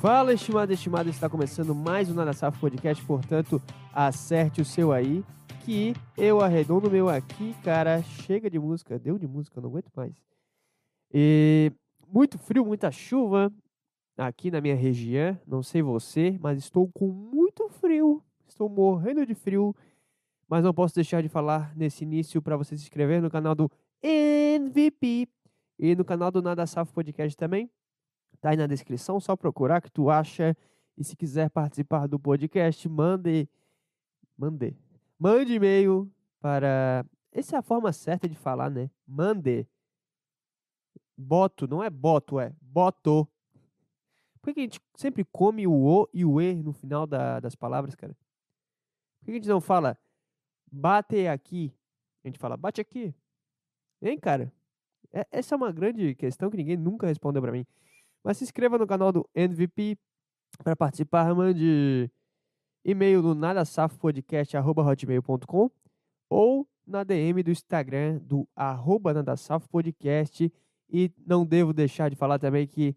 Fala, 0.00 0.32
estimado 0.32 0.72
estimado, 0.72 1.10
está 1.10 1.28
começando 1.28 1.74
mais 1.74 2.08
um 2.08 2.14
Nada 2.14 2.32
Safo 2.32 2.58
Podcast, 2.58 3.04
portanto, 3.04 3.60
acerte 3.92 4.62
o 4.62 4.64
seu 4.64 4.92
aí, 4.92 5.22
que 5.62 5.92
eu 6.16 6.40
arredondo 6.40 6.88
o 6.88 6.90
meu 6.90 7.10
aqui, 7.10 7.54
cara, 7.62 8.02
chega 8.02 8.48
de 8.48 8.58
música, 8.58 8.98
deu 8.98 9.18
de 9.18 9.26
música, 9.26 9.60
não 9.60 9.68
aguento 9.68 9.90
mais. 9.94 10.14
E 11.12 11.70
muito 12.08 12.38
frio, 12.38 12.64
muita 12.64 12.90
chuva 12.90 13.52
aqui 14.16 14.50
na 14.50 14.62
minha 14.62 14.74
região, 14.74 15.38
não 15.46 15.62
sei 15.62 15.82
você, 15.82 16.38
mas 16.40 16.56
estou 16.56 16.88
com 16.94 17.08
muito 17.08 17.68
frio, 17.68 18.22
estou 18.48 18.70
morrendo 18.70 19.26
de 19.26 19.34
frio, 19.34 19.76
mas 20.48 20.64
não 20.64 20.72
posso 20.72 20.94
deixar 20.94 21.22
de 21.22 21.28
falar 21.28 21.76
nesse 21.76 22.04
início 22.04 22.40
para 22.40 22.56
você 22.56 22.74
se 22.74 22.84
inscrever 22.84 23.20
no 23.20 23.28
canal 23.28 23.54
do 23.54 23.70
MVP 24.02 25.28
e 25.78 25.94
no 25.94 26.06
canal 26.06 26.30
do 26.30 26.40
Nada 26.40 26.66
Safo 26.66 26.90
Podcast 26.94 27.36
também. 27.36 27.70
Tá 28.40 28.50
aí 28.50 28.56
na 28.56 28.66
descrição, 28.66 29.20
só 29.20 29.36
procurar 29.36 29.80
que 29.80 29.90
tu 29.90 30.08
acha. 30.08 30.56
E 30.96 31.04
se 31.04 31.16
quiser 31.16 31.50
participar 31.50 32.06
do 32.06 32.18
podcast, 32.18 32.88
mande 32.88 33.48
mande 34.36 34.76
mande 35.18 35.54
e-mail 35.54 36.10
para 36.40 37.04
essa 37.32 37.56
é 37.56 37.58
a 37.58 37.62
forma 37.62 37.92
certa 37.92 38.28
de 38.28 38.34
falar, 38.34 38.70
né? 38.70 38.90
Mande 39.06 39.66
boto, 41.16 41.68
não 41.68 41.82
é 41.82 41.90
boto, 41.90 42.40
é 42.40 42.52
boto. 42.60 43.28
Por 44.40 44.54
que 44.54 44.60
a 44.60 44.62
gente 44.62 44.80
sempre 44.96 45.24
come 45.24 45.66
o 45.66 45.72
o 45.72 46.08
e 46.12 46.24
o 46.24 46.40
e 46.40 46.62
no 46.62 46.72
final 46.72 47.06
da, 47.06 47.40
das 47.40 47.54
palavras, 47.54 47.94
cara? 47.94 48.16
Por 49.20 49.26
que 49.26 49.30
a 49.32 49.34
gente 49.34 49.48
não 49.48 49.60
fala 49.60 49.98
bate 50.72 51.26
aqui? 51.26 51.74
A 52.24 52.28
gente 52.28 52.38
fala 52.38 52.56
bate 52.56 52.80
aqui. 52.80 53.14
Hein, 54.00 54.18
cara? 54.18 54.52
É, 55.12 55.26
essa 55.30 55.54
é 55.54 55.56
uma 55.56 55.70
grande 55.72 56.14
questão 56.14 56.50
que 56.50 56.56
ninguém 56.56 56.76
nunca 56.76 57.06
respondeu 57.06 57.42
para 57.42 57.52
mim. 57.52 57.66
Mas 58.24 58.36
se 58.36 58.44
inscreva 58.44 58.78
no 58.78 58.86
canal 58.86 59.10
do 59.12 59.28
MVP 59.34 59.98
para 60.62 60.76
participar. 60.76 61.34
Mande 61.34 62.08
e-mail 62.84 63.22
no 63.22 63.34
nadasafopodcast.hotmail.com 63.34 65.70
ou 66.28 66.68
na 66.86 67.02
DM 67.04 67.42
do 67.42 67.50
Instagram 67.50 68.18
do 68.18 68.46
arroba 68.54 69.14
nadasafopodcast. 69.14 70.52
E 70.92 71.10
não 71.24 71.46
devo 71.46 71.72
deixar 71.72 72.10
de 72.10 72.16
falar 72.16 72.36
também 72.38 72.66
que 72.66 72.96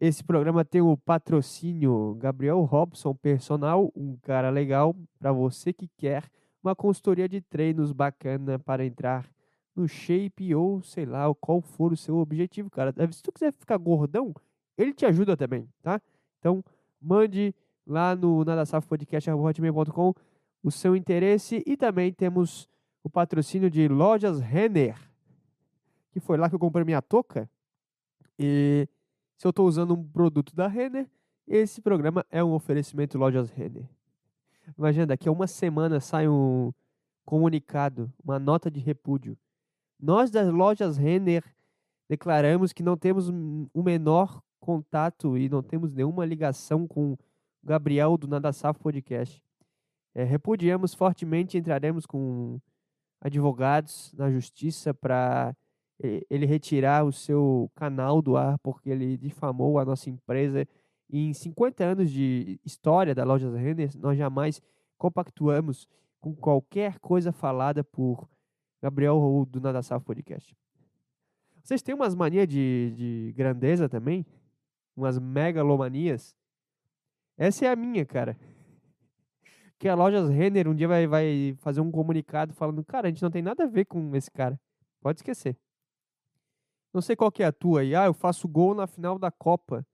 esse 0.00 0.24
programa 0.24 0.64
tem 0.64 0.80
o 0.80 0.96
patrocínio 0.96 2.16
Gabriel 2.18 2.62
Robson 2.62 3.14
Personal, 3.14 3.92
um 3.94 4.16
cara 4.16 4.48
legal 4.48 4.96
para 5.18 5.30
você 5.30 5.74
que 5.74 5.86
quer 5.98 6.24
uma 6.62 6.74
consultoria 6.74 7.28
de 7.28 7.42
treinos 7.42 7.92
bacana 7.92 8.58
para 8.58 8.82
entrar 8.84 9.30
no 9.74 9.86
shape 9.88 10.54
ou 10.54 10.82
sei 10.82 11.06
lá 11.06 11.32
qual 11.34 11.60
for 11.60 11.92
o 11.92 11.96
seu 11.96 12.16
objetivo, 12.18 12.70
cara. 12.70 12.92
Se 13.12 13.22
tu 13.22 13.32
quiser 13.32 13.52
ficar 13.52 13.76
gordão, 13.78 14.34
ele 14.76 14.92
te 14.92 15.06
ajuda 15.06 15.36
também, 15.36 15.68
tá? 15.82 16.00
Então, 16.38 16.64
mande 17.00 17.54
lá 17.86 18.14
no 18.14 18.44
nadasafopodcast.com 18.44 20.14
o 20.62 20.70
seu 20.70 20.94
interesse 20.94 21.62
e 21.66 21.76
também 21.76 22.12
temos 22.12 22.68
o 23.02 23.08
patrocínio 23.08 23.70
de 23.70 23.88
Lojas 23.88 24.40
Renner, 24.40 24.96
que 26.12 26.20
foi 26.20 26.36
lá 26.36 26.48
que 26.48 26.54
eu 26.54 26.58
comprei 26.58 26.84
minha 26.84 27.00
touca. 27.00 27.48
E 28.38 28.86
se 29.36 29.46
eu 29.46 29.50
estou 29.50 29.66
usando 29.66 29.94
um 29.94 30.04
produto 30.04 30.54
da 30.54 30.66
Renner, 30.66 31.08
esse 31.46 31.80
programa 31.80 32.24
é 32.30 32.44
um 32.44 32.52
oferecimento 32.52 33.18
Lojas 33.18 33.50
Renner. 33.50 33.88
Imagina, 34.76 35.06
daqui 35.06 35.28
a 35.28 35.32
uma 35.32 35.46
semana 35.46 35.98
sai 35.98 36.28
um 36.28 36.72
comunicado, 37.24 38.12
uma 38.22 38.38
nota 38.38 38.70
de 38.70 38.80
repúdio 38.80 39.36
nós 40.00 40.30
das 40.30 40.48
lojas 40.48 40.96
Renner 40.96 41.44
declaramos 42.08 42.72
que 42.72 42.82
não 42.82 42.96
temos 42.96 43.28
o 43.28 43.82
menor 43.82 44.42
contato 44.58 45.36
e 45.36 45.48
não 45.48 45.62
temos 45.62 45.92
nenhuma 45.92 46.24
ligação 46.24 46.86
com 46.86 47.16
Gabriel 47.62 48.16
do 48.16 48.26
Nada 48.26 48.52
Safo 48.52 48.80
Podcast. 48.80 49.42
É, 50.14 50.24
repudiamos 50.24 50.92
fortemente 50.94 51.56
e 51.56 51.60
entraremos 51.60 52.06
com 52.06 52.60
advogados 53.20 54.12
na 54.14 54.30
justiça 54.30 54.92
para 54.92 55.54
ele 56.30 56.46
retirar 56.46 57.04
o 57.04 57.12
seu 57.12 57.70
canal 57.74 58.22
do 58.22 58.36
ar 58.36 58.58
porque 58.60 58.88
ele 58.88 59.16
difamou 59.16 59.78
a 59.78 59.84
nossa 59.84 60.08
empresa. 60.08 60.66
E 61.08 61.26
em 61.26 61.34
50 61.34 61.84
anos 61.84 62.10
de 62.10 62.58
história 62.64 63.14
da 63.14 63.24
Lojas 63.24 63.54
Renner, 63.54 63.90
nós 63.98 64.16
jamais 64.16 64.62
compactuamos 64.96 65.86
com 66.20 66.34
qualquer 66.34 66.98
coisa 66.98 67.32
falada 67.32 67.84
por 67.84 68.28
Gabriel 68.82 69.16
ou 69.16 69.44
do 69.44 69.60
Nada 69.60 69.82
Safo 69.82 70.06
Podcast. 70.06 70.56
Vocês 71.62 71.82
têm 71.82 71.94
umas 71.94 72.14
manias 72.14 72.48
de, 72.48 72.92
de 72.96 73.32
grandeza 73.36 73.88
também? 73.88 74.26
Umas 74.96 75.18
megalomanias? 75.18 76.34
Essa 77.36 77.66
é 77.66 77.68
a 77.68 77.76
minha, 77.76 78.04
cara. 78.04 78.36
Que 79.78 79.88
a 79.88 79.94
Lojas 79.94 80.28
Renner 80.28 80.68
um 80.68 80.74
dia 80.74 80.86
vai, 80.86 81.06
vai 81.06 81.56
fazer 81.60 81.80
um 81.80 81.90
comunicado 81.90 82.52
falando, 82.52 82.84
cara, 82.84 83.08
a 83.08 83.10
gente 83.10 83.22
não 83.22 83.30
tem 83.30 83.40
nada 83.40 83.64
a 83.64 83.66
ver 83.66 83.86
com 83.86 84.14
esse 84.14 84.30
cara. 84.30 84.60
Pode 85.00 85.20
esquecer. 85.20 85.56
Não 86.92 87.00
sei 87.00 87.16
qual 87.16 87.32
que 87.32 87.42
é 87.42 87.46
a 87.46 87.52
tua 87.52 87.80
aí. 87.80 87.94
Ah, 87.94 88.04
eu 88.04 88.12
faço 88.12 88.46
gol 88.46 88.74
na 88.74 88.86
final 88.86 89.18
da 89.18 89.30
Copa 89.30 89.86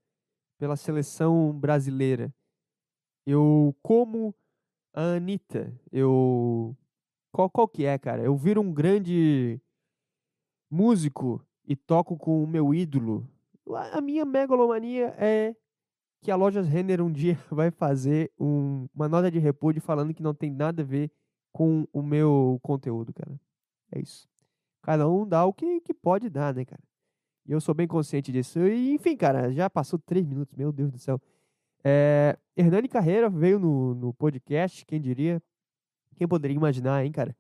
pela 0.59 0.75
seleção 0.75 1.53
brasileira. 1.53 2.35
Eu 3.25 3.77
como 3.81 4.35
a 4.93 5.15
Anitta. 5.15 5.73
Eu 5.93 6.77
qual, 7.37 7.51
qual 7.51 7.69
que 7.69 7.85
é, 7.85 7.99
cara? 7.99 8.23
Eu 8.23 8.35
viro 8.35 8.63
um 8.63 8.73
grande 8.73 9.61
músico 10.71 11.45
e 11.67 11.77
toco 11.77 12.17
com 12.17 12.43
o 12.43 12.47
meu 12.47 12.73
ídolo. 12.73 13.29
A 13.93 14.01
minha 14.01 14.25
megalomania 14.25 15.15
é 15.19 15.55
que 16.23 16.31
a 16.31 16.37
Lojas 16.37 16.67
Renner 16.67 17.03
um 17.03 17.13
dia 17.13 17.35
vai 17.53 17.71
fazer 17.71 18.33
um, 18.41 18.89
uma 18.95 19.07
nota 19.07 19.31
de 19.31 19.39
repúdio 19.39 19.83
falando 19.83 20.15
que 20.15 20.23
não 20.23 20.33
tem 20.33 20.51
nada 20.51 20.81
a 20.81 20.85
ver 20.85 21.13
com 21.53 21.87
o 21.93 22.01
meu 22.01 22.59
conteúdo, 22.63 23.13
cara. 23.13 23.39
É 23.93 24.01
isso. 24.01 24.27
Cada 24.81 25.07
um 25.07 25.29
dá 25.29 25.45
o 25.45 25.53
que, 25.53 25.83
que 25.83 25.93
pode 25.93 26.31
dar, 26.31 26.55
né, 26.55 26.65
cara? 26.65 26.83
E 27.45 27.53
eu 27.53 27.61
sou 27.61 27.75
bem 27.75 27.87
consciente 27.87 28.33
disso. 28.33 28.61
E, 28.61 28.95
enfim, 28.95 29.15
cara, 29.15 29.53
já 29.53 29.69
passou 29.69 29.99
três 29.99 30.25
minutos, 30.25 30.57
meu 30.57 30.73
Deus 30.73 30.91
do 30.91 30.99
céu. 30.99 31.21
É, 31.85 32.39
Hernani 32.57 32.89
Carreira 32.89 33.29
veio 33.29 33.59
no, 33.59 33.95
no 33.95 34.15
podcast, 34.15 34.87
quem 34.87 35.03
diria, 35.03 35.43
quem 36.17 36.27
poderia 36.27 36.57
imaginar, 36.57 37.05
hein, 37.05 37.13
cara? 37.13 37.37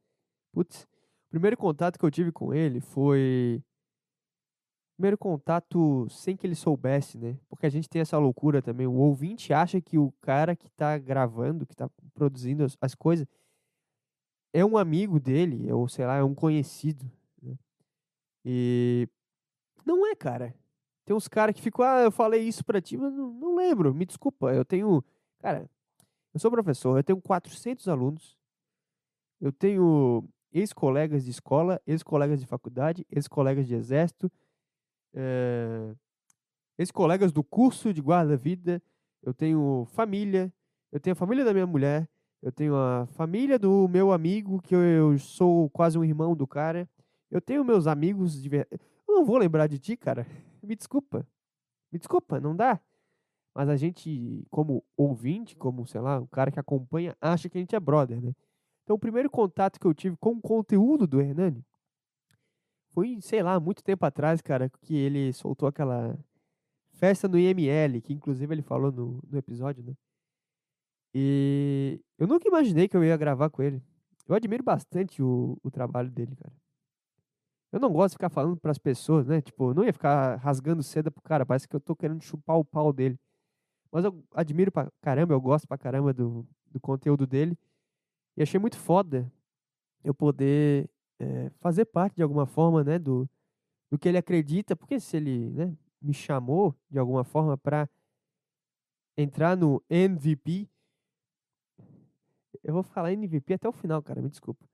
Putz, 0.52 0.84
o 0.84 1.30
primeiro 1.30 1.56
contato 1.56 1.98
que 1.98 2.04
eu 2.04 2.10
tive 2.10 2.30
com 2.30 2.54
ele 2.54 2.80
foi. 2.80 3.62
Primeiro 4.96 5.18
contato 5.18 6.08
sem 6.08 6.36
que 6.36 6.46
ele 6.46 6.54
soubesse, 6.54 7.18
né? 7.18 7.38
Porque 7.48 7.66
a 7.66 7.70
gente 7.70 7.88
tem 7.88 8.00
essa 8.00 8.16
loucura 8.16 8.62
também. 8.62 8.86
O 8.86 8.94
ouvinte 8.94 9.52
acha 9.52 9.80
que 9.80 9.98
o 9.98 10.10
cara 10.22 10.56
que 10.56 10.70
tá 10.70 10.96
gravando, 10.96 11.66
que 11.66 11.76
tá 11.76 11.90
produzindo 12.14 12.64
as, 12.64 12.78
as 12.80 12.94
coisas, 12.94 13.26
é 14.54 14.64
um 14.64 14.78
amigo 14.78 15.20
dele, 15.20 15.70
ou 15.70 15.86
sei 15.88 16.06
lá, 16.06 16.16
é 16.16 16.22
um 16.22 16.34
conhecido. 16.34 17.10
Né? 17.42 17.58
E. 18.44 19.08
Não 19.84 20.06
é, 20.06 20.14
cara. 20.14 20.54
Tem 21.04 21.14
uns 21.14 21.28
caras 21.28 21.54
que 21.54 21.62
ficam, 21.62 21.84
ah, 21.84 22.02
eu 22.02 22.10
falei 22.10 22.42
isso 22.42 22.64
pra 22.64 22.80
ti, 22.80 22.96
mas 22.96 23.12
não, 23.12 23.30
não 23.32 23.54
lembro, 23.56 23.94
me 23.94 24.06
desculpa. 24.06 24.52
Eu 24.52 24.64
tenho. 24.64 25.04
Cara, 25.38 25.68
eu 26.32 26.40
sou 26.40 26.50
professor, 26.50 26.98
eu 26.98 27.04
tenho 27.04 27.20
400 27.20 27.86
alunos 27.88 28.36
eu 29.40 29.52
tenho 29.52 30.24
ex-colegas 30.52 31.24
de 31.24 31.30
escola, 31.30 31.80
ex-colegas 31.86 32.40
de 32.40 32.46
faculdade, 32.46 33.06
ex-colegas 33.10 33.66
de 33.66 33.74
exército, 33.74 34.30
é, 35.14 35.94
ex-colegas 36.78 37.32
do 37.32 37.44
curso 37.44 37.92
de 37.92 38.00
guarda-vida. 38.00 38.82
Eu 39.22 39.34
tenho 39.34 39.86
família, 39.90 40.52
eu 40.92 41.00
tenho 41.00 41.12
a 41.12 41.16
família 41.16 41.44
da 41.44 41.52
minha 41.52 41.66
mulher, 41.66 42.08
eu 42.42 42.52
tenho 42.52 42.76
a 42.76 43.06
família 43.06 43.58
do 43.58 43.88
meu 43.88 44.12
amigo, 44.12 44.60
que 44.62 44.74
eu, 44.74 44.80
eu 44.80 45.18
sou 45.18 45.68
quase 45.70 45.98
um 45.98 46.04
irmão 46.04 46.34
do 46.34 46.46
cara. 46.46 46.88
Eu 47.30 47.40
tenho 47.40 47.64
meus 47.64 47.86
amigos 47.86 48.40
de 48.40 48.48
verdade. 48.48 48.80
Eu 49.08 49.16
não 49.16 49.24
vou 49.24 49.36
lembrar 49.36 49.66
de 49.66 49.78
ti, 49.78 49.96
cara. 49.96 50.26
Me 50.62 50.76
desculpa. 50.76 51.26
Me 51.90 51.98
desculpa, 51.98 52.40
não 52.40 52.54
dá. 52.54 52.80
Mas 53.54 53.68
a 53.68 53.76
gente, 53.76 54.46
como 54.50 54.84
ouvinte, 54.96 55.56
como, 55.56 55.86
sei 55.86 56.00
lá, 56.00 56.20
o 56.20 56.28
cara 56.28 56.50
que 56.50 56.60
acompanha, 56.60 57.16
acha 57.20 57.48
que 57.48 57.56
a 57.56 57.60
gente 57.60 57.74
é 57.74 57.80
brother, 57.80 58.20
né? 58.20 58.34
Então, 58.86 58.94
o 58.94 59.00
primeiro 59.00 59.28
contato 59.28 59.80
que 59.80 59.86
eu 59.86 59.92
tive 59.92 60.16
com 60.16 60.34
o 60.34 60.40
conteúdo 60.40 61.08
do 61.08 61.20
Hernani 61.20 61.60
foi, 62.94 63.18
sei 63.20 63.42
lá, 63.42 63.58
muito 63.58 63.82
tempo 63.82 64.06
atrás, 64.06 64.40
cara, 64.40 64.70
que 64.80 64.94
ele 64.94 65.32
soltou 65.32 65.68
aquela 65.68 66.16
festa 66.92 67.26
no 67.26 67.36
IML, 67.36 68.00
que 68.00 68.12
inclusive 68.12 68.54
ele 68.54 68.62
falou 68.62 68.92
no, 68.92 69.20
no 69.28 69.36
episódio, 69.36 69.82
né? 69.82 69.92
E 71.12 72.00
eu 72.16 72.28
nunca 72.28 72.46
imaginei 72.46 72.86
que 72.86 72.96
eu 72.96 73.02
ia 73.02 73.16
gravar 73.16 73.50
com 73.50 73.60
ele. 73.60 73.82
Eu 74.28 74.36
admiro 74.36 74.62
bastante 74.62 75.20
o, 75.20 75.58
o 75.64 75.70
trabalho 75.70 76.08
dele, 76.08 76.36
cara. 76.36 76.54
Eu 77.72 77.80
não 77.80 77.92
gosto 77.92 78.12
de 78.12 78.18
ficar 78.18 78.30
falando 78.30 78.56
para 78.56 78.70
as 78.70 78.78
pessoas, 78.78 79.26
né? 79.26 79.40
Tipo, 79.40 79.70
eu 79.70 79.74
não 79.74 79.84
ia 79.84 79.92
ficar 79.92 80.36
rasgando 80.36 80.80
seda 80.80 81.10
pro 81.10 81.22
cara, 81.22 81.44
parece 81.44 81.66
que 81.66 81.74
eu 81.74 81.80
tô 81.80 81.96
querendo 81.96 82.22
chupar 82.22 82.56
o 82.56 82.64
pau 82.64 82.92
dele. 82.92 83.18
Mas 83.90 84.04
eu 84.04 84.24
admiro 84.32 84.70
pra 84.70 84.88
caramba, 85.00 85.34
eu 85.34 85.40
gosto 85.40 85.66
pra 85.66 85.76
caramba 85.76 86.12
do, 86.14 86.46
do 86.70 86.78
conteúdo 86.78 87.26
dele. 87.26 87.58
E 88.36 88.42
achei 88.42 88.60
muito 88.60 88.78
foda 88.78 89.30
eu 90.04 90.14
poder 90.14 90.88
é, 91.18 91.50
fazer 91.58 91.84
parte 91.86 92.16
de 92.16 92.22
alguma 92.22 92.46
forma, 92.46 92.84
né, 92.84 92.98
do, 92.98 93.28
do 93.90 93.98
que 93.98 94.08
ele 94.08 94.18
acredita, 94.18 94.76
porque 94.76 95.00
se 95.00 95.16
ele, 95.16 95.50
né, 95.50 95.76
me 96.00 96.12
chamou 96.12 96.74
de 96.90 96.98
alguma 96.98 97.24
forma 97.24 97.56
para 97.56 97.88
entrar 99.16 99.56
no 99.56 99.82
MVP. 99.88 100.68
Eu 102.62 102.74
vou 102.74 102.82
falar 102.82 103.12
MVP 103.12 103.54
até 103.54 103.68
o 103.68 103.72
final, 103.72 104.02
cara, 104.02 104.20
me 104.20 104.28
desculpa. 104.28 104.64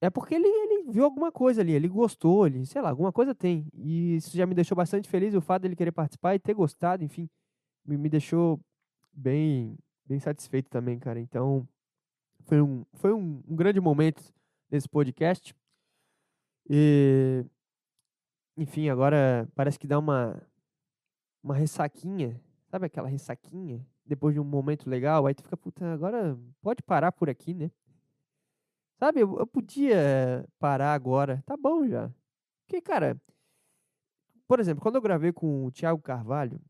É 0.00 0.08
porque 0.08 0.34
ele, 0.34 0.46
ele 0.46 0.90
viu 0.90 1.04
alguma 1.04 1.30
coisa 1.30 1.60
ali, 1.60 1.72
ele 1.72 1.88
gostou, 1.88 2.46
ele, 2.46 2.64
sei 2.64 2.80
lá, 2.80 2.88
alguma 2.88 3.12
coisa 3.12 3.34
tem. 3.34 3.66
E 3.74 4.16
isso 4.16 4.34
já 4.34 4.46
me 4.46 4.54
deixou 4.54 4.76
bastante 4.76 5.08
feliz, 5.08 5.34
o 5.34 5.40
fato 5.42 5.62
dele 5.62 5.76
querer 5.76 5.92
participar 5.92 6.34
e 6.34 6.38
ter 6.38 6.54
gostado, 6.54 7.04
enfim, 7.04 7.28
me, 7.84 7.98
me 7.98 8.08
deixou 8.08 8.58
bem, 9.12 9.76
bem 10.06 10.18
satisfeito 10.18 10.70
também, 10.70 10.98
cara. 10.98 11.20
Então, 11.20 11.68
foi 12.50 12.60
um, 12.60 12.84
foi 12.94 13.12
um, 13.12 13.40
um 13.46 13.54
grande 13.54 13.80
momento 13.80 14.34
nesse 14.68 14.88
podcast. 14.88 15.54
E, 16.68 17.44
enfim, 18.56 18.88
agora 18.88 19.48
parece 19.54 19.78
que 19.78 19.86
dá 19.86 19.96
uma, 19.96 20.42
uma 21.44 21.54
ressaquinha, 21.54 22.40
sabe 22.66 22.86
aquela 22.86 23.06
ressaquinha? 23.06 23.86
Depois 24.04 24.34
de 24.34 24.40
um 24.40 24.44
momento 24.44 24.90
legal, 24.90 25.26
aí 25.26 25.34
tu 25.34 25.44
fica, 25.44 25.56
puta, 25.56 25.92
agora 25.92 26.36
pode 26.60 26.82
parar 26.82 27.12
por 27.12 27.30
aqui, 27.30 27.54
né? 27.54 27.70
Sabe, 28.98 29.20
eu, 29.20 29.38
eu 29.38 29.46
podia 29.46 30.44
parar 30.58 30.92
agora, 30.92 31.44
tá 31.46 31.56
bom 31.56 31.86
já. 31.86 32.12
Porque, 32.66 32.80
cara, 32.82 33.16
por 34.48 34.58
exemplo, 34.58 34.82
quando 34.82 34.96
eu 34.96 35.00
gravei 35.00 35.32
com 35.32 35.66
o 35.66 35.70
Thiago 35.70 36.02
Carvalho, 36.02 36.60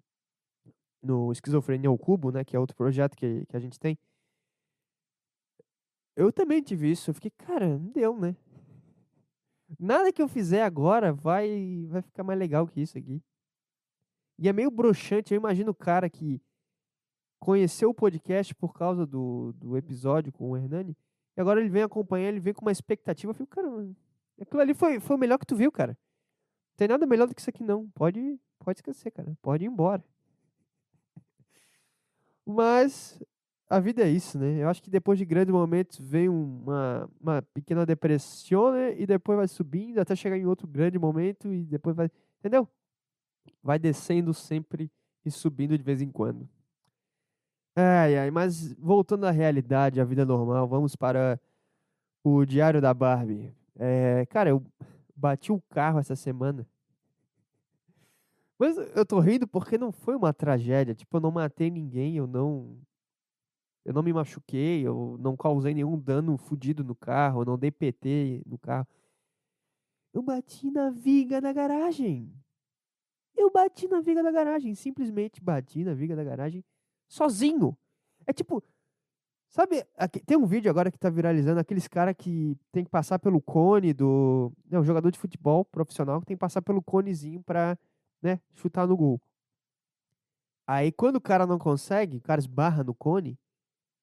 no 1.03 1.33
Esquizofrenia 1.33 1.89
ao 1.89 1.97
Cubo, 1.97 2.31
né, 2.31 2.45
que 2.45 2.55
é 2.55 2.61
outro 2.61 2.77
projeto 2.77 3.17
que, 3.17 3.47
que 3.47 3.57
a 3.57 3.61
gente 3.61 3.81
tem, 3.81 3.99
eu 6.21 6.31
também 6.31 6.63
tive 6.63 6.91
isso. 6.91 7.11
Eu 7.11 7.15
fiquei, 7.15 7.31
cara, 7.31 7.79
não 7.79 7.91
deu, 7.91 8.19
né? 8.19 8.37
Nada 9.79 10.13
que 10.13 10.21
eu 10.21 10.29
fizer 10.29 10.63
agora 10.63 11.13
vai, 11.13 11.87
vai 11.89 12.03
ficar 12.03 12.23
mais 12.23 12.39
legal 12.39 12.67
que 12.67 12.81
isso 12.81 12.99
aqui. 12.99 13.23
E 14.39 14.49
é 14.49 14.53
meio 14.53 14.71
broxante. 14.71 15.33
Eu 15.33 15.39
imagino 15.39 15.71
o 15.71 15.75
cara 15.75 16.11
que 16.11 16.41
conheceu 17.39 17.89
o 17.89 17.95
podcast 17.95 18.55
por 18.55 18.75
causa 18.75 19.07
do, 19.07 19.55
do 19.55 19.77
episódio 19.77 20.31
com 20.31 20.51
o 20.51 20.57
Hernani 20.57 20.95
e 21.37 21.41
agora 21.41 21.59
ele 21.59 21.71
vem 21.71 21.83
acompanhar, 21.83 22.29
ele 22.29 22.41
vem 22.41 22.53
com 22.53 22.63
uma 22.63 22.73
expectativa. 22.73 23.31
Eu 23.31 23.35
fico, 23.35 23.49
cara, 23.49 23.69
aquilo 24.39 24.61
ali 24.61 24.75
foi, 24.75 25.01
foi 25.01 25.17
o 25.17 25.19
melhor 25.19 25.39
que 25.39 25.47
tu 25.47 25.57
viu, 25.57 25.73
cara. 25.73 25.93
Não 25.93 26.77
tem 26.77 26.89
nada 26.89 27.07
melhor 27.07 27.27
do 27.27 27.35
que 27.35 27.41
isso 27.41 27.49
aqui, 27.49 27.65
não. 27.65 27.89
Pode, 27.91 28.39
pode 28.59 28.79
esquecer, 28.79 29.11
cara. 29.11 29.35
Pode 29.41 29.65
ir 29.65 29.69
embora. 29.69 30.05
Mas 32.45 33.19
a 33.71 33.79
vida 33.79 34.03
é 34.03 34.09
isso, 34.09 34.37
né? 34.37 34.63
Eu 34.63 34.69
acho 34.69 34.83
que 34.83 34.91
depois 34.91 35.17
de 35.17 35.25
grandes 35.25 35.53
momentos 35.55 35.99
vem 35.99 36.29
uma, 36.29 37.09
uma 37.21 37.41
pequena 37.41 37.87
depressão, 37.87 38.73
né? 38.73 39.01
E 39.01 39.07
depois 39.07 39.39
vai 39.39 39.47
subindo 39.47 40.01
até 40.01 40.17
chegar 40.17 40.37
em 40.37 40.45
outro 40.45 40.67
grande 40.67 40.99
momento 40.99 41.53
e 41.53 41.65
depois 41.65 41.95
vai. 41.95 42.11
Entendeu? 42.41 42.69
Vai 43.63 43.79
descendo 43.79 44.35
sempre 44.35 44.91
e 45.25 45.31
subindo 45.31 45.79
de 45.79 45.85
vez 45.85 46.03
em 46.03 46.11
quando. 46.11 46.49
Ai, 47.77 48.19
ai, 48.19 48.31
mas 48.31 48.73
voltando 48.75 49.25
à 49.25 49.31
realidade, 49.31 50.01
à 50.01 50.05
vida 50.05 50.27
normal, 50.27 50.67
vamos 50.67 50.97
para 50.97 51.41
o 52.25 52.45
Diário 52.45 52.81
da 52.81 52.93
Barbie. 52.93 53.55
É, 53.79 54.27
cara, 54.27 54.51
eu 54.51 54.63
bati 55.17 55.53
o 55.53 55.63
carro 55.71 56.01
essa 56.01 56.17
semana. 56.17 56.67
Mas 58.59 58.77
eu 58.77 59.07
tô 59.07 59.21
rindo 59.21 59.47
porque 59.47 59.79
não 59.79 59.93
foi 59.93 60.17
uma 60.17 60.35
tragédia. 60.35 60.95
Tipo, 60.95 61.17
eu 61.17 61.21
não 61.21 61.31
matei 61.31 61.71
ninguém, 61.71 62.17
eu 62.17 62.27
não. 62.27 62.77
Eu 63.85 63.95
não 63.95 64.03
me 64.03 64.13
machuquei, 64.13 64.87
eu 64.87 65.17
não 65.19 65.37
causei 65.37 65.75
nenhum 65.75 65.99
dano 65.99 66.37
fudido 66.37 66.85
no 66.85 66.95
carro, 66.95 67.43
eu 67.43 67.47
não 67.47 67.59
dei 67.59 67.71
PT 67.71 68.43
no 68.47 68.59
carro. 68.59 68.87
Eu 70.13 70.23
bati 70.23 70.71
na 70.71 70.91
viga 70.91 71.41
da 71.41 71.53
garagem. 71.53 72.33
Eu 73.37 73.51
bati 73.51 73.89
na 73.89 74.01
viga 74.01 74.23
da 74.23 74.31
garagem, 74.31 74.75
simplesmente 74.75 75.41
bati 75.41 75.83
na 75.85 75.95
viga 75.95 76.15
da 76.15 76.23
garagem 76.23 76.65
sozinho. 77.09 77.77
É 78.27 78.33
tipo, 78.33 78.63
sabe, 79.49 79.85
aqui, 79.97 80.21
tem 80.21 80.37
um 80.37 80.47
vídeo 80.47 80.71
agora 80.71 80.91
que 80.91 80.99
tá 80.99 81.09
viralizando, 81.09 81.61
aqueles 81.61 81.89
cara 81.89 82.13
que 82.13 82.57
tem 82.71 82.85
que 82.85 82.91
passar 82.91 83.19
pelo 83.19 83.41
cone 83.41 83.93
do, 83.95 84.53
né, 84.69 84.79
um 84.79 84.85
jogador 84.85 85.11
de 85.11 85.19
futebol 85.19 85.65
profissional 85.65 86.21
que 86.21 86.27
tem 86.27 86.37
que 86.37 86.41
passar 86.41 86.61
pelo 86.63 86.83
conezinho 86.83 87.43
pra, 87.43 87.79
né, 88.21 88.41
chutar 88.53 88.87
no 88.87 88.97
gol. 88.97 89.21
Aí 90.67 90.93
quando 90.93 91.17
o 91.17 91.21
cara 91.21 91.47
não 91.47 91.59
consegue, 91.59 92.19
o 92.19 92.21
cara 92.21 92.41
esbarra 92.41 92.85
no 92.85 92.95
cone, 92.95 93.39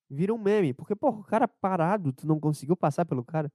vira 0.10 0.34
um 0.34 0.38
meme, 0.38 0.74
porque 0.74 0.96
pô, 0.96 1.10
o 1.10 1.24
cara 1.24 1.48
parado, 1.48 2.14
tu 2.14 2.28
não 2.28 2.40
conseguiu 2.40 2.76
passar 2.76 3.06
pelo 3.06 3.24
cara. 3.24 3.52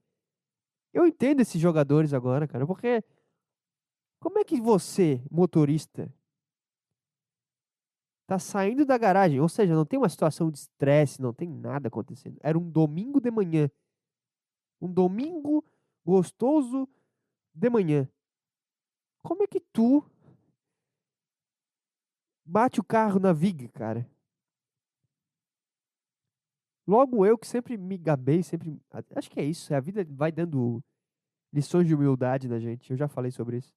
Eu 0.93 1.07
entendo 1.07 1.41
esses 1.41 1.61
jogadores 1.61 2.13
agora, 2.13 2.47
cara, 2.47 2.67
porque 2.67 3.03
como 4.21 4.39
é 4.39 4.45
que 4.45 4.61
você, 4.61 5.23
motorista, 5.31 6.13
tá 8.27 8.39
saindo 8.39 8.85
da 8.85 8.97
garagem, 8.97 9.41
ou 9.41 9.49
seja, 9.49 9.75
não 9.75 9.85
tem 9.85 9.99
uma 9.99 10.09
situação 10.09 10.51
de 10.51 10.59
estresse, 10.59 11.21
não 11.21 11.35
tem 11.35 11.49
nada 11.49 11.89
acontecendo. 11.89 12.39
Era 12.41 12.59
um 12.59 12.71
domingo 12.71 13.21
de 13.21 13.31
manhã. 13.31 13.71
Um 14.81 14.93
domingo 14.93 15.65
gostoso 16.05 16.89
de 17.55 17.69
manhã. 17.69 18.09
Como 19.23 19.43
é 19.43 19.47
que 19.47 19.61
tu 19.61 20.05
bate 22.45 22.81
o 22.81 22.85
carro 22.85 23.19
na 23.19 23.33
viga, 23.33 23.69
cara? 23.69 24.09
Logo 26.87 27.25
eu 27.25 27.39
que 27.39 27.47
sempre 27.47 27.77
me 27.77 27.97
gabei, 27.97 28.43
sempre. 28.43 28.81
Acho 29.15 29.31
que 29.31 29.39
é 29.41 29.45
isso. 29.45 29.75
A 29.75 29.81
vida 29.81 30.05
vai 30.11 30.33
dando 30.33 30.83
lições 31.53 31.87
de 31.87 31.95
humildade 31.95 32.49
na 32.49 32.59
gente. 32.59 32.91
Eu 32.91 32.97
já 32.97 33.09
falei 33.09 33.31
sobre 33.31 33.59
isso. 33.59 33.73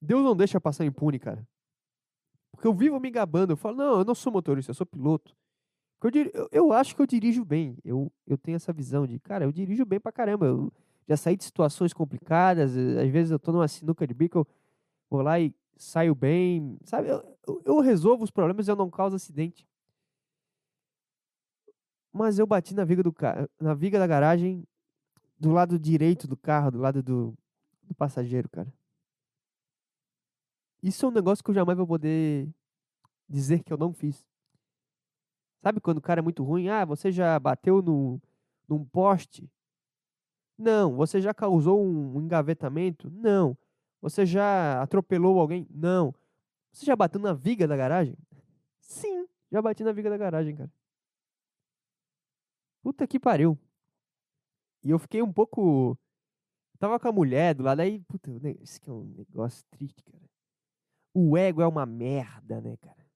Deus 0.00 0.22
não 0.22 0.34
deixa 0.34 0.60
passar 0.60 0.84
impune, 0.84 1.18
cara. 1.18 1.46
Porque 2.52 2.66
eu 2.66 2.74
vivo 2.74 2.98
me 2.98 3.10
gabando. 3.10 3.50
Eu 3.50 3.56
falo, 3.56 3.76
não, 3.76 3.98
eu 3.98 4.04
não 4.04 4.14
sou 4.14 4.32
motorista, 4.32 4.70
eu 4.70 4.74
sou 4.74 4.86
piloto. 4.86 5.36
Eu, 6.02 6.10
eu, 6.32 6.48
eu, 6.50 6.72
acho 6.72 6.96
que 6.96 7.02
eu 7.02 7.06
dirijo 7.06 7.44
bem. 7.44 7.76
Eu, 7.84 8.10
eu 8.26 8.38
tenho 8.38 8.56
essa 8.56 8.72
visão 8.72 9.06
de, 9.06 9.18
cara, 9.20 9.44
eu 9.44 9.52
dirijo 9.52 9.84
bem 9.84 10.00
pra 10.00 10.10
caramba. 10.10 10.46
Eu 10.46 10.72
já 11.06 11.16
saí 11.16 11.36
de 11.36 11.44
situações 11.44 11.92
complicadas. 11.92 12.76
Eh, 12.76 13.02
às 13.02 13.10
vezes 13.10 13.30
eu 13.30 13.38
tô 13.38 13.52
numa 13.52 13.68
sinuca 13.68 14.06
de 14.06 14.14
bico, 14.14 14.38
eu 14.38 14.46
vou 15.10 15.20
lá 15.20 15.38
e 15.38 15.54
saio 15.76 16.14
bem. 16.14 16.78
Sabe, 16.84 17.08
eu, 17.08 17.38
eu, 17.46 17.62
eu 17.66 17.80
resolvo 17.80 18.24
os 18.24 18.30
problemas 18.30 18.66
e 18.66 18.70
eu 18.70 18.76
não 18.76 18.88
causo 18.88 19.16
acidente. 19.16 19.68
Mas 22.12 22.38
eu 22.38 22.46
bati 22.46 22.74
na 22.74 22.84
viga, 22.84 23.02
do, 23.02 23.14
na 23.60 23.74
viga 23.74 23.98
da 23.98 24.06
garagem 24.06 24.66
do 25.38 25.50
lado 25.50 25.78
direito 25.78 26.26
do 26.26 26.36
carro, 26.36 26.70
do 26.70 26.78
lado 26.78 27.02
do, 27.02 27.34
do 27.82 27.94
passageiro, 27.94 28.48
cara. 28.48 28.72
Isso 30.82 31.04
é 31.04 31.08
um 31.08 31.12
negócio 31.12 31.44
que 31.44 31.50
eu 31.50 31.54
jamais 31.54 31.76
vou 31.76 31.86
poder 31.86 32.48
dizer 33.28 33.62
que 33.62 33.72
eu 33.72 33.76
não 33.76 33.92
fiz. 33.92 34.26
Sabe 35.62 35.80
quando 35.80 35.98
o 35.98 36.02
cara 36.02 36.20
é 36.20 36.22
muito 36.22 36.42
ruim? 36.42 36.68
Ah, 36.68 36.84
você 36.84 37.12
já 37.12 37.38
bateu 37.38 37.82
no, 37.82 38.20
num 38.66 38.84
poste? 38.84 39.50
Não. 40.56 40.96
Você 40.96 41.20
já 41.20 41.34
causou 41.34 41.84
um 41.84 42.20
engavetamento? 42.20 43.10
Não. 43.10 43.56
Você 44.00 44.24
já 44.24 44.82
atropelou 44.82 45.38
alguém? 45.38 45.66
Não. 45.70 46.14
Você 46.72 46.86
já 46.86 46.96
bateu 46.96 47.20
na 47.20 47.32
viga 47.34 47.68
da 47.68 47.76
garagem? 47.76 48.16
Sim, 48.80 49.26
já 49.52 49.60
bati 49.60 49.84
na 49.84 49.92
viga 49.92 50.08
da 50.08 50.16
garagem, 50.16 50.56
cara. 50.56 50.70
Puta 52.82 53.06
que 53.06 53.18
pariu. 53.20 53.58
E 54.82 54.90
eu 54.90 54.98
fiquei 54.98 55.22
um 55.22 55.32
pouco. 55.32 55.98
Tava 56.78 56.98
com 56.98 57.08
a 57.08 57.12
mulher 57.12 57.54
do 57.54 57.62
lado, 57.62 57.80
aí, 57.80 58.00
puta, 58.00 58.30
isso 58.62 58.78
aqui 58.78 58.88
é 58.88 58.92
um 58.92 59.14
negócio 59.16 59.62
triste, 59.70 60.02
cara. 60.02 60.24
O 61.14 61.36
ego 61.36 61.60
é 61.60 61.66
uma 61.66 61.84
merda, 61.84 62.60
né, 62.60 62.76
cara? 62.78 63.06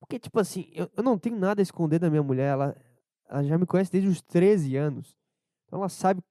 Porque, 0.00 0.18
tipo 0.18 0.38
assim, 0.40 0.70
eu, 0.72 0.90
eu 0.96 1.02
não 1.02 1.18
tenho 1.18 1.36
nada 1.36 1.60
a 1.60 1.64
esconder 1.64 1.98
da 1.98 2.08
minha 2.08 2.22
mulher. 2.22 2.52
Ela, 2.52 2.76
ela 3.28 3.42
já 3.44 3.58
me 3.58 3.66
conhece 3.66 3.90
desde 3.92 4.08
os 4.08 4.22
13 4.22 4.76
anos. 4.76 5.16
Então 5.66 5.80
ela 5.80 5.88
sabe 5.88 6.22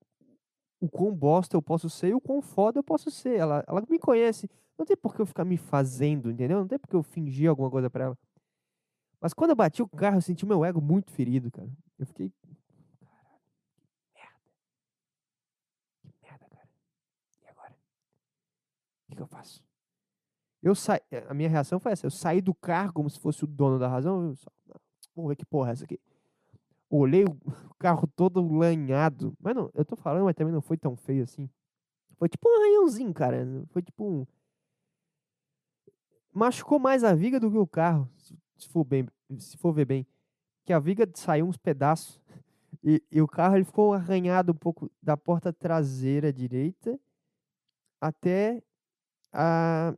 o 0.80 0.90
quão 0.90 1.14
bosta 1.14 1.56
eu 1.56 1.62
posso 1.62 1.90
ser 1.90 2.10
e 2.10 2.14
o 2.14 2.22
quão 2.22 2.42
foda 2.42 2.80
eu 2.80 2.84
posso 2.84 3.12
ser. 3.12 3.38
Ela, 3.38 3.64
ela 3.68 3.84
me 3.90 4.00
conhece. 4.00 4.50
Não 4.78 4.86
tem 4.86 4.98
por 4.98 5.16
que 5.16 5.22
eu 5.22 5.26
ficar 5.26 5.46
me 5.46 5.58
fazendo, 5.58 6.32
entendeu? 6.32 6.60
Não 6.60 6.68
tem 6.68 6.80
por 6.80 6.88
que 6.88 6.96
eu 6.96 7.04
fingir 7.04 7.50
alguma 7.50 7.70
coisa 7.70 7.90
pra 7.90 8.06
ela. 8.06 8.18
Mas 9.20 9.34
quando 9.34 9.52
eu 9.52 9.56
bati 9.56 9.82
o 9.82 9.88
carro, 9.88 10.18
eu 10.18 10.22
senti 10.22 10.46
meu 10.46 10.64
ego 10.64 10.82
muito 10.82 11.12
ferido, 11.12 11.52
cara. 11.52 11.70
Eu 11.98 12.06
fiquei. 12.06 12.32
Caralho, 13.00 13.40
que 13.44 14.14
merda. 14.14 14.40
Que 16.02 16.14
merda, 16.22 16.46
cara. 16.50 16.70
E 17.44 17.48
agora? 17.48 17.72
O 17.72 19.10
que, 19.10 19.16
que 19.16 19.22
eu 19.22 19.28
faço? 19.28 19.64
Eu 20.62 20.76
sa... 20.76 21.00
A 21.28 21.34
minha 21.34 21.50
reação 21.50 21.80
foi 21.80 21.92
essa. 21.92 22.06
Eu 22.06 22.12
saí 22.12 22.42
do 22.42 22.54
carro 22.54 22.94
como 22.94 23.10
se 23.10 23.20
fosse 23.20 23.44
o 23.44 23.48
dono 23.48 23.78
da 23.80 23.88
razão. 23.88 24.30
Eu 24.30 24.36
só... 24.36 24.50
Vamos 25.16 25.30
ver 25.30 25.36
que 25.36 25.46
porra 25.46 25.70
é 25.70 25.74
essa 25.74 25.86
aqui. 25.86 26.00
Olhei 26.90 27.24
o 27.24 27.38
carro 27.80 28.08
todo 28.16 28.42
lanhado. 28.42 29.36
Mas 29.40 29.56
não, 29.56 29.70
eu 29.74 29.86
tô 29.86 29.96
falando, 29.96 30.26
mas 30.26 30.36
também 30.36 30.54
não 30.54 30.62
foi 30.62 30.78
tão 30.78 30.96
feio 30.96 31.24
assim. 31.24 31.50
Foi 32.18 32.30
tipo 32.30 32.50
um 32.50 32.56
arranhãozinho, 32.56 33.14
cara. 33.14 33.46
Foi 33.72 33.82
tipo 33.82 34.04
um. 34.04 34.28
Machucou 36.34 36.80
mais 36.80 37.04
a 37.04 37.14
viga 37.14 37.40
do 37.40 37.50
que 37.50 37.58
o 37.58 37.68
carro, 37.68 38.10
se 38.58 38.70
for, 38.70 38.84
bem, 38.84 39.08
se 39.38 39.58
for 39.58 39.74
ver 39.74 39.86
bem. 39.86 40.08
Que 40.64 40.74
a 40.74 40.80
viga 40.80 41.10
saiu 41.14 41.48
uns 41.48 41.58
pedaços. 41.58 42.20
E, 42.84 43.02
e 43.12 43.22
o 43.22 43.28
carro 43.28 43.56
ele 43.56 43.66
ficou 43.66 43.94
arranhado 43.94 44.52
um 44.52 44.56
pouco 44.56 44.92
da 45.02 45.18
porta 45.18 45.52
traseira 45.52 46.32
direita 46.32 47.00
até 48.00 48.62
a, 49.32 49.96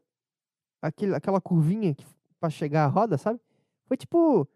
aquele, 0.81 1.15
aquela 1.15 1.41
curvinha 1.41 1.95
pra 2.39 2.49
chegar 2.49 2.85
a 2.85 2.87
roda, 2.87 3.17
sabe? 3.17 3.39
Foi 3.85 3.97
tipo 3.97 4.47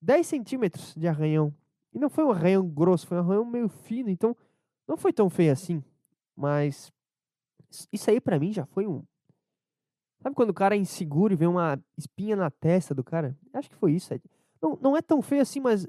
10 0.00 0.26
centímetros 0.26 0.94
de 0.94 1.06
arranhão. 1.06 1.54
E 1.92 1.98
não 1.98 2.10
foi 2.10 2.24
um 2.24 2.30
arranhão 2.30 2.68
grosso, 2.68 3.06
foi 3.06 3.16
um 3.16 3.20
arranhão 3.20 3.44
meio 3.44 3.68
fino, 3.68 4.10
então 4.10 4.36
não 4.86 4.96
foi 4.96 5.12
tão 5.12 5.30
feio 5.30 5.52
assim. 5.52 5.82
Mas 6.34 6.92
isso 7.92 8.10
aí 8.10 8.20
para 8.20 8.38
mim 8.38 8.52
já 8.52 8.66
foi 8.66 8.86
um. 8.86 9.02
Sabe 10.22 10.34
quando 10.34 10.50
o 10.50 10.54
cara 10.54 10.74
é 10.74 10.78
inseguro 10.78 11.32
e 11.32 11.36
vê 11.36 11.46
uma 11.46 11.78
espinha 11.96 12.36
na 12.36 12.50
testa 12.50 12.94
do 12.94 13.04
cara? 13.04 13.36
Acho 13.52 13.68
que 13.68 13.76
foi 13.76 13.92
isso. 13.92 14.12
Não, 14.60 14.78
não 14.80 14.96
é 14.96 15.02
tão 15.02 15.20
feio 15.22 15.42
assim, 15.42 15.60
mas 15.60 15.86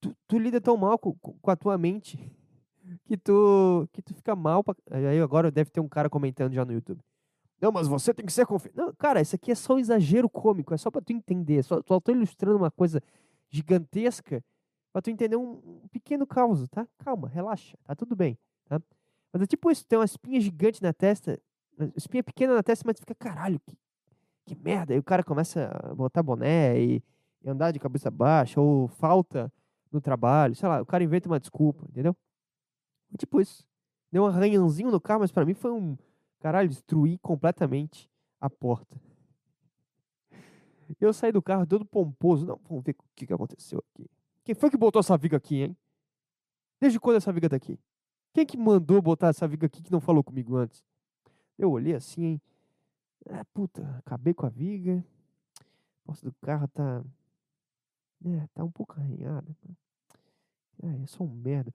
tu, 0.00 0.14
tu 0.26 0.38
lida 0.38 0.60
tão 0.60 0.76
mal 0.76 0.98
com, 0.98 1.12
com, 1.14 1.50
a 1.50 1.56
tua 1.56 1.76
mente 1.76 2.18
que 3.04 3.16
tu, 3.16 3.88
que 3.92 4.02
tu 4.02 4.14
fica 4.14 4.34
mal. 4.34 4.64
Pra... 4.64 4.74
Aí 4.90 5.20
agora 5.20 5.50
deve 5.50 5.70
ter 5.70 5.80
um 5.80 5.88
cara 5.88 6.08
comentando 6.08 6.52
já 6.52 6.64
no 6.64 6.72
YouTube. 6.72 7.00
Não, 7.60 7.72
mas 7.72 7.88
você 7.88 8.12
tem 8.12 8.26
que 8.26 8.32
ser 8.32 8.46
confiante. 8.46 8.76
Não, 8.76 8.92
cara, 8.94 9.20
isso 9.20 9.34
aqui 9.34 9.50
é 9.50 9.54
só 9.54 9.74
um 9.74 9.78
exagero 9.78 10.28
cômico, 10.28 10.74
é 10.74 10.76
só 10.76 10.90
pra 10.90 11.00
tu 11.00 11.12
entender. 11.12 11.62
Só, 11.62 11.80
só 11.86 12.00
tô 12.00 12.12
ilustrando 12.12 12.58
uma 12.58 12.70
coisa 12.70 13.02
gigantesca 13.48 14.44
pra 14.92 15.02
tu 15.02 15.10
entender 15.10 15.36
um, 15.36 15.60
um 15.64 15.88
pequeno 15.90 16.26
caos, 16.26 16.68
tá? 16.68 16.86
Calma, 16.98 17.28
relaxa, 17.28 17.76
tá 17.84 17.94
tudo 17.94 18.16
bem, 18.16 18.38
tá? 18.66 18.80
Mas 19.32 19.42
é 19.42 19.46
tipo 19.46 19.70
isso, 19.70 19.86
tem 19.86 19.98
uma 19.98 20.04
espinha 20.04 20.40
gigante 20.40 20.82
na 20.82 20.92
testa, 20.92 21.38
espinha 21.96 22.22
pequena 22.22 22.54
na 22.54 22.62
testa, 22.62 22.84
mas 22.86 22.98
fica, 22.98 23.14
caralho, 23.14 23.60
que, 23.60 23.76
que 24.46 24.54
merda. 24.56 24.94
Aí 24.94 24.98
o 24.98 25.02
cara 25.02 25.22
começa 25.22 25.70
a 25.72 25.94
botar 25.94 26.22
boné 26.22 26.80
e, 26.80 27.02
e 27.42 27.48
andar 27.48 27.72
de 27.72 27.78
cabeça 27.78 28.10
baixa, 28.10 28.60
ou 28.60 28.88
falta 28.88 29.52
no 29.92 30.00
trabalho, 30.00 30.54
sei 30.54 30.68
lá, 30.68 30.82
o 30.82 30.86
cara 30.86 31.04
inventa 31.04 31.28
uma 31.28 31.40
desculpa, 31.40 31.86
entendeu? 31.88 32.16
É 33.12 33.16
tipo 33.16 33.40
isso. 33.40 33.66
Deu 34.10 34.22
um 34.22 34.26
arranhãozinho 34.26 34.90
no 34.90 35.00
carro, 35.00 35.20
mas 35.20 35.32
para 35.32 35.44
mim 35.44 35.54
foi 35.54 35.70
um. 35.70 35.96
Caralho, 36.40 36.68
destruir 36.68 37.18
completamente 37.18 38.10
a 38.40 38.48
porta. 38.48 39.00
Eu 41.00 41.12
saí 41.12 41.32
do 41.32 41.42
carro 41.42 41.66
todo 41.66 41.84
pomposo. 41.84 42.46
Não, 42.46 42.60
vamos 42.68 42.84
ver 42.84 42.92
o 42.92 43.04
que, 43.14 43.26
que 43.26 43.32
aconteceu 43.32 43.82
aqui. 43.90 44.08
Quem 44.44 44.54
foi 44.54 44.70
que 44.70 44.76
botou 44.76 45.00
essa 45.00 45.16
viga 45.16 45.36
aqui, 45.36 45.62
hein? 45.62 45.76
Desde 46.80 47.00
quando 47.00 47.16
essa 47.16 47.32
viga 47.32 47.48
tá 47.48 47.56
aqui? 47.56 47.78
Quem 48.32 48.46
que 48.46 48.56
mandou 48.56 49.00
botar 49.02 49.28
essa 49.28 49.48
viga 49.48 49.66
aqui 49.66 49.82
que 49.82 49.90
não 49.90 50.00
falou 50.00 50.22
comigo 50.22 50.56
antes? 50.56 50.84
Eu 51.58 51.70
olhei 51.70 51.94
assim, 51.94 52.24
hein? 52.24 52.42
Ah, 53.30 53.44
puta, 53.52 53.82
acabei 53.98 54.34
com 54.34 54.46
a 54.46 54.48
viga. 54.48 55.04
A 55.60 56.06
porta 56.06 56.26
do 56.26 56.34
carro 56.40 56.68
tá. 56.68 57.02
É, 58.24 58.46
tá 58.54 58.64
um 58.64 58.70
pouco 58.70 58.94
arranhada. 58.98 59.56
É, 60.82 61.02
eu 61.02 61.06
sou 61.06 61.26
um 61.26 61.34
merda. 61.34 61.72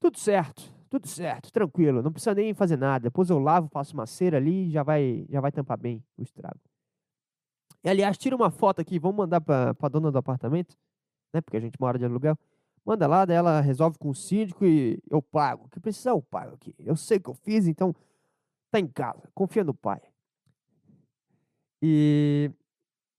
Tudo 0.00 0.18
certo, 0.18 0.72
tudo 0.90 1.06
certo, 1.06 1.50
tranquilo. 1.50 2.02
Não 2.02 2.12
precisa 2.12 2.34
nem 2.34 2.52
fazer 2.52 2.76
nada. 2.76 3.04
Depois 3.04 3.30
eu 3.30 3.38
lavo, 3.38 3.68
faço 3.68 3.94
uma 3.94 4.06
cera 4.06 4.36
ali 4.36 4.68
e 4.68 4.70
já 4.70 4.82
vai, 4.82 5.26
já 5.28 5.40
vai 5.40 5.50
tampar 5.50 5.78
bem 5.78 6.04
o 6.18 6.22
estrago. 6.22 6.60
E, 7.82 7.88
aliás, 7.88 8.18
tira 8.18 8.36
uma 8.36 8.50
foto 8.50 8.80
aqui, 8.80 8.98
vamos 8.98 9.16
mandar 9.16 9.40
para 9.40 9.74
a 9.80 9.88
dona 9.88 10.10
do 10.10 10.18
apartamento, 10.18 10.76
né? 11.32 11.40
Porque 11.40 11.56
a 11.56 11.60
gente 11.60 11.80
mora 11.80 11.98
de 11.98 12.04
aluguel. 12.04 12.36
Manda 12.84 13.06
lá, 13.06 13.24
daí 13.24 13.36
ela 13.36 13.60
resolve 13.60 13.98
com 13.98 14.10
o 14.10 14.14
síndico 14.14 14.64
e 14.64 15.02
eu 15.10 15.22
pago. 15.22 15.66
O 15.66 15.68
que 15.68 15.80
precisa 15.80 16.10
eu 16.10 16.22
pago 16.22 16.54
aqui. 16.54 16.74
Eu 16.78 16.96
sei 16.96 17.18
que 17.18 17.28
eu 17.28 17.34
fiz, 17.34 17.66
então 17.66 17.94
tá 18.70 18.80
em 18.80 18.86
casa. 18.86 19.30
Confia 19.34 19.64
no 19.64 19.74
pai. 19.74 20.00
E 21.82 22.50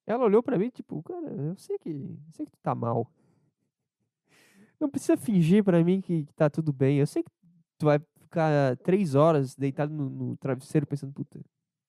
ela 0.06 0.26
olhou 0.26 0.42
para 0.42 0.58
mim, 0.58 0.70
tipo, 0.70 1.02
cara, 1.04 1.34
eu 1.34 1.56
sei 1.58 1.78
que, 1.78 1.90
eu 1.90 2.34
sei 2.34 2.46
que 2.46 2.52
tu 2.52 2.60
tá 2.62 2.74
mal. 2.74 3.12
Não 4.80 4.90
precisa 4.90 5.18
fingir 5.18 5.64
para 5.64 5.84
mim 5.84 6.02
que, 6.02 6.26
que 6.26 6.34
tá 6.34 6.50
tudo 6.50 6.72
bem. 6.72 7.00
Eu 7.00 7.08
sei 7.08 7.24
que 7.24 7.32
tu 7.78 7.86
vai 7.86 8.00
ficar 8.20 8.78
três 8.78 9.16
horas 9.16 9.56
deitado 9.56 9.94
no, 9.94 10.10
no 10.10 10.38
travesseiro 10.38 10.86
pensando, 10.86 11.14
puta, 11.14 11.40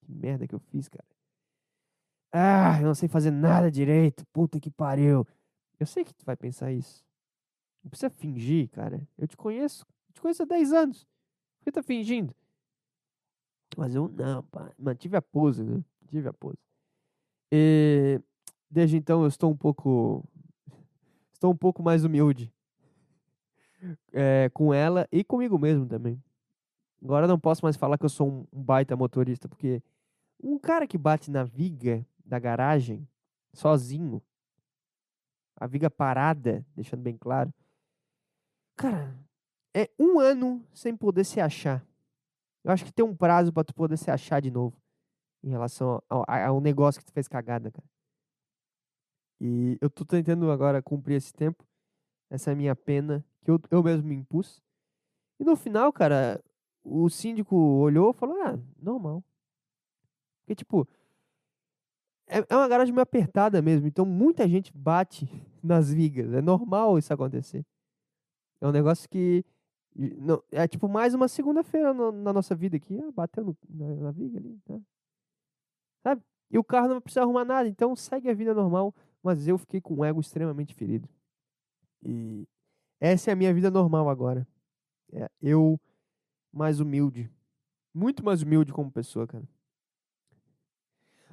que 0.00 0.12
merda 0.12 0.46
que 0.46 0.54
eu 0.54 0.58
fiz, 0.58 0.88
cara. 0.88 1.06
Ah, 2.32 2.78
eu 2.80 2.86
não 2.86 2.94
sei 2.94 3.08
fazer 3.08 3.30
nada 3.30 3.70
direito. 3.70 4.26
Puta 4.32 4.60
que 4.60 4.70
pariu. 4.70 5.26
Eu 5.78 5.86
sei 5.86 6.04
que 6.04 6.14
tu 6.14 6.24
vai 6.24 6.36
pensar 6.36 6.72
isso. 6.72 7.04
Não 7.82 7.90
precisa 7.90 8.10
fingir, 8.10 8.68
cara. 8.70 9.06
Eu 9.16 9.26
te 9.26 9.36
conheço. 9.36 9.86
Eu 10.08 10.14
te 10.14 10.20
conheço 10.20 10.42
há 10.42 10.46
10 10.46 10.72
anos. 10.72 11.04
Por 11.58 11.64
que 11.64 11.72
tá 11.72 11.82
fingindo? 11.82 12.34
Mas 13.76 13.94
eu 13.94 14.08
não, 14.08 14.42
pá. 14.44 14.70
Mantive 14.78 15.16
a 15.16 15.22
pose, 15.22 15.62
né? 15.62 15.82
Tive 16.08 16.28
a 16.28 16.32
pose. 16.32 16.58
E 17.52 18.20
desde 18.70 18.96
então 18.96 19.22
eu 19.22 19.28
estou 19.28 19.50
um 19.50 19.56
pouco. 19.56 20.24
Estou 21.32 21.52
um 21.52 21.56
pouco 21.56 21.82
mais 21.82 22.04
humilde 22.04 22.52
é, 24.12 24.50
com 24.52 24.72
ela 24.72 25.06
e 25.10 25.22
comigo 25.22 25.58
mesmo 25.58 25.86
também. 25.86 26.22
Agora 27.02 27.26
não 27.26 27.38
posso 27.38 27.64
mais 27.64 27.76
falar 27.76 27.96
que 27.96 28.04
eu 28.04 28.08
sou 28.10 28.28
um 28.28 28.46
baita 28.52 28.96
motorista, 28.96 29.48
porque 29.48 29.82
um 30.42 30.58
cara 30.58 30.86
que 30.86 30.98
bate 30.98 31.30
na 31.30 31.44
viga 31.44 32.04
da 32.24 32.38
garagem 32.38 33.06
sozinho, 33.52 34.20
a 35.56 35.66
viga 35.66 35.88
parada, 35.88 36.64
deixando 36.74 37.02
bem 37.02 37.16
claro, 37.16 37.52
cara, 38.76 39.16
é 39.74 39.88
um 39.98 40.18
ano 40.18 40.64
sem 40.74 40.96
poder 40.96 41.24
se 41.24 41.40
achar. 41.40 41.84
Eu 42.64 42.72
acho 42.72 42.84
que 42.84 42.92
tem 42.92 43.04
um 43.04 43.16
prazo 43.16 43.52
para 43.52 43.64
tu 43.64 43.74
poder 43.74 43.96
se 43.96 44.10
achar 44.10 44.40
de 44.40 44.50
novo 44.50 44.76
em 45.42 45.50
relação 45.50 46.02
ao, 46.08 46.60
negócio 46.60 47.00
que 47.00 47.06
tu 47.06 47.12
fez 47.12 47.28
cagada, 47.28 47.70
cara. 47.70 47.88
E 49.40 49.78
eu 49.80 49.88
tô 49.88 50.04
tentando 50.04 50.50
agora 50.50 50.82
cumprir 50.82 51.14
esse 51.14 51.32
tempo. 51.32 51.64
Essa 52.28 52.54
minha 52.54 52.74
pena 52.74 53.24
que 53.44 53.50
eu, 53.50 53.60
eu 53.70 53.82
mesmo 53.82 54.08
me 54.08 54.14
impus. 54.14 54.60
E 55.38 55.44
no 55.44 55.56
final, 55.56 55.92
cara, 55.92 56.42
o 56.82 57.08
síndico 57.08 57.56
olhou 57.56 58.10
e 58.10 58.14
falou: 58.14 58.40
ah, 58.42 58.58
normal. 58.76 59.22
Porque, 60.40 60.56
tipo, 60.56 60.88
é, 62.26 62.44
é 62.48 62.56
uma 62.56 62.68
garagem 62.68 62.92
meio 62.92 63.02
apertada 63.02 63.62
mesmo, 63.62 63.86
então 63.86 64.04
muita 64.04 64.48
gente 64.48 64.72
bate 64.74 65.28
nas 65.62 65.92
vigas. 65.92 66.32
É 66.32 66.42
normal 66.42 66.98
isso 66.98 67.12
acontecer. 67.12 67.64
É 68.60 68.66
um 68.66 68.72
negócio 68.72 69.08
que. 69.08 69.44
Não, 69.98 70.40
é 70.52 70.68
tipo 70.68 70.88
mais 70.88 71.12
uma 71.12 71.26
segunda-feira 71.26 71.92
na 71.92 72.32
nossa 72.32 72.54
vida 72.54 72.76
aqui. 72.76 73.00
Ah, 73.00 73.10
bateu 73.10 73.44
no, 73.44 73.56
na, 73.68 73.94
na, 73.96 74.10
viga 74.12 74.38
ali. 74.38 74.56
Tá? 74.64 74.78
Sabe? 76.04 76.22
E 76.50 76.56
o 76.56 76.62
carro 76.62 76.88
não 76.88 77.00
precisa 77.00 77.22
arrumar 77.22 77.44
nada, 77.44 77.68
então 77.68 77.96
segue 77.96 78.30
a 78.30 78.34
vida 78.34 78.54
normal. 78.54 78.94
Mas 79.22 79.48
eu 79.48 79.58
fiquei 79.58 79.80
com 79.80 79.94
o 79.94 80.04
ego 80.04 80.20
extremamente 80.20 80.72
ferido. 80.72 81.08
E 82.02 82.46
essa 83.00 83.30
é 83.30 83.32
a 83.32 83.36
minha 83.36 83.52
vida 83.52 83.70
normal 83.70 84.08
agora. 84.08 84.46
É 85.12 85.28
eu 85.42 85.80
mais 86.52 86.78
humilde. 86.78 87.28
Muito 87.92 88.24
mais 88.24 88.42
humilde 88.42 88.72
como 88.72 88.92
pessoa, 88.92 89.26
cara. 89.26 89.48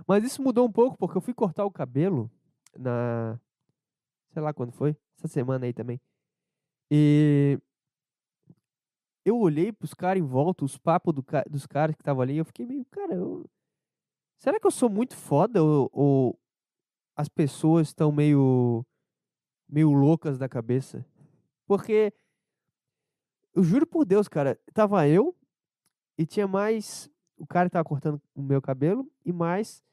Mas 0.07 0.23
isso 0.23 0.41
mudou 0.41 0.67
um 0.67 0.71
pouco 0.71 0.97
porque 0.97 1.17
eu 1.17 1.21
fui 1.21 1.33
cortar 1.33 1.65
o 1.65 1.71
cabelo 1.71 2.29
na. 2.77 3.39
Sei 4.33 4.41
lá 4.41 4.53
quando 4.53 4.71
foi. 4.71 4.97
Essa 5.17 5.27
semana 5.27 5.65
aí 5.65 5.73
também. 5.73 6.01
E. 6.89 7.59
Eu 9.25 9.39
olhei 9.39 9.71
pros 9.71 9.93
caras 9.93 10.21
em 10.21 10.25
volta, 10.25 10.63
os 10.63 10.77
papos 10.77 11.13
do, 11.13 11.25
dos 11.49 11.65
caras 11.65 11.95
que 11.95 12.01
estavam 12.01 12.21
ali. 12.21 12.37
Eu 12.37 12.45
fiquei 12.45 12.65
meio, 12.65 12.85
cara, 12.85 13.15
eu... 13.15 13.43
será 14.37 14.59
que 14.59 14.67
eu 14.67 14.71
sou 14.71 14.87
muito 14.87 15.15
foda 15.15 15.63
ou, 15.63 15.89
ou 15.91 16.39
as 17.15 17.27
pessoas 17.27 17.87
estão 17.87 18.11
meio. 18.11 18.85
meio 19.67 19.91
loucas 19.91 20.37
da 20.37 20.47
cabeça? 20.47 21.03
Porque, 21.65 22.13
eu 23.55 23.63
juro 23.63 23.87
por 23.87 24.05
Deus, 24.05 24.27
cara, 24.27 24.59
tava 24.73 25.07
eu 25.07 25.35
e 26.17 26.25
tinha 26.25 26.47
mais. 26.47 27.09
O 27.37 27.45
cara 27.45 27.67
que 27.67 27.73
tava 27.73 27.83
cortando 27.83 28.21
o 28.33 28.41
meu 28.41 28.61
cabelo 28.61 29.11
e 29.25 29.33
mais 29.33 29.83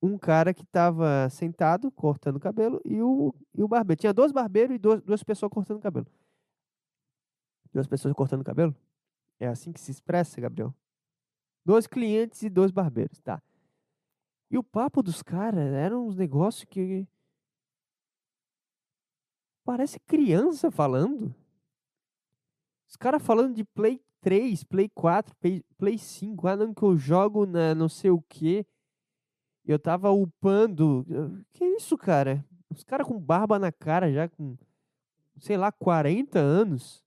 um 0.00 0.16
cara 0.16 0.54
que 0.54 0.64
tava 0.64 1.28
sentado 1.30 1.90
cortando 1.90 2.36
o 2.36 2.40
cabelo 2.40 2.80
e 2.84 3.02
o, 3.02 3.34
e 3.54 3.62
o 3.62 3.68
barbeiro. 3.68 4.00
Tinha 4.00 4.12
dois 4.12 4.32
barbeiros 4.32 4.76
e 4.76 4.78
duas, 4.78 5.02
duas 5.02 5.22
pessoas 5.22 5.50
cortando 5.50 5.78
o 5.78 5.82
cabelo. 5.82 6.06
Duas 7.72 7.86
pessoas 7.86 8.14
cortando 8.14 8.44
cabelo? 8.44 8.74
É 9.38 9.46
assim 9.46 9.72
que 9.72 9.80
se 9.80 9.90
expressa, 9.90 10.40
Gabriel? 10.40 10.74
Dois 11.64 11.86
clientes 11.86 12.42
e 12.42 12.48
dois 12.48 12.70
barbeiros, 12.70 13.20
tá. 13.20 13.42
E 14.50 14.56
o 14.56 14.64
papo 14.64 15.02
dos 15.02 15.22
caras 15.22 15.72
eram 15.72 16.06
uns 16.06 16.16
negócios 16.16 16.64
que 16.64 17.06
Parece 19.68 20.00
criança 20.00 20.70
falando. 20.70 21.34
Os 22.88 22.96
caras 22.96 23.22
falando 23.22 23.54
de 23.54 23.64
Play 23.64 24.00
3, 24.22 24.64
Play 24.64 24.88
4, 24.88 25.36
Play, 25.36 25.62
Play 25.76 25.98
5. 25.98 26.48
Ah, 26.48 26.56
não, 26.56 26.72
que 26.72 26.82
eu 26.82 26.96
jogo 26.96 27.44
na 27.44 27.74
não 27.74 27.86
sei 27.86 28.10
o 28.10 28.22
que. 28.30 28.66
Eu 29.66 29.78
tava 29.78 30.10
upando. 30.10 31.04
Que 31.52 31.66
isso, 31.66 31.98
cara? 31.98 32.42
Os 32.70 32.82
caras 32.82 33.06
com 33.06 33.20
barba 33.20 33.58
na 33.58 33.70
cara 33.70 34.10
já 34.10 34.26
com, 34.26 34.56
sei 35.38 35.58
lá, 35.58 35.70
40 35.70 36.38
anos. 36.38 37.04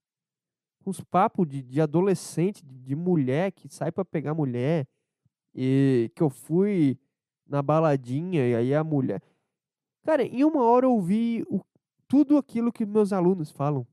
Uns 0.85 0.99
papos 1.01 1.47
de, 1.47 1.61
de 1.61 1.79
adolescente, 1.79 2.63
de, 2.65 2.95
mulher 2.95 3.51
que 3.51 3.69
sai 3.69 3.91
para 3.91 4.03
pegar 4.03 4.33
mulher. 4.33 4.87
E 5.53 6.11
que 6.15 6.23
eu 6.23 6.29
fui 6.29 6.97
na 7.45 7.61
baladinha 7.61 8.47
e 8.47 8.55
aí 8.55 8.73
a 8.73 8.83
mulher. 8.83 9.21
Cara, 10.03 10.23
em 10.23 10.43
uma 10.43 10.63
hora 10.63 10.85
eu 10.85 10.99
vi 10.99 11.45
o 11.49 11.61
tudo 12.07 12.37
aquilo 12.37 12.73
que 12.73 12.85
meus 12.85 13.13
alunos 13.13 13.51
falam. 13.51 13.87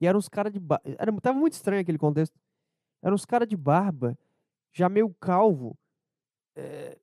E 0.00 0.06
eram 0.06 0.18
uns 0.18 0.28
caras 0.28 0.52
de 0.52 0.60
barba. 0.60 0.84
Era, 0.96 1.12
tava 1.20 1.36
muito 1.36 1.54
estranho 1.54 1.82
aquele 1.82 1.98
contexto. 1.98 2.38
Eram 3.02 3.14
uns 3.14 3.24
caras 3.24 3.48
de 3.48 3.56
barba, 3.56 4.16
já 4.72 4.88
meio 4.88 5.12
calvo. 5.14 5.76
É, 6.54 6.96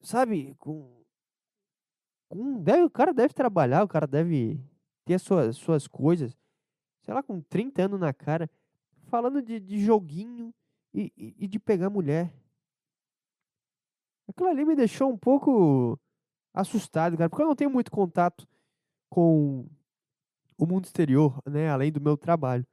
sabe, 0.00 0.54
com, 0.58 1.04
com 2.28 2.60
deve, 2.62 2.82
o 2.82 2.90
cara 2.90 3.14
deve 3.14 3.32
trabalhar, 3.32 3.84
o 3.84 3.88
cara 3.88 4.08
deve 4.08 4.60
ter 5.04 5.14
as 5.14 5.22
suas, 5.22 5.56
suas 5.56 5.86
coisas, 5.86 6.36
sei 7.02 7.14
lá, 7.14 7.22
com 7.22 7.40
30 7.40 7.82
anos 7.82 8.00
na 8.00 8.12
cara, 8.12 8.50
falando 9.08 9.42
de, 9.42 9.60
de 9.60 9.84
joguinho 9.84 10.52
e, 10.94 11.12
e, 11.16 11.34
e 11.40 11.48
de 11.48 11.58
pegar 11.58 11.90
mulher. 11.90 12.32
Aquilo 14.28 14.48
ali 14.48 14.64
me 14.64 14.74
deixou 14.74 15.10
um 15.10 15.18
pouco 15.18 15.98
assustado, 16.54 17.16
cara, 17.16 17.28
porque 17.28 17.42
eu 17.42 17.48
não 17.48 17.56
tenho 17.56 17.70
muito 17.70 17.90
contato 17.90 18.46
com 19.08 19.66
o 20.56 20.66
mundo 20.66 20.84
exterior, 20.84 21.42
né, 21.44 21.68
além 21.68 21.90
do 21.90 22.00
meu 22.00 22.16
trabalho. 22.16 22.66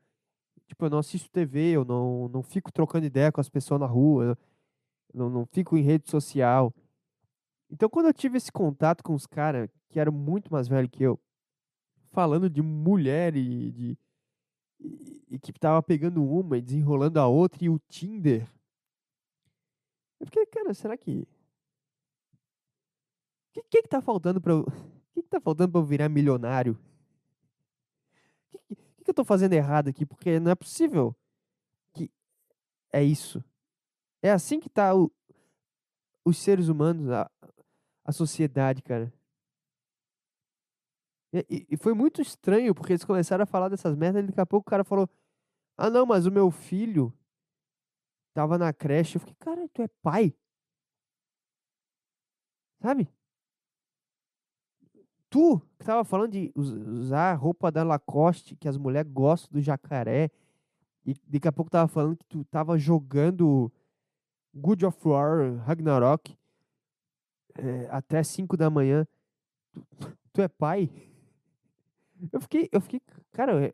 Tipo, 0.67 0.86
eu 0.86 0.89
não 0.91 1.00
assisto 1.00 1.29
TV, 1.31 1.71
eu 1.71 1.83
não, 1.83 2.29
não 2.29 2.43
fico 2.43 2.71
trocando 2.71 3.05
ideia 3.05 3.31
com 3.31 3.41
as 3.41 3.50
pessoas 3.50 3.79
na 3.79 3.88
rua, 3.88 4.38
não, 5.13 5.29
não 5.29 5.45
fico 5.45 5.75
em 5.75 5.81
rede 5.81 6.09
social. 6.09 6.74
Então, 7.71 7.89
quando 7.89 8.05
eu 8.05 8.13
tive 8.13 8.38
esse 8.38 8.51
contato 8.51 9.03
com 9.03 9.13
os 9.13 9.25
caras 9.25 9.69
que 9.89 10.00
eram 10.00 10.12
muito 10.12 10.51
mais 10.51 10.67
velhos 10.67 10.91
que 10.91 11.03
eu, 11.03 11.19
falando 12.12 12.50
de 12.50 12.62
mulher 12.62 13.36
e 13.36 13.71
de. 13.71 13.98
E, 14.79 15.38
que 15.39 15.53
tava 15.53 15.81
pegando 15.83 16.24
uma 16.24 16.57
e 16.57 16.62
desenrolando 16.62 17.19
a 17.19 17.27
outra 17.27 17.63
e 17.63 17.69
o 17.69 17.79
Tinder. 17.88 18.50
Eu 20.19 20.25
fiquei, 20.25 20.45
cara, 20.45 20.74
será 20.74 20.98
que. 20.98 21.21
O 21.21 21.27
que, 23.53 23.63
que, 23.63 23.81
que 23.83 23.88
tá 23.88 24.01
faltando 24.01 24.41
pra 24.41 24.53
eu. 24.53 24.62
O 24.62 24.65
que, 25.13 25.21
que 25.24 25.29
tá 25.29 25.39
faltando 25.39 25.71
pra 25.71 25.81
eu 25.81 25.86
virar 25.86 26.09
milionário? 26.09 26.77
O 28.53 28.57
que, 28.57 28.75
que, 28.75 28.75
que 29.03 29.09
eu 29.09 29.13
tô 29.13 29.24
fazendo 29.24 29.53
errado 29.53 29.89
aqui? 29.89 30.05
Porque 30.05 30.39
não 30.39 30.51
é 30.51 30.55
possível 30.55 31.15
que 31.93 32.12
é 32.91 33.03
isso. 33.03 33.43
É 34.21 34.31
assim 34.31 34.59
que 34.59 34.69
tá 34.69 34.95
o, 34.95 35.12
os 36.25 36.38
seres 36.38 36.67
humanos, 36.67 37.09
a, 37.09 37.29
a 38.03 38.12
sociedade, 38.12 38.81
cara. 38.81 39.13
E, 41.31 41.67
e, 41.69 41.77
foi 41.77 41.93
muito 41.93 42.21
estranho, 42.21 42.74
porque 42.74 42.93
eles 42.93 43.05
começaram 43.05 43.43
a 43.43 43.45
falar 43.45 43.69
dessas 43.69 43.95
merdas 43.95 44.24
e 44.24 44.27
daqui 44.27 44.41
a 44.41 44.45
pouco 44.45 44.67
o 44.67 44.71
cara 44.71 44.83
falou: 44.83 45.07
Ah, 45.77 45.89
não, 45.89 46.05
mas 46.05 46.25
o 46.25 46.31
meu 46.31 46.50
filho 46.50 47.13
tava 48.33 48.57
na 48.57 48.74
creche. 48.74 49.17
Eu 49.17 49.19
fiquei, 49.19 49.36
cara, 49.39 49.67
tu 49.69 49.81
é 49.83 49.88
pai? 50.01 50.33
Sabe? 52.81 53.07
Tu 55.29 55.62
que 55.77 55.86
tava 55.86 56.03
falando 56.03 56.31
de 56.31 56.51
usar 56.55 57.33
roupa 57.36 57.71
da 57.71 57.83
Lacoste, 57.83 58.55
que 58.55 58.67
as 58.67 58.77
mulheres 58.77 59.12
gostam 59.12 59.51
do 59.51 59.62
jacaré, 59.62 60.31
e 61.05 61.13
daqui 61.27 61.48
a 61.48 61.51
pouco 61.51 61.69
tava 61.69 61.88
falando 61.88 62.17
que 62.17 62.25
tu 62.25 62.43
tava 62.45 62.77
jogando 62.77 63.71
Good 64.53 64.86
of 64.86 65.07
War 65.07 65.55
Ragnarok 65.65 66.36
é, 67.55 67.88
até 67.91 68.24
5 68.24 68.57
da 68.57 68.69
manhã. 68.69 69.07
Tu, 70.00 70.17
tu, 70.33 70.41
é 70.41 70.48
pai? 70.48 70.89
Eu 72.31 72.41
fiquei, 72.41 72.69
eu 72.71 72.81
fiquei, 72.81 73.01
cara, 73.31 73.65
é, 73.65 73.73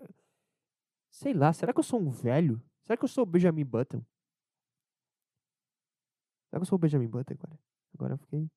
sei 1.10 1.34
lá, 1.34 1.52
será 1.54 1.74
que 1.74 1.80
eu 1.80 1.84
sou 1.84 2.00
um 2.00 2.10
velho? 2.10 2.62
Será 2.84 2.96
que 2.98 3.04
eu 3.04 3.10
sou 3.10 3.24
o 3.24 3.26
Benjamin 3.26 3.66
Button? 3.66 4.04
Será 6.50 6.60
que 6.60 6.62
eu 6.62 6.66
sou 6.66 6.76
o 6.76 6.80
Benjamin 6.80 7.08
Button 7.08 7.34
agora? 7.34 7.60
Agora 7.94 8.14
eu 8.14 8.18
fiquei 8.18 8.50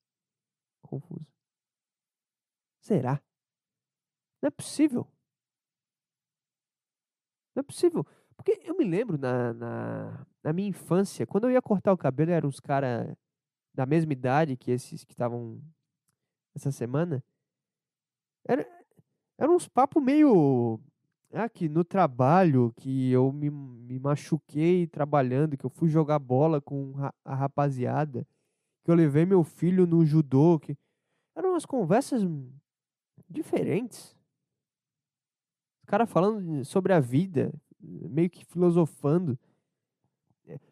confuso. 0.82 1.26
Será? 2.80 3.22
Não 4.42 4.48
é 4.48 4.50
possível. 4.50 5.06
Não 7.54 7.60
é 7.60 7.62
possível. 7.62 8.06
Porque 8.36 8.60
eu 8.64 8.76
me 8.76 8.84
lembro 8.84 9.18
na, 9.18 9.52
na, 9.52 10.26
na 10.42 10.52
minha 10.52 10.68
infância, 10.68 11.26
quando 11.26 11.44
eu 11.44 11.50
ia 11.50 11.62
cortar 11.62 11.92
o 11.92 11.98
cabelo, 11.98 12.30
eram 12.30 12.48
uns 12.48 12.60
caras 12.60 13.16
da 13.74 13.84
mesma 13.84 14.12
idade 14.12 14.56
que 14.56 14.70
esses 14.70 15.04
que 15.04 15.12
estavam 15.12 15.60
essa 16.54 16.70
semana. 16.70 17.22
Era, 18.44 18.66
eram 19.38 19.54
uns 19.54 19.68
papos 19.68 20.02
meio. 20.02 20.80
Ah, 21.32 21.48
que 21.48 21.68
no 21.68 21.84
trabalho, 21.84 22.72
que 22.76 23.10
eu 23.10 23.30
me, 23.30 23.50
me 23.50 23.98
machuquei 23.98 24.86
trabalhando, 24.86 25.58
que 25.58 25.64
eu 25.64 25.70
fui 25.70 25.88
jogar 25.88 26.18
bola 26.18 26.58
com 26.58 26.94
a 27.22 27.34
rapaziada, 27.34 28.26
que 28.82 28.90
eu 28.90 28.94
levei 28.94 29.26
meu 29.26 29.44
filho 29.44 29.86
no 29.86 30.06
judô, 30.06 30.58
que 30.58 30.74
eram 31.36 31.50
umas 31.50 31.66
conversas 31.66 32.22
diferentes. 33.28 34.16
Os 35.82 35.86
caras 35.86 36.10
falando 36.10 36.64
sobre 36.64 36.94
a 36.94 37.00
vida, 37.00 37.52
meio 37.78 38.30
que 38.30 38.46
filosofando. 38.46 39.38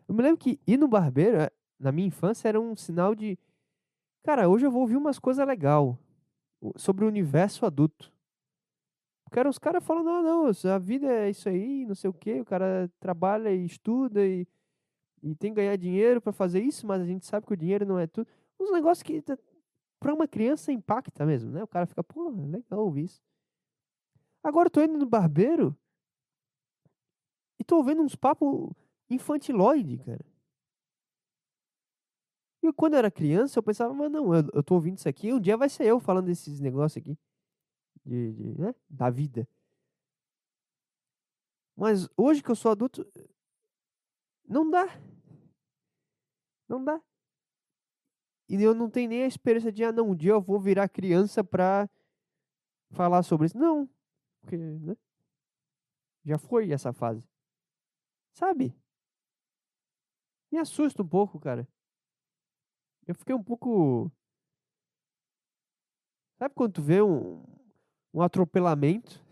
Eu 0.09 0.15
me 0.15 0.23
lembro 0.23 0.39
que 0.39 0.59
ir 0.67 0.79
no 0.79 0.89
barbeiro, 0.89 1.37
eh, 1.37 1.51
na 1.79 1.93
minha 1.93 2.09
infância, 2.09 2.49
era 2.49 2.59
um 2.59 2.75
sinal 2.75 3.15
de. 3.15 3.39
Cara, 4.25 4.49
hoje 4.49 4.67
eu 4.67 4.71
vou 4.71 4.81
ouvir 4.81 4.97
umas 4.97 5.19
coisas 5.19 5.47
legais 5.47 5.95
sobre 6.77 7.05
o 7.05 7.09
universo 7.09 7.67
adulto. 7.67 8.16
Eram 9.37 9.51
os 9.51 9.59
caras 9.59 9.85
falando, 9.85 10.09
ah, 10.09 10.23
não, 10.23 10.47
a 10.47 10.79
vida 10.79 11.07
é 11.07 11.31
isso 11.31 11.49
aí, 11.49 11.85
não 11.85 11.95
sei 11.95 12.09
o 12.09 12.13
quê, 12.13 12.41
o 12.41 12.45
cara 12.45 12.91
trabalha 12.99 13.55
e 13.55 13.67
estuda 13.67 14.27
e, 14.27 14.47
e 15.23 15.35
tem 15.35 15.51
que 15.53 15.57
ganhar 15.57 15.77
dinheiro 15.77 16.23
para 16.23 16.33
fazer 16.33 16.63
isso, 16.63 16.87
mas 16.87 17.03
a 17.03 17.05
gente 17.05 17.27
sabe 17.27 17.47
que 17.47 17.53
o 17.53 17.57
dinheiro 17.57 17.85
não 17.85 17.99
é 17.99 18.07
tudo. 18.07 18.27
Uns 18.59 18.73
negócios 18.73 19.03
que 19.03 19.23
para 20.01 20.15
uma 20.15 20.27
criança 20.27 20.73
impacta 20.73 21.27
mesmo, 21.27 21.51
né? 21.51 21.63
O 21.63 21.69
cara 21.69 21.87
fica, 21.87 22.03
pô, 22.03 22.31
legal 22.31 22.81
ouvir 22.81 23.05
isso. 23.05 23.21
Agora 24.43 24.69
eu 24.69 24.71
tô 24.71 24.83
indo 24.83 24.97
no 24.97 25.07
barbeiro 25.07 25.77
e 27.59 27.65
tô 27.65 27.77
ouvindo 27.77 28.03
uns 28.03 28.15
papos 28.15 28.71
infantiloide, 29.11 29.99
cara. 29.99 30.25
E 32.63 32.73
quando 32.73 32.95
eu 32.95 32.99
era 32.99 33.11
criança, 33.11 33.59
eu 33.59 33.63
pensava, 33.63 33.93
mas 33.93 34.11
não, 34.11 34.35
eu, 34.35 34.49
eu 34.55 34.63
tô 34.63 34.75
ouvindo 34.75 34.99
isso 34.99 35.09
aqui, 35.09 35.33
um 35.33 35.41
dia 35.41 35.57
vai 35.57 35.69
ser 35.69 35.85
eu 35.85 36.01
falando 36.01 36.27
desses 36.27 36.59
negócios 36.59 36.97
aqui. 37.03 37.19
De, 38.07 38.33
de, 38.33 38.61
né? 38.61 38.75
Da 38.89 39.11
vida. 39.11 39.49
Mas 41.77 42.09
hoje 42.17 42.43
que 42.43 42.51
eu 42.51 42.55
sou 42.55 42.71
adulto, 42.71 43.05
não 44.49 44.71
dá. 44.71 44.87
Não 46.69 46.83
dá. 46.83 47.03
E 48.49 48.63
eu 48.63 48.75
não 48.75 48.89
tenho 48.89 49.09
nem 49.09 49.25
a 49.25 49.27
experiência 49.27 49.73
de, 49.73 49.83
ah, 49.83 49.91
não, 49.91 50.11
um 50.11 50.15
dia 50.15 50.31
eu 50.31 50.41
vou 50.41 50.61
virar 50.61 50.89
criança 50.89 51.43
pra 51.43 51.91
falar 52.93 53.25
sobre 53.25 53.47
isso. 53.47 53.59
Não. 53.59 53.91
Porque, 54.41 54.57
né? 54.57 54.97
Já 56.25 56.39
foi 56.39 56.71
essa 56.71 56.93
fase. 56.93 57.23
Sabe? 58.33 58.73
Me 60.51 60.59
assusta 60.59 61.03
um 61.03 61.09
pouco, 61.09 61.41
cara. 61.41 61.69
Eu 63.07 63.15
fiquei 63.15 63.35
um 63.35 63.43
pouco. 63.43 64.11
Sabe 66.39 66.55
quando 66.55 66.75
tu 66.75 66.83
vê 66.83 67.03
um, 67.03 67.43
um 68.17 68.23
atropelamento? 68.23 69.23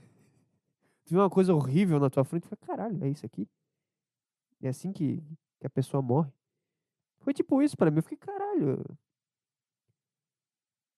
Tu 1.06 1.14
vê 1.14 1.18
uma 1.18 1.30
coisa 1.30 1.54
horrível 1.54 1.98
na 1.98 2.10
tua 2.10 2.24
frente 2.24 2.44
e 2.44 2.48
fala, 2.48 2.66
caralho, 2.66 3.02
é 3.02 3.08
isso 3.08 3.24
aqui? 3.24 3.48
É 4.60 4.68
assim 4.68 4.92
que, 4.92 5.22
que 5.58 5.66
a 5.66 5.70
pessoa 5.70 6.02
morre. 6.02 6.30
Foi 7.20 7.32
tipo 7.32 7.62
isso 7.62 7.76
para 7.76 7.90
mim. 7.90 7.98
Eu 7.98 8.02
fiquei, 8.02 8.18
caralho. 8.18 8.84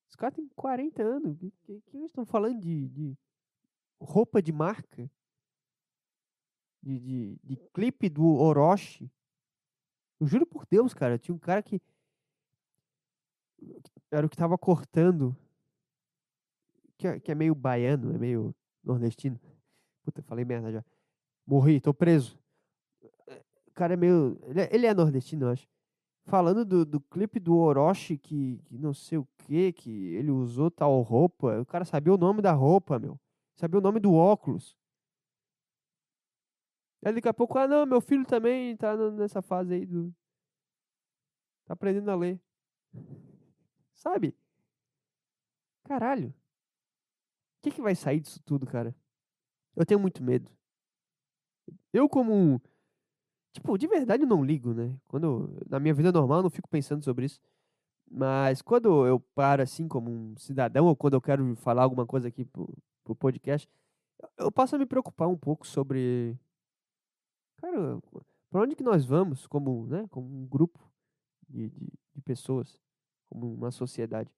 Os 0.09 0.16
caras 0.16 0.35
têm 0.35 0.49
40 0.49 1.03
anos. 1.03 1.38
Que, 1.38 1.51
que, 1.62 1.81
que 1.83 1.96
eles 1.96 2.09
estão 2.09 2.27
falando 2.27 2.61
de, 2.61 2.88
de 2.88 3.18
roupa 4.01 4.42
de 4.42 4.53
marca? 4.53 5.09
De, 6.83 6.99
de, 6.99 7.38
de 7.42 7.57
clipe 7.72 8.09
do 8.09 8.25
Orochi? 8.25 9.11
Eu 10.18 10.27
juro 10.27 10.46
por 10.46 10.66
Deus, 10.66 10.92
cara. 10.92 11.18
Tinha 11.18 11.35
um 11.35 11.38
cara 11.38 11.62
que. 11.62 11.81
Era 14.11 14.27
o 14.27 14.29
que 14.29 14.37
tava 14.37 14.59
cortando. 14.59 15.37
Que 16.98 17.09
é, 17.09 17.20
que 17.20 17.30
é 17.30 17.35
meio 17.35 17.54
baiano, 17.54 18.14
é 18.14 18.18
meio 18.18 18.54
nordestino. 18.82 19.38
Puta, 20.04 20.22
falei 20.22 20.44
merda 20.44 20.72
já. 20.72 20.85
Morri, 21.46 21.80
tô 21.80 21.92
preso. 21.92 22.38
O 23.66 23.72
cara 23.72 23.94
é 23.94 23.96
meio. 23.96 24.38
Ele 24.44 24.61
é, 24.61 24.68
ele 24.72 24.87
é 24.87 24.94
nordestino, 24.94 25.46
eu 25.46 25.50
acho. 25.50 25.68
Falando 26.24 26.64
do, 26.64 26.85
do 26.85 27.00
clipe 27.00 27.38
do 27.38 27.56
Orochi, 27.56 28.18
que, 28.18 28.59
que 28.64 28.78
não 28.78 28.92
sei 28.92 29.18
o 29.18 29.28
que, 29.38 29.72
que 29.72 30.14
ele 30.14 30.30
usou 30.30 30.70
tal 30.70 31.00
roupa. 31.02 31.61
O 31.61 31.66
cara 31.66 31.85
sabia 31.85 32.12
o 32.12 32.18
nome 32.18 32.42
da 32.42 32.52
roupa, 32.52 32.98
meu. 32.98 33.18
Sabia 33.54 33.78
o 33.78 33.82
nome 33.82 34.00
do 34.00 34.12
óculos. 34.12 34.76
Aí 37.04 37.12
daqui 37.12 37.28
a 37.28 37.35
pouco, 37.35 37.56
ah 37.59 37.68
não, 37.68 37.87
meu 37.87 38.00
filho 38.00 38.26
também 38.26 38.76
tá 38.76 38.96
nessa 39.12 39.40
fase 39.40 39.74
aí 39.74 39.87
do. 39.87 40.12
Tá 41.64 41.74
aprendendo 41.74 42.11
a 42.11 42.16
ler. 42.16 42.40
Sabe? 43.94 44.35
Caralho. 45.85 46.35
Que, 47.66 47.72
que 47.72 47.83
vai 47.83 47.94
sair 47.94 48.20
disso 48.20 48.40
tudo, 48.44 48.66
cara? 48.66 48.94
Eu 49.74 49.85
tenho 49.85 49.98
muito 49.98 50.22
medo. 50.22 50.50
Eu, 51.92 52.09
como. 52.09 52.61
Tipo, 53.52 53.76
de 53.76 53.87
verdade 53.87 54.22
eu 54.22 54.29
não 54.29 54.44
ligo, 54.44 54.72
né? 54.72 54.96
Quando. 55.09 55.59
Na 55.68 55.81
minha 55.81 55.94
vida 55.94 56.12
normal 56.12 56.38
eu 56.38 56.42
não 56.44 56.50
fico 56.50 56.68
pensando 56.68 57.02
sobre 57.05 57.26
isso. 57.26 57.40
Mas 58.09 58.62
quando 58.62 59.07
eu 59.07 59.18
paro 59.18 59.62
assim 59.62 59.88
como 59.88 60.11
um 60.11 60.37
cidadão, 60.37 60.87
ou 60.87 60.94
quando 60.94 61.14
eu 61.14 61.20
quero 61.20 61.57
falar 61.57 61.83
alguma 61.83 62.07
coisa 62.07 62.29
aqui 62.29 62.44
pro, 62.44 62.72
pro 63.02 63.16
podcast, 63.16 63.68
eu 64.38 64.52
passo 64.52 64.76
a 64.76 64.79
me 64.79 64.87
preocupar 64.87 65.29
um 65.29 65.37
pouco 65.37 65.66
sobre 65.66 66.38
cara, 67.57 68.00
para 68.48 68.62
onde 68.62 68.76
que 68.76 68.85
nós 68.85 69.05
vamos 69.05 69.46
como, 69.48 69.87
né, 69.88 70.07
como 70.09 70.29
um 70.29 70.46
grupo 70.46 70.79
de, 71.48 71.68
de, 71.70 71.92
de 72.14 72.22
pessoas? 72.22 72.81
como 73.29 73.52
uma 73.52 73.70
sociedade. 73.70 74.31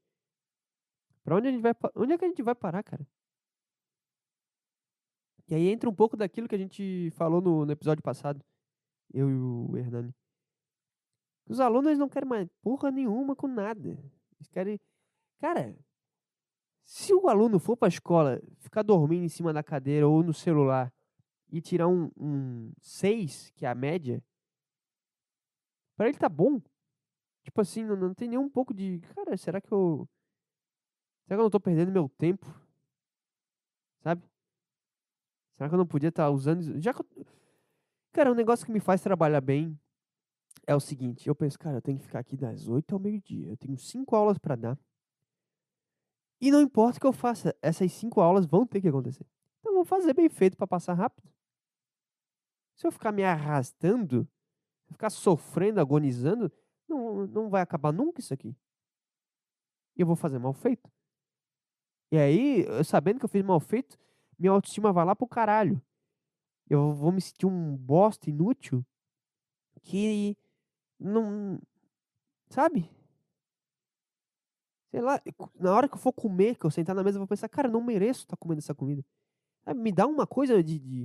Para 1.23 1.37
onde 1.37 1.49
a 1.49 1.51
gente 1.51 1.61
vai, 1.61 1.75
onde 1.95 2.13
é 2.15 2.19
que 2.19 2.25
a 2.25 2.29
gente 2.29 2.43
vai 2.43 2.55
parar, 2.55 2.83
cara? 2.83 3.07
E 5.49 5.55
aí 5.55 5.69
entra 5.69 5.89
um 5.89 5.95
pouco 5.95 6.17
daquilo 6.17 6.47
que 6.47 6.55
a 6.55 6.59
gente 6.59 7.11
falou 7.13 7.41
no, 7.41 7.65
no 7.65 7.73
episódio 7.73 8.03
passado, 8.03 8.45
eu 9.13 9.31
e 9.31 9.35
o 9.35 9.77
Hernani. 9.77 10.15
Os 11.49 11.59
alunos 11.61 11.97
não 11.99 12.09
querem 12.09 12.29
mais 12.29 12.49
porra 12.61 12.91
nenhuma 12.91 13.35
com 13.35 13.49
nada. 13.49 13.91
Eles 14.37 14.49
querem. 14.51 14.79
Cara, 15.41 15.75
se 16.85 17.15
o 17.15 17.29
aluno 17.29 17.59
for 17.59 17.77
para 17.77 17.89
a 17.89 17.89
escola, 17.89 18.41
ficar 18.59 18.83
dormindo 18.83 19.25
em 19.25 19.29
cima 19.29 19.53
da 19.53 19.63
cadeira 19.63 20.07
ou 20.07 20.23
no 20.23 20.35
celular 20.35 20.93
e 21.51 21.63
tirar 21.63 21.89
um, 21.89 22.11
um 22.15 22.73
6, 22.83 23.51
que 23.57 23.65
é 23.65 23.69
a 23.71 23.75
média, 23.75 24.23
para 25.97 26.09
ele 26.09 26.19
tá 26.19 26.29
bom. 26.29 26.61
Tipo 27.43 27.63
assim, 27.63 27.85
não, 27.85 27.97
não 27.97 28.15
tem 28.15 28.29
nem 28.29 28.39
um 28.39 28.51
pouco 28.51 28.75
de. 28.75 29.01
Cara, 29.15 29.35
será 29.39 29.61
que 29.61 29.73
eu. 29.73 30.07
Será 31.25 31.37
que 31.37 31.41
eu 31.41 31.45
não 31.45 31.51
tô 31.51 31.59
perdendo 31.61 31.91
meu 31.91 32.11
tempo? 32.11 32.47
Sabe? 34.03 34.23
Será 35.59 35.69
que 35.69 35.75
eu 35.75 35.79
não 35.79 35.87
podia 35.87 36.09
estar 36.09 36.25
tá 36.25 36.31
usando. 36.31 36.81
Já 36.81 36.95
que 36.95 37.01
eu... 37.01 37.27
Cara, 38.13 38.31
um 38.31 38.35
negócio 38.35 38.65
que 38.65 38.71
me 38.71 38.79
faz 38.79 39.01
trabalhar 39.01 39.41
bem 39.41 39.77
é 40.65 40.75
o 40.75 40.79
seguinte: 40.79 41.27
eu 41.27 41.35
penso, 41.35 41.59
cara, 41.59 41.79
eu 41.79 41.83
tenho 41.83 41.99
que 41.99 42.05
ficar 42.05 42.21
aqui 42.21 42.37
das 42.37 42.69
8 42.69 42.95
ao 42.95 43.01
meio-dia. 43.01 43.49
Eu 43.49 43.57
tenho 43.57 43.77
cinco 43.77 44.15
aulas 44.15 44.39
para 44.39 44.55
dar. 44.55 44.79
E 46.41 46.53
não 46.53 46.61
importa 46.61 46.99
o 46.99 47.01
que 47.01 47.07
eu 47.09 47.13
faça, 47.13 47.57
essas 47.61 47.93
cinco 47.93 48.21
aulas 48.21 48.47
vão 48.47 48.65
ter 48.65 48.81
que 48.81 48.87
acontecer. 48.87 49.27
Então, 49.59 49.73
eu 49.73 49.77
vou 49.79 49.85
fazer 49.85 50.15
bem 50.15 50.29
feito 50.29 50.57
para 50.57 50.69
passar 50.69 50.95
rápido. 50.95 51.29
Se 52.77 52.87
eu 52.87 52.93
ficar 52.93 53.11
me 53.11 53.25
arrastando, 53.25 54.29
ficar 54.87 55.11
sofrendo, 55.11 55.81
agonizando, 55.81 56.53
não, 56.89 57.27
não 57.27 57.51
vai 57.51 57.63
acabar 57.63 57.91
nunca 57.91 58.21
isso 58.21 58.33
aqui. 58.33 58.55
E 59.97 60.03
eu 60.03 60.07
vou 60.07 60.15
fazer 60.15 60.39
mal 60.39 60.53
feito. 60.53 60.89
E 62.13 62.17
aí, 62.17 62.65
sabendo 62.85 63.19
que 63.19 63.25
eu 63.25 63.29
fiz 63.29 63.43
mal 63.43 63.59
feito, 63.59 63.99
minha 64.39 64.53
autoestima 64.53 64.93
vai 64.93 65.05
lá 65.05 65.17
pro 65.17 65.27
caralho. 65.27 65.81
Eu 66.69 66.93
vou 66.93 67.11
me 67.11 67.21
sentir 67.21 67.47
um 67.47 67.77
bosta 67.77 68.29
inútil 68.29 68.85
que 69.83 70.37
não. 70.99 71.61
Sabe? 72.51 72.91
Sei 74.91 75.01
lá, 75.01 75.21
na 75.59 75.75
hora 75.75 75.89
que 75.89 75.95
eu 75.95 75.99
for 75.99 76.13
comer, 76.13 76.57
que 76.57 76.65
eu 76.65 76.71
sentar 76.71 76.95
na 76.95 77.05
mesa, 77.05 77.17
eu 77.17 77.21
vou 77.21 77.29
pensar, 77.29 77.49
cara, 77.49 77.69
eu 77.69 77.73
não 77.73 77.83
mereço 77.83 78.21
estar 78.21 78.37
tá 78.37 78.41
comendo 78.41 78.61
essa 78.61 78.75
comida. 78.75 79.05
Me 79.77 79.93
dá 79.93 80.07
uma 80.07 80.27
coisa 80.27 80.63
de. 80.63 80.79
de 80.79 81.01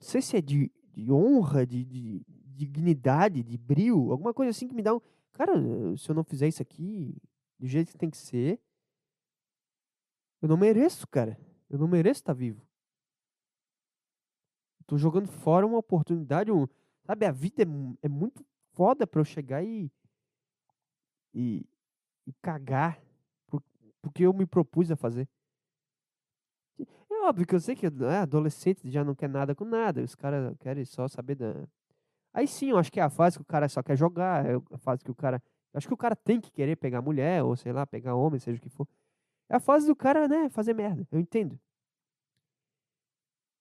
não 0.00 0.08
sei 0.08 0.22
se 0.22 0.36
é 0.36 0.40
de, 0.40 0.70
de 0.92 1.10
honra, 1.10 1.66
de, 1.66 1.84
de, 1.84 2.24
dignidade, 2.54 3.42
de 3.42 3.58
brilho, 3.58 4.12
alguma 4.12 4.32
coisa 4.32 4.50
assim 4.50 4.68
que 4.68 4.74
me 4.74 4.82
dá 4.82 4.94
um. 4.94 5.00
Cara, 5.32 5.52
se 5.96 6.08
eu 6.08 6.14
não 6.14 6.22
fizer 6.22 6.46
isso 6.46 6.62
aqui 6.62 7.16
do 7.58 7.66
jeito 7.66 7.90
que 7.90 7.98
tem 7.98 8.10
que 8.10 8.16
ser, 8.16 8.60
eu 10.40 10.48
não 10.48 10.56
mereço, 10.56 11.06
cara. 11.08 11.36
Eu 11.70 11.78
não 11.78 11.88
mereço 11.88 12.20
estar 12.20 12.32
vivo. 12.32 12.66
Tô 14.86 14.98
jogando 14.98 15.28
fora 15.28 15.66
uma 15.66 15.78
oportunidade, 15.78 16.52
um, 16.52 16.66
sabe? 17.04 17.26
A 17.26 17.32
vida 17.32 17.62
é, 17.62 17.66
é 18.02 18.08
muito 18.08 18.44
foda 18.72 19.06
para 19.06 19.20
eu 19.20 19.24
chegar 19.24 19.64
e, 19.64 19.90
e, 21.32 21.66
e 22.26 22.32
cagar 22.42 23.00
porque 24.02 24.22
eu 24.22 24.34
me 24.34 24.44
propus 24.44 24.90
a 24.90 24.96
fazer. 24.96 25.26
É 26.78 27.26
óbvio 27.26 27.46
que 27.46 27.54
eu 27.54 27.60
sei 27.60 27.74
que 27.74 27.88
né, 27.88 28.18
adolescente 28.18 28.90
já 28.90 29.02
não 29.02 29.14
quer 29.14 29.30
nada 29.30 29.54
com 29.54 29.64
nada, 29.64 30.02
os 30.02 30.14
caras 30.14 30.54
querem 30.58 30.84
só 30.84 31.08
saber 31.08 31.36
da, 31.36 31.66
Aí 32.34 32.48
sim, 32.48 32.70
eu 32.70 32.78
acho 32.78 32.90
que 32.90 32.98
é 32.98 33.02
a 33.02 33.08
fase 33.08 33.36
que 33.36 33.42
o 33.42 33.46
cara 33.46 33.68
só 33.68 33.80
quer 33.80 33.96
jogar, 33.96 34.44
é 34.44 34.56
a 34.72 34.78
fase 34.78 35.04
que 35.04 35.10
o 35.10 35.14
cara. 35.14 35.40
Acho 35.72 35.86
que 35.86 35.94
o 35.94 35.96
cara 35.96 36.16
tem 36.16 36.40
que 36.40 36.50
querer 36.50 36.76
pegar 36.76 37.00
mulher, 37.00 37.42
ou 37.44 37.56
sei 37.56 37.72
lá, 37.72 37.86
pegar 37.86 38.16
homem, 38.16 38.40
seja 38.40 38.58
o 38.58 38.60
que 38.60 38.68
for. 38.68 38.86
É 39.48 39.56
a 39.56 39.60
fase 39.60 39.86
do 39.86 39.96
cara, 39.96 40.28
né, 40.28 40.48
fazer 40.48 40.74
merda. 40.74 41.06
Eu 41.10 41.20
entendo. 41.20 41.58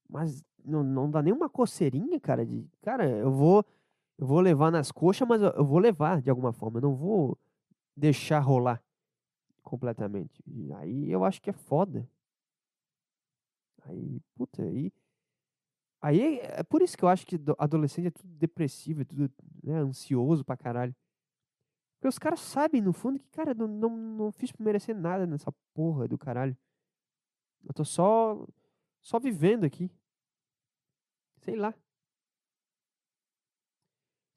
Mas 0.09 0.43
não, 0.63 0.83
não 0.83 1.09
dá 1.09 1.21
nem 1.21 1.33
uma 1.33 1.49
coceirinha, 1.49 2.19
cara, 2.19 2.45
de. 2.45 2.65
Cara, 2.81 3.09
eu 3.09 3.31
vou. 3.31 3.65
Eu 4.17 4.27
vou 4.27 4.39
levar 4.39 4.71
nas 4.71 4.91
coxas, 4.91 5.27
mas 5.27 5.41
eu 5.41 5.65
vou 5.65 5.79
levar 5.79 6.21
de 6.21 6.29
alguma 6.29 6.53
forma. 6.53 6.77
Eu 6.77 6.83
não 6.83 6.95
vou 6.95 7.37
deixar 7.95 8.39
rolar 8.39 8.81
completamente. 9.63 10.41
E 10.47 10.71
aí 10.73 11.11
eu 11.11 11.23
acho 11.25 11.41
que 11.41 11.49
é 11.49 11.53
foda. 11.53 12.07
Aí, 13.85 14.21
puta, 14.35 14.63
aí 14.63 14.91
Aí 16.03 16.39
é 16.41 16.63
por 16.63 16.81
isso 16.81 16.97
que 16.97 17.03
eu 17.05 17.07
acho 17.07 17.25
que 17.25 17.39
adolescente 17.57 18.07
é 18.07 18.11
tudo 18.11 18.27
depressivo, 18.35 19.01
é 19.03 19.05
tudo 19.05 19.31
né, 19.63 19.75
ansioso 19.75 20.43
pra 20.43 20.57
caralho. 20.57 20.93
Porque 22.03 22.09
os 22.09 22.19
caras 22.19 22.41
sabem, 22.41 22.81
no 22.81 22.91
fundo, 22.91 23.17
que, 23.17 23.29
cara, 23.29 23.53
não, 23.53 23.65
não, 23.65 23.89
não 23.89 24.31
fiz 24.33 24.51
pra 24.51 24.65
merecer 24.65 24.93
nada 24.93 25.25
nessa 25.25 25.53
porra 25.73 26.05
do 26.05 26.17
caralho. 26.17 26.53
Eu 27.63 27.73
tô 27.73 27.85
só. 27.85 28.45
só 29.01 29.21
vivendo 29.21 29.63
aqui. 29.63 29.89
Sei 31.37 31.55
lá. 31.55 31.73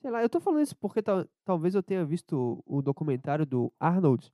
Sei 0.01 0.13
lá, 0.13 0.23
eu 0.23 0.31
tô 0.31 0.39
falando 0.39 0.63
isso 0.63 0.77
porque 0.77 1.03
tal, 1.03 1.27
talvez 1.45 1.75
eu 1.75 1.83
tenha 1.83 2.05
visto 2.05 2.63
o, 2.65 2.79
o 2.79 2.81
documentário 2.81 3.45
do 3.45 3.73
Arnold. 3.81 4.33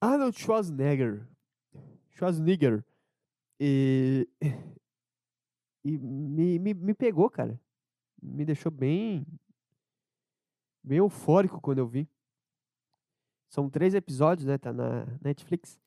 Arnold 0.00 0.38
Schwarzenegger. 0.38 1.26
Schwarzenegger. 2.10 2.84
E 3.58 4.28
e 5.84 5.98
me, 5.98 6.60
me, 6.60 6.72
me 6.72 6.94
pegou, 6.94 7.28
cara. 7.28 7.60
Me 8.22 8.44
deixou 8.44 8.70
bem. 8.70 9.26
Bem 10.86 10.98
eufórico 10.98 11.60
quando 11.60 11.78
eu 11.78 11.86
vi. 11.86 12.08
São 13.48 13.68
três 13.68 13.94
episódios, 13.94 14.46
né? 14.46 14.56
Tá 14.56 14.72
na 14.72 15.06
Netflix. 15.20 15.78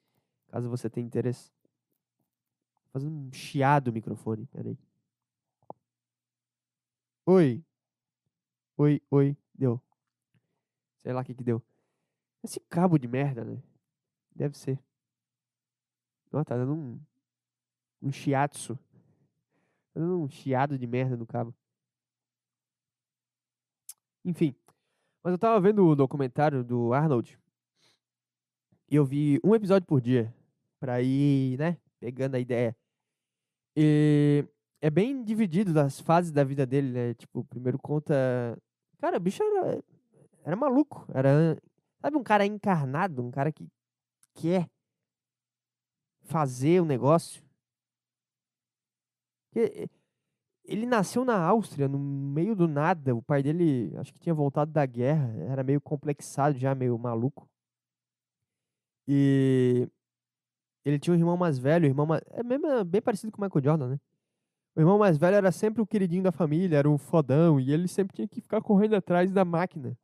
Caso 0.47 0.69
você 0.69 0.89
tenha 0.89 1.05
interesse. 1.05 1.51
Fazendo 2.91 3.15
um 3.15 3.31
chiado 3.31 3.88
o 3.88 3.93
microfone, 3.93 4.45
peraí. 4.47 4.77
Oi. 7.25 7.63
Oi, 8.77 9.01
oi. 9.09 9.38
Deu. 9.53 9.81
Sei 10.97 11.13
lá 11.13 11.21
o 11.21 11.23
que 11.23 11.33
que 11.33 11.43
deu. 11.43 11.62
Esse 12.43 12.59
cabo 12.59 12.97
de 12.97 13.07
merda, 13.07 13.43
né? 13.43 13.62
Deve 14.35 14.57
ser. 14.57 14.79
Ó, 16.31 16.43
tá 16.43 16.55
dando 16.55 16.73
um. 16.73 16.99
Um 18.01 18.12
shiatsu 18.12 18.79
um 19.95 20.29
chiado 20.29 20.77
de 20.77 20.88
merda 20.88 21.17
no 21.17 21.25
cabo. 21.25 21.53
Enfim. 24.23 24.55
Mas 25.23 25.34
eu 25.34 25.38
tava 25.38 25.60
vendo 25.60 25.86
o 25.86 25.95
documentário 25.95 26.63
do 26.63 26.93
Arnold. 26.93 27.38
E 28.89 28.95
eu 28.95 29.05
vi 29.05 29.39
um 29.43 29.53
episódio 29.53 29.88
por 29.88 30.01
dia. 30.01 30.34
Pra 30.79 31.01
ir, 31.01 31.58
né? 31.58 31.77
Pegando 31.99 32.36
a 32.36 32.39
ideia. 32.39 32.75
E 33.75 34.45
é 34.82 34.89
bem 34.89 35.23
dividido 35.23 35.73
das 35.73 35.99
fases 35.99 36.32
da 36.32 36.43
vida 36.43 36.65
dele, 36.65 36.91
né? 36.91 37.13
Tipo, 37.13 37.43
primeiro 37.43 37.77
conta. 37.77 38.13
Cara, 38.99 39.17
o 39.17 39.19
bicho 39.19 39.43
era, 39.43 39.84
era 40.43 40.55
maluco. 40.55 41.05
Era. 41.13 41.58
Sabe, 42.01 42.17
um 42.17 42.23
cara 42.23 42.45
encarnado, 42.45 43.21
um 43.21 43.29
cara 43.29 43.51
que 43.51 43.67
quer 44.34 44.69
fazer 46.21 46.79
o 46.79 46.84
um 46.84 46.88
negócio. 46.88 47.43
Ele 50.69 50.86
nasceu 50.86 51.25
na 51.25 51.36
Áustria, 51.41 51.88
no 51.88 51.97
meio 51.97 52.55
do 52.55 52.67
nada. 52.67 53.15
O 53.15 53.21
pai 53.21 53.41
dele, 53.41 53.91
acho 53.97 54.13
que 54.13 54.19
tinha 54.19 54.36
voltado 54.36 54.71
da 54.71 54.86
guerra, 54.86 55.27
era 55.49 55.63
meio 55.63 55.82
complexado 55.82 56.58
já, 56.58 56.75
meio 56.75 56.97
maluco. 56.97 57.49
E 59.08 59.89
ele 60.86 60.99
tinha 60.99 61.15
um 61.15 61.17
irmão 61.17 61.36
mais 61.36 61.58
velho, 61.58 61.88
irmão 61.88 62.05
mais... 62.05 62.21
é 62.27 62.43
mesmo 62.43 62.67
é 62.67 62.84
bem 62.84 63.01
parecido 63.01 63.32
com 63.32 63.41
o 63.41 63.45
Michael 63.45 63.63
Jordan, 63.63 63.89
né? 63.89 63.99
O 64.75 64.79
irmão 64.79 64.99
mais 64.99 65.17
velho 65.17 65.36
era 65.36 65.51
sempre 65.51 65.82
o 65.82 65.88
queridinho 65.88 66.23
da 66.23 66.32
família, 66.32 66.77
era 66.77 66.89
um 66.89 66.97
fodão, 66.97 67.60
e 67.60 67.71
ele 67.71 67.88
sempre 67.88 68.15
tinha 68.15 68.27
que 68.27 68.39
ficar 68.41 68.62
correndo 68.62 68.95
atrás 68.95 69.32
da 69.32 69.43
máquina 69.43 69.97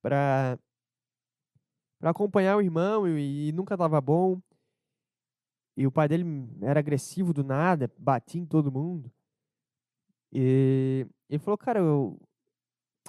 pra, 0.00 0.58
pra 1.98 2.10
acompanhar 2.10 2.56
o 2.56 2.62
irmão, 2.62 3.08
e, 3.08 3.48
e 3.48 3.52
nunca 3.52 3.76
tava 3.76 4.00
bom. 4.00 4.40
E 5.76 5.86
o 5.86 5.92
pai 5.92 6.06
dele 6.06 6.24
era 6.62 6.78
agressivo 6.80 7.32
do 7.32 7.42
nada, 7.42 7.90
batia 7.98 8.40
em 8.40 8.46
todo 8.46 8.70
mundo. 8.70 9.10
E 10.32 11.06
ele 11.28 11.38
falou, 11.38 11.58
cara, 11.58 11.78
eu, 11.80 12.18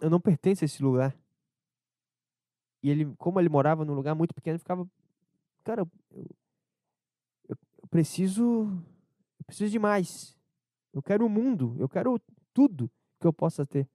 eu 0.02 0.10
não 0.10 0.20
pertenço 0.20 0.64
a 0.64 0.66
esse 0.66 0.84
lugar. 0.84 1.18
E 2.82 2.90
ele, 2.90 3.16
como 3.16 3.40
ele 3.40 3.48
morava 3.48 3.86
num 3.86 3.94
lugar 3.94 4.14
muito 4.14 4.34
pequeno, 4.34 4.60
ficava, 4.60 4.86
cara, 5.64 5.82
eu, 5.82 5.92
eu, 7.48 7.58
eu 7.82 7.88
preciso, 7.88 8.66
eu 9.40 9.46
preciso 9.46 9.72
de 9.72 9.80
mais. 9.80 10.38
Eu 10.92 11.02
quero 11.02 11.26
o 11.26 11.30
mundo, 11.30 11.76
eu 11.80 11.88
quero 11.88 12.20
tudo 12.54 12.92
que 13.20 13.26
eu 13.26 13.32
possa 13.32 13.66
ter. 13.66 13.90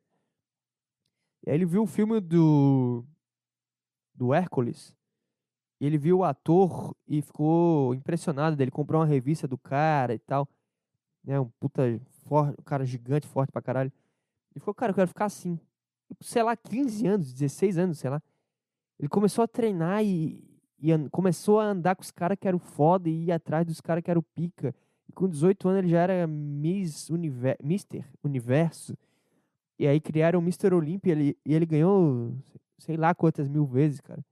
E 1.47 1.51
aí 1.51 1.57
ele 1.57 1.67
viu 1.67 1.83
o 1.83 1.87
filme 1.87 2.21
do 2.21 3.05
do 4.15 4.35
Hércules. 4.35 4.97
E 5.81 5.87
ele 5.87 5.97
viu 5.97 6.19
o 6.19 6.25
ator 6.25 6.97
e 7.07 7.23
ficou 7.23 7.95
impressionado. 7.95 8.61
Ele 8.61 8.71
comprou 8.71 9.01
uma 9.01 9.07
revista 9.07 9.47
do 9.47 9.57
cara 9.57 10.13
e 10.13 10.19
tal. 10.19 10.49
Né, 11.23 11.39
um 11.39 11.49
puta 11.61 11.83
forte, 12.29 12.61
um 12.61 12.65
cara 12.65 12.85
gigante, 12.85 13.27
forte 13.27 13.51
pra 13.51 13.63
caralho. 13.63 13.93
Ele 14.55 14.61
falou, 14.61 14.75
cara, 14.75 14.91
eu 14.91 14.95
quero 14.95 15.09
ficar 15.09 15.25
assim. 15.25 15.59
Sei 16.21 16.43
lá, 16.43 16.57
15 16.57 17.07
anos, 17.07 17.33
16 17.33 17.79
anos, 17.79 17.99
sei 17.99 18.11
lá. 18.11 18.23
Ele 18.99 19.09
começou 19.09 19.43
a 19.45 19.49
treinar 19.49 20.05
e, 20.05 20.45
e 20.81 20.91
começou 21.11 21.61
a 21.61 21.67
andar 21.67 21.97
com 21.97 22.03
os 22.03 22.11
caras 22.11 22.37
que 22.41 22.49
eram 22.49 22.59
foda 22.59 23.09
e 23.09 23.27
ir 23.27 23.33
atrás 23.33 23.67
dos 23.67 23.81
caras 23.81 24.03
que 24.03 24.11
eram 24.11 24.23
pica. 24.35 24.75
E 25.09 25.13
com 25.13 25.29
18 25.29 25.69
anos 25.69 25.79
ele 25.79 25.89
já 25.89 26.01
era 26.01 26.27
Miss 26.27 27.09
Univer 27.09 27.57
Mister 27.63 28.05
Universo. 28.23 28.97
E 29.79 29.87
aí 29.87 30.01
criaram 30.01 30.41
o 30.41 30.43
Mr. 30.43 30.75
Olympia 30.75 31.13
ele, 31.13 31.39
e 31.45 31.55
ele 31.55 31.65
ganhou 31.65 32.35
sei 32.79 32.97
lá 32.97 33.15
quantas 33.15 33.49
mil 33.49 33.65
vezes, 33.65 34.01
cara. 34.01 34.25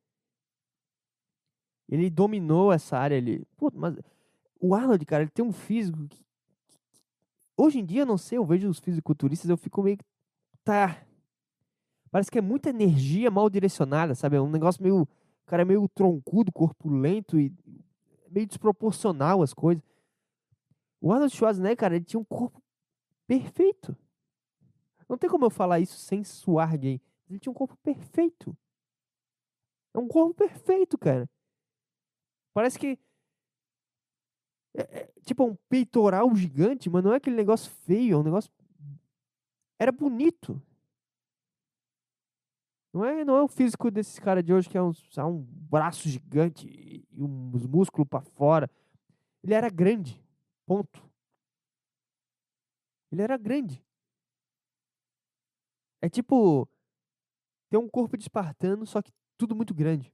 Ele 1.89 2.11
dominou 2.11 2.73
essa 2.73 2.99
área 2.99 3.17
ali. 3.17 3.47
Pô, 3.57 3.71
mas 3.73 3.97
o 4.61 4.75
Arnold, 4.75 5.05
cara, 5.05 5.23
ele 5.23 5.31
tem 5.31 5.45
um 5.45 5.53
físico 5.53 6.07
que, 6.09 6.25
Hoje 7.57 7.79
em 7.79 7.85
dia, 7.85 8.03
eu 8.03 8.07
não 8.07 8.19
sei, 8.19 8.39
eu 8.39 8.45
vejo 8.45 8.69
os 8.69 8.79
fisiculturistas, 8.79 9.49
eu 9.49 9.57
fico 9.57 9.83
meio. 9.83 9.99
Tá. 10.63 11.03
Parece 12.11 12.31
que 12.31 12.39
é 12.39 12.43
muita 12.43 12.71
energia 12.71 13.31
mal 13.31 13.49
direcionada, 13.49 14.15
sabe? 14.15 14.37
É 14.37 14.41
um 14.41 14.51
negócio 14.51 14.83
meio. 14.83 15.03
O 15.03 15.47
cara 15.47 15.63
é 15.63 15.65
meio 15.65 15.89
troncudo, 15.89 16.53
corpulento 16.53 17.39
e 17.39 17.53
meio 18.31 18.47
desproporcional 18.47 19.43
as 19.43 19.55
coisas. 19.55 19.83
O 21.01 21.13
Arnold 21.13 21.35
Schwarzenegger, 21.35 21.77
cara, 21.77 21.97
ele 21.97 22.05
tinha 22.05 22.21
um 22.21 22.25
corpo 22.25 22.61
perfeito. 23.27 23.97
Não 25.09 25.17
tem 25.17 25.31
como 25.31 25.45
eu 25.45 25.51
falar 25.51 25.79
isso 25.79 25.97
sem 25.99 26.25
suar 26.25 26.77
gay. 26.77 27.01
Ele 27.29 27.39
tinha 27.39 27.51
um 27.51 27.55
corpo 27.55 27.77
perfeito. 27.83 28.57
É 29.95 29.99
um 29.99 30.09
corpo 30.09 30.35
perfeito, 30.35 30.99
cara. 30.99 31.29
Parece 32.53 32.79
que. 32.79 32.99
É, 34.77 34.83
é, 34.83 35.13
tipo 35.25 35.45
um 35.45 35.55
peitoral 35.69 36.35
gigante, 36.37 36.91
mas 36.91 37.03
não 37.03 37.13
é 37.13 37.17
aquele 37.17 37.37
negócio 37.37 37.71
feio, 37.87 38.15
é 38.15 38.19
um 38.19 38.23
negócio. 38.23 38.51
Era 39.79 39.91
bonito. 39.91 40.61
Não 42.93 43.05
é, 43.05 43.25
não 43.25 43.37
é 43.37 43.43
o 43.43 43.49
físico 43.49 43.91
desses 43.91 44.19
caras 44.19 44.45
de 44.45 44.53
hoje 44.53 44.69
que 44.69 44.77
é 44.77 44.83
um, 44.83 44.93
um 45.19 45.43
braço 45.43 46.09
gigante 46.09 46.67
e, 46.67 47.07
e 47.11 47.23
uns 47.23 47.67
músculos 47.67 48.09
para 48.09 48.21
fora. 48.21 48.71
Ele 49.43 49.55
era 49.55 49.69
grande. 49.69 50.23
Ponto. 50.67 51.03
Ele 53.11 53.23
era 53.23 53.37
grande. 53.37 53.83
É 56.03 56.09
tipo 56.09 56.69
ter 57.71 57.79
um 57.79 57.89
corpo 57.89 58.17
de 58.17 58.25
espartano, 58.25 58.87
só 58.87 59.03
que 59.03 59.13
tudo 59.37 59.55
muito 59.55 59.75
grande. 59.75 60.13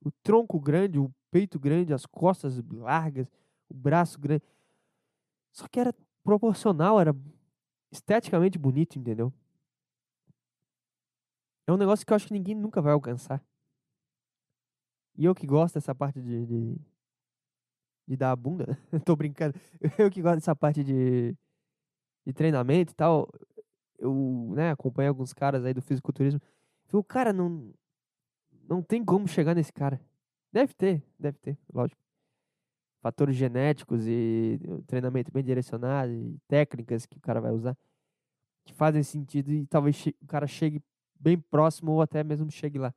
O 0.00 0.10
tronco 0.22 0.60
grande, 0.60 0.98
o 0.98 1.12
peito 1.30 1.58
grande, 1.58 1.92
as 1.92 2.06
costas 2.06 2.62
largas, 2.70 3.26
o 3.68 3.74
braço 3.74 4.18
grande. 4.18 4.42
Só 5.52 5.66
que 5.68 5.80
era 5.80 5.94
proporcional, 6.22 7.00
era 7.00 7.14
esteticamente 7.90 8.58
bonito, 8.58 8.98
entendeu? 8.98 9.32
É 11.66 11.72
um 11.72 11.76
negócio 11.76 12.06
que 12.06 12.12
eu 12.12 12.16
acho 12.16 12.26
que 12.26 12.32
ninguém 12.32 12.54
nunca 12.54 12.80
vai 12.80 12.92
alcançar. 12.92 13.42
E 15.16 15.24
eu 15.24 15.34
que 15.34 15.46
gosto 15.46 15.74
dessa 15.74 15.94
parte 15.94 16.22
de, 16.22 16.46
de, 16.46 16.80
de 18.06 18.16
dar 18.16 18.30
a 18.30 18.36
bunda, 18.36 18.78
tô 19.04 19.16
brincando. 19.16 19.58
Eu 19.98 20.10
que 20.10 20.22
gosto 20.22 20.36
dessa 20.36 20.54
parte 20.54 20.84
de, 20.84 21.36
de 22.24 22.32
treinamento 22.32 22.92
e 22.92 22.94
tal, 22.94 23.28
eu 23.98 24.52
né, 24.54 24.70
acompanho 24.70 25.08
alguns 25.08 25.32
caras 25.32 25.64
aí 25.64 25.74
do 25.74 25.82
fisiculturismo. 25.82 26.40
Eu, 26.92 27.02
cara, 27.02 27.32
não, 27.32 27.74
não 28.68 28.82
tem 28.82 29.04
como 29.04 29.26
chegar 29.26 29.54
nesse 29.54 29.72
cara. 29.72 30.00
Deve 30.52 30.74
ter, 30.74 31.02
deve 31.18 31.38
ter, 31.38 31.58
lógico. 31.72 32.00
Fatores 33.00 33.36
genéticos 33.36 34.06
e 34.06 34.58
treinamento 34.86 35.32
bem 35.32 35.42
direcionado 35.42 36.12
e 36.12 36.36
técnicas 36.48 37.06
que 37.06 37.16
o 37.16 37.20
cara 37.20 37.40
vai 37.40 37.52
usar 37.52 37.76
que 38.68 38.74
fazem 38.74 39.02
sentido 39.02 39.50
e 39.50 39.66
talvez 39.66 40.06
o 40.20 40.26
cara 40.26 40.46
chegue 40.46 40.82
bem 41.18 41.40
próximo 41.40 41.92
ou 41.92 42.02
até 42.02 42.22
mesmo 42.22 42.50
chegue 42.50 42.78
lá. 42.78 42.94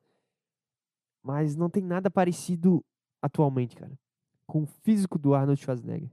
Mas 1.23 1.55
não 1.55 1.69
tem 1.69 1.81
nada 1.81 2.12
parecido 2.12 2.84
atualmente, 3.21 3.75
cara, 3.75 3.97
com 4.45 4.63
o 4.63 4.65
físico 4.65 5.17
do 5.17 5.34
Arnold 5.34 5.62
Schwarzenegger 5.62 6.12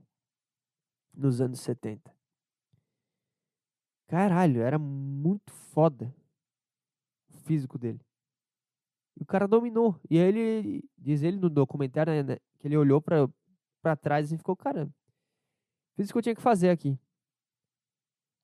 nos 1.13 1.41
anos 1.41 1.59
70. 1.59 2.15
Caralho, 4.07 4.61
era 4.61 4.79
muito 4.79 5.51
foda 5.51 6.15
o 7.29 7.33
físico 7.39 7.77
dele. 7.77 7.99
E 9.19 9.23
o 9.23 9.25
cara 9.25 9.47
dominou. 9.47 9.99
E 10.09 10.17
aí 10.17 10.27
ele, 10.29 10.89
diz 10.97 11.21
ele 11.23 11.37
no 11.37 11.49
documentário, 11.49 12.23
né, 12.23 12.37
que 12.57 12.67
ele 12.67 12.77
olhou 12.77 13.01
pra, 13.01 13.27
pra 13.81 13.95
trás 13.95 14.31
e 14.31 14.37
ficou, 14.37 14.55
cara, 14.55 14.89
fiz 15.95 16.09
o 16.09 16.13
que 16.13 16.17
eu 16.17 16.21
tinha 16.21 16.35
que 16.35 16.41
fazer 16.41 16.69
aqui. 16.69 16.97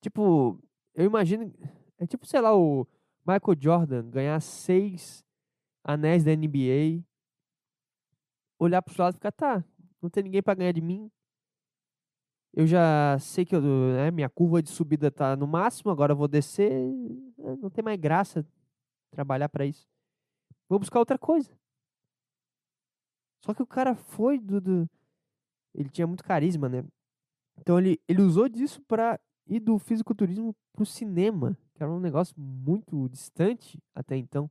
Tipo, 0.01 0.61
eu 0.93 1.05
imagino, 1.05 1.51
é 1.97 2.05
tipo, 2.05 2.25
sei 2.27 2.41
lá, 2.41 2.53
o 2.55 2.85
Michael 3.25 3.57
Jordan 3.59 4.09
ganhar 4.09 4.39
seis 4.41 5.23
anéis 5.83 6.23
da 6.25 6.35
NBA, 6.35 7.03
olhar 8.59 8.81
pros 8.81 8.97
lados 8.97 9.15
e 9.15 9.17
ficar, 9.17 9.31
tá, 9.31 9.63
não 10.01 10.09
tem 10.09 10.23
ninguém 10.23 10.43
para 10.43 10.55
ganhar 10.55 10.73
de 10.73 10.81
mim. 10.81 11.09
Eu 12.53 12.67
já 12.67 13.17
sei 13.19 13.45
que 13.45 13.55
eu, 13.55 13.61
né, 13.61 14.11
minha 14.11 14.29
curva 14.29 14.61
de 14.61 14.69
subida 14.69 15.09
tá 15.09 15.35
no 15.37 15.47
máximo, 15.47 15.89
agora 15.91 16.11
eu 16.13 16.17
vou 16.17 16.27
descer, 16.27 16.71
né, 17.37 17.55
não 17.61 17.69
tem 17.69 17.83
mais 17.83 17.99
graça 17.99 18.45
trabalhar 19.11 19.47
para 19.49 19.65
isso. 19.65 19.94
Vou 20.67 20.79
buscar 20.79 20.99
outra 20.99 21.17
coisa. 21.17 21.51
Só 23.43 23.53
que 23.53 23.61
o 23.61 23.67
cara 23.67 23.95
foi 23.95 24.39
do, 24.39 24.59
do, 24.59 24.89
Ele 25.73 25.89
tinha 25.89 26.07
muito 26.07 26.23
carisma, 26.23 26.67
né? 26.67 26.83
Então 27.57 27.77
ele, 27.77 28.01
ele 28.07 28.21
usou 28.21 28.49
disso 28.49 28.81
pra 28.83 29.19
ir 29.47 29.59
do 29.59 29.77
fisiculturismo 29.77 30.55
pro 30.73 30.85
cinema, 30.85 31.57
que 31.73 31.83
era 31.83 31.91
um 31.91 31.99
negócio 31.99 32.35
muito 32.37 33.07
distante 33.09 33.79
até 33.93 34.17
então. 34.17 34.49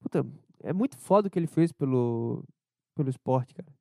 Puta, 0.00 0.26
é 0.60 0.72
muito 0.72 0.98
foda 0.98 1.28
o 1.28 1.30
que 1.30 1.38
ele 1.38 1.46
fez 1.46 1.70
pelo, 1.70 2.42
pelo 2.94 3.10
esporte, 3.10 3.54
cara. 3.54 3.72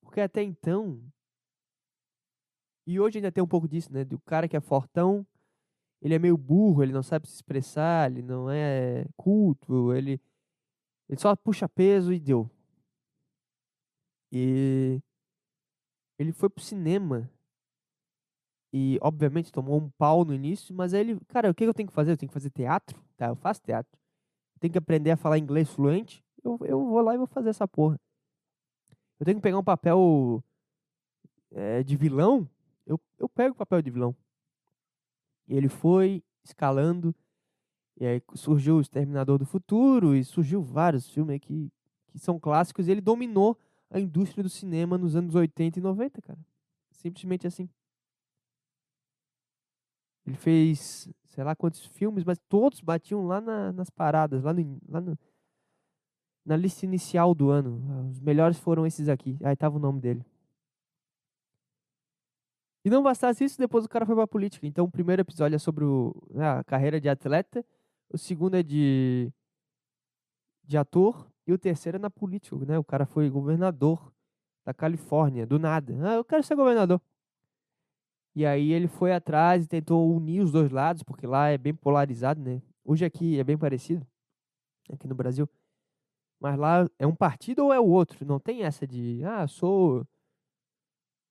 Porque 0.00 0.20
até 0.20 0.42
então. 0.42 1.02
E 2.86 3.00
hoje 3.00 3.18
ainda 3.18 3.32
tem 3.32 3.42
um 3.42 3.48
pouco 3.48 3.68
disso, 3.68 3.92
né? 3.92 4.04
Do 4.04 4.18
cara 4.20 4.48
que 4.48 4.56
é 4.56 4.60
fortão, 4.60 5.26
ele 6.00 6.14
é 6.14 6.18
meio 6.18 6.36
burro, 6.36 6.82
ele 6.82 6.92
não 6.92 7.02
sabe 7.02 7.26
se 7.26 7.34
expressar, 7.34 8.10
ele 8.10 8.22
não 8.22 8.50
é 8.50 9.06
culto, 9.16 9.92
ele, 9.92 10.20
ele 11.08 11.20
só 11.20 11.34
puxa 11.36 11.68
peso 11.68 12.12
e 12.12 12.20
deu. 12.20 12.50
E 14.32 15.00
ele 16.18 16.32
foi 16.32 16.48
pro 16.48 16.62
cinema. 16.62 17.30
E, 18.72 18.98
obviamente, 19.00 19.52
tomou 19.52 19.78
um 19.80 19.88
pau 19.90 20.24
no 20.24 20.34
início, 20.34 20.74
mas 20.74 20.92
aí 20.92 21.00
ele, 21.00 21.20
cara, 21.28 21.50
o 21.50 21.54
que 21.54 21.64
eu 21.64 21.72
tenho 21.72 21.88
que 21.88 21.94
fazer? 21.94 22.12
Eu 22.12 22.16
tenho 22.16 22.28
que 22.28 22.34
fazer 22.34 22.50
teatro? 22.50 23.02
Tá, 23.16 23.28
eu 23.28 23.36
faço 23.36 23.62
teatro. 23.62 23.98
Tenho 24.60 24.72
que 24.72 24.78
aprender 24.78 25.12
a 25.12 25.16
falar 25.16 25.38
inglês 25.38 25.70
fluente? 25.70 26.22
Eu, 26.42 26.58
eu 26.62 26.84
vou 26.84 27.00
lá 27.00 27.14
e 27.14 27.18
vou 27.18 27.26
fazer 27.26 27.50
essa 27.50 27.66
porra. 27.66 27.98
Eu 29.18 29.24
tenho 29.24 29.38
que 29.38 29.42
pegar 29.42 29.58
um 29.58 29.64
papel 29.64 30.42
é, 31.52 31.82
de 31.82 31.96
vilão? 31.96 32.48
Eu, 32.84 33.00
eu 33.18 33.28
pego 33.28 33.54
o 33.54 33.58
papel 33.58 33.80
de 33.80 33.90
vilão. 33.90 34.14
E 35.48 35.56
ele 35.56 35.68
foi 35.68 36.22
escalando. 36.44 37.14
E 37.98 38.06
aí 38.06 38.22
surgiu 38.34 38.76
o 38.76 38.80
Exterminador 38.80 39.38
do 39.38 39.46
Futuro 39.46 40.14
e 40.14 40.22
surgiu 40.24 40.62
vários 40.62 41.08
filmes 41.08 41.40
que, 41.40 41.70
que 42.08 42.18
são 42.18 42.38
clássicos. 42.38 42.88
E 42.88 42.90
ele 42.90 43.00
dominou 43.00 43.58
a 43.90 43.98
indústria 43.98 44.42
do 44.42 44.48
cinema 44.48 44.98
nos 44.98 45.16
anos 45.16 45.34
80 45.34 45.78
e 45.78 45.82
90, 45.82 46.20
cara. 46.20 46.38
Simplesmente 46.90 47.46
assim. 47.46 47.68
Ele 50.26 50.36
fez, 50.36 51.08
sei 51.26 51.44
lá 51.44 51.54
quantos 51.54 51.86
filmes, 51.86 52.24
mas 52.24 52.38
todos 52.48 52.80
batiam 52.80 53.26
lá 53.26 53.40
na, 53.40 53.72
nas 53.72 53.88
paradas, 53.88 54.42
lá, 54.42 54.52
no, 54.52 54.78
lá 54.88 55.00
no, 55.00 55.16
na 56.44 56.56
lista 56.56 56.84
inicial 56.84 57.32
do 57.32 57.50
ano. 57.50 58.08
Os 58.10 58.20
melhores 58.20 58.58
foram 58.58 58.84
esses 58.84 59.08
aqui. 59.08 59.38
Aí 59.42 59.54
tava 59.54 59.76
o 59.76 59.80
nome 59.80 60.00
dele. 60.00 60.24
E 62.86 62.88
não 62.88 63.02
bastasse 63.02 63.42
isso, 63.42 63.58
depois 63.58 63.84
o 63.84 63.88
cara 63.88 64.06
foi 64.06 64.14
pra 64.14 64.28
política. 64.28 64.64
Então 64.64 64.84
o 64.84 64.90
primeiro 64.90 65.20
episódio 65.20 65.56
é 65.56 65.58
sobre 65.58 65.84
o, 65.84 66.14
né, 66.30 66.48
a 66.48 66.62
carreira 66.62 67.00
de 67.00 67.08
atleta, 67.08 67.66
o 68.08 68.16
segundo 68.16 68.54
é 68.56 68.62
de, 68.62 69.32
de 70.62 70.78
ator, 70.78 71.28
e 71.48 71.52
o 71.52 71.58
terceiro 71.58 71.96
é 71.96 71.98
na 71.98 72.08
política, 72.08 72.64
né? 72.64 72.78
O 72.78 72.84
cara 72.84 73.04
foi 73.04 73.28
governador 73.28 74.12
da 74.64 74.72
Califórnia, 74.72 75.44
do 75.44 75.58
nada. 75.58 75.94
Ah, 76.00 76.14
eu 76.14 76.24
quero 76.24 76.44
ser 76.44 76.54
governador. 76.54 77.00
E 78.36 78.46
aí 78.46 78.70
ele 78.70 78.86
foi 78.86 79.12
atrás 79.12 79.64
e 79.64 79.68
tentou 79.68 80.08
unir 80.14 80.40
os 80.40 80.52
dois 80.52 80.70
lados, 80.70 81.02
porque 81.02 81.26
lá 81.26 81.48
é 81.48 81.58
bem 81.58 81.74
polarizado, 81.74 82.40
né? 82.40 82.62
Hoje 82.84 83.04
aqui 83.04 83.36
é 83.40 83.42
bem 83.42 83.58
parecido, 83.58 84.06
aqui 84.92 85.08
no 85.08 85.14
Brasil. 85.16 85.48
Mas 86.38 86.56
lá 86.56 86.88
é 87.00 87.06
um 87.06 87.16
partido 87.16 87.64
ou 87.64 87.72
é 87.72 87.80
o 87.80 87.86
outro? 87.86 88.24
Não 88.24 88.38
tem 88.38 88.62
essa 88.62 88.86
de, 88.86 89.24
ah, 89.24 89.48
sou 89.48 90.06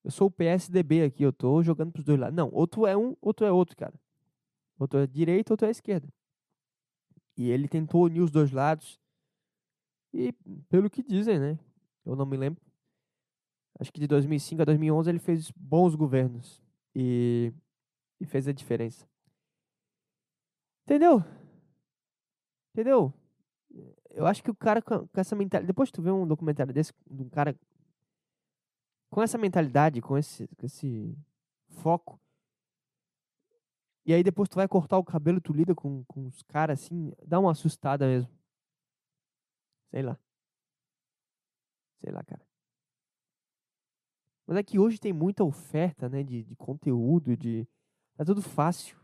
eu 0.06 0.12
sou 0.12 0.28
o 0.28 0.32
PSDB 0.32 1.02
aqui, 1.02 1.24
eu 1.24 1.34
tô 1.34 1.64
jogando 1.64 1.92
pros 1.92 2.06
dois 2.06 2.20
lados. 2.20 2.36
Não, 2.36 2.48
outro 2.54 2.86
é 2.86 2.96
um, 2.96 3.18
outro 3.20 3.44
é 3.44 3.52
outro, 3.52 3.76
cara. 3.76 4.00
Outro 4.78 5.00
é 5.00 5.08
direita, 5.08 5.52
outro 5.52 5.66
é 5.66 5.72
esquerda. 5.72 6.08
E 7.36 7.50
ele 7.50 7.68
tentou 7.68 8.04
unir 8.04 8.22
os 8.22 8.30
dois 8.30 8.52
lados. 8.52 9.00
E 10.14 10.32
pelo 10.70 10.92
que 10.92 11.02
dizem, 11.02 11.40
né? 11.40 11.60
Eu 12.06 12.16
não 12.16 12.24
me 12.24 12.38
lembro. 12.38 12.62
Acho 13.80 13.92
que 13.92 14.00
de 14.00 14.06
2005 14.06 14.62
a 14.62 14.66
2011 14.66 15.10
ele 15.10 15.18
fez 15.18 15.50
bons 15.56 15.96
governos 15.96 16.62
e, 16.94 17.52
e 18.20 18.26
fez 18.28 18.48
a 18.48 18.54
diferença. 18.54 19.08
Entendeu? 20.84 21.24
Entendeu? 22.76 23.12
Eu 24.12 24.28
acho 24.28 24.44
que 24.44 24.52
o 24.52 24.56
cara 24.56 24.84
com 24.84 25.10
essa 25.16 25.36
mentalidade. 25.36 25.66
Depois 25.66 25.90
tu 25.90 26.00
vê 26.00 26.12
um 26.12 26.28
documentário 26.28 26.72
desse, 26.72 26.94
de 27.10 27.24
um 27.24 27.30
cara 27.30 27.56
com 29.16 29.24
essa 29.24 29.38
mentalidade, 29.38 30.02
com 30.02 30.18
esse, 30.18 30.46
com 30.58 30.66
esse 30.66 31.18
foco. 31.70 32.20
E 34.06 34.14
aí 34.14 34.22
depois 34.22 34.50
tu 34.50 34.56
vai 34.56 34.68
cortar 34.68 34.98
o 34.98 35.06
cabelo, 35.06 35.40
tu 35.40 35.54
lida 35.54 35.74
com, 35.74 36.04
com 36.04 36.28
os 36.28 36.44
caras 36.44 36.82
assim, 36.82 37.14
dá 37.26 37.40
uma 37.40 37.54
assustada 37.54 38.06
mesmo. 38.06 38.30
Sei 39.90 40.02
lá. 40.02 40.20
Sei 42.02 42.12
lá, 42.12 42.26
cara. 42.26 42.46
Mas 44.46 44.58
é 44.58 44.64
que 44.64 44.78
hoje 44.78 45.00
tem 45.00 45.14
muita 45.14 45.46
oferta, 45.46 46.10
né, 46.10 46.22
de, 46.22 46.44
de 46.44 46.56
conteúdo, 46.58 47.38
de... 47.38 47.66
Tá 48.18 48.26
tudo 48.26 48.42
fácil. 48.42 49.00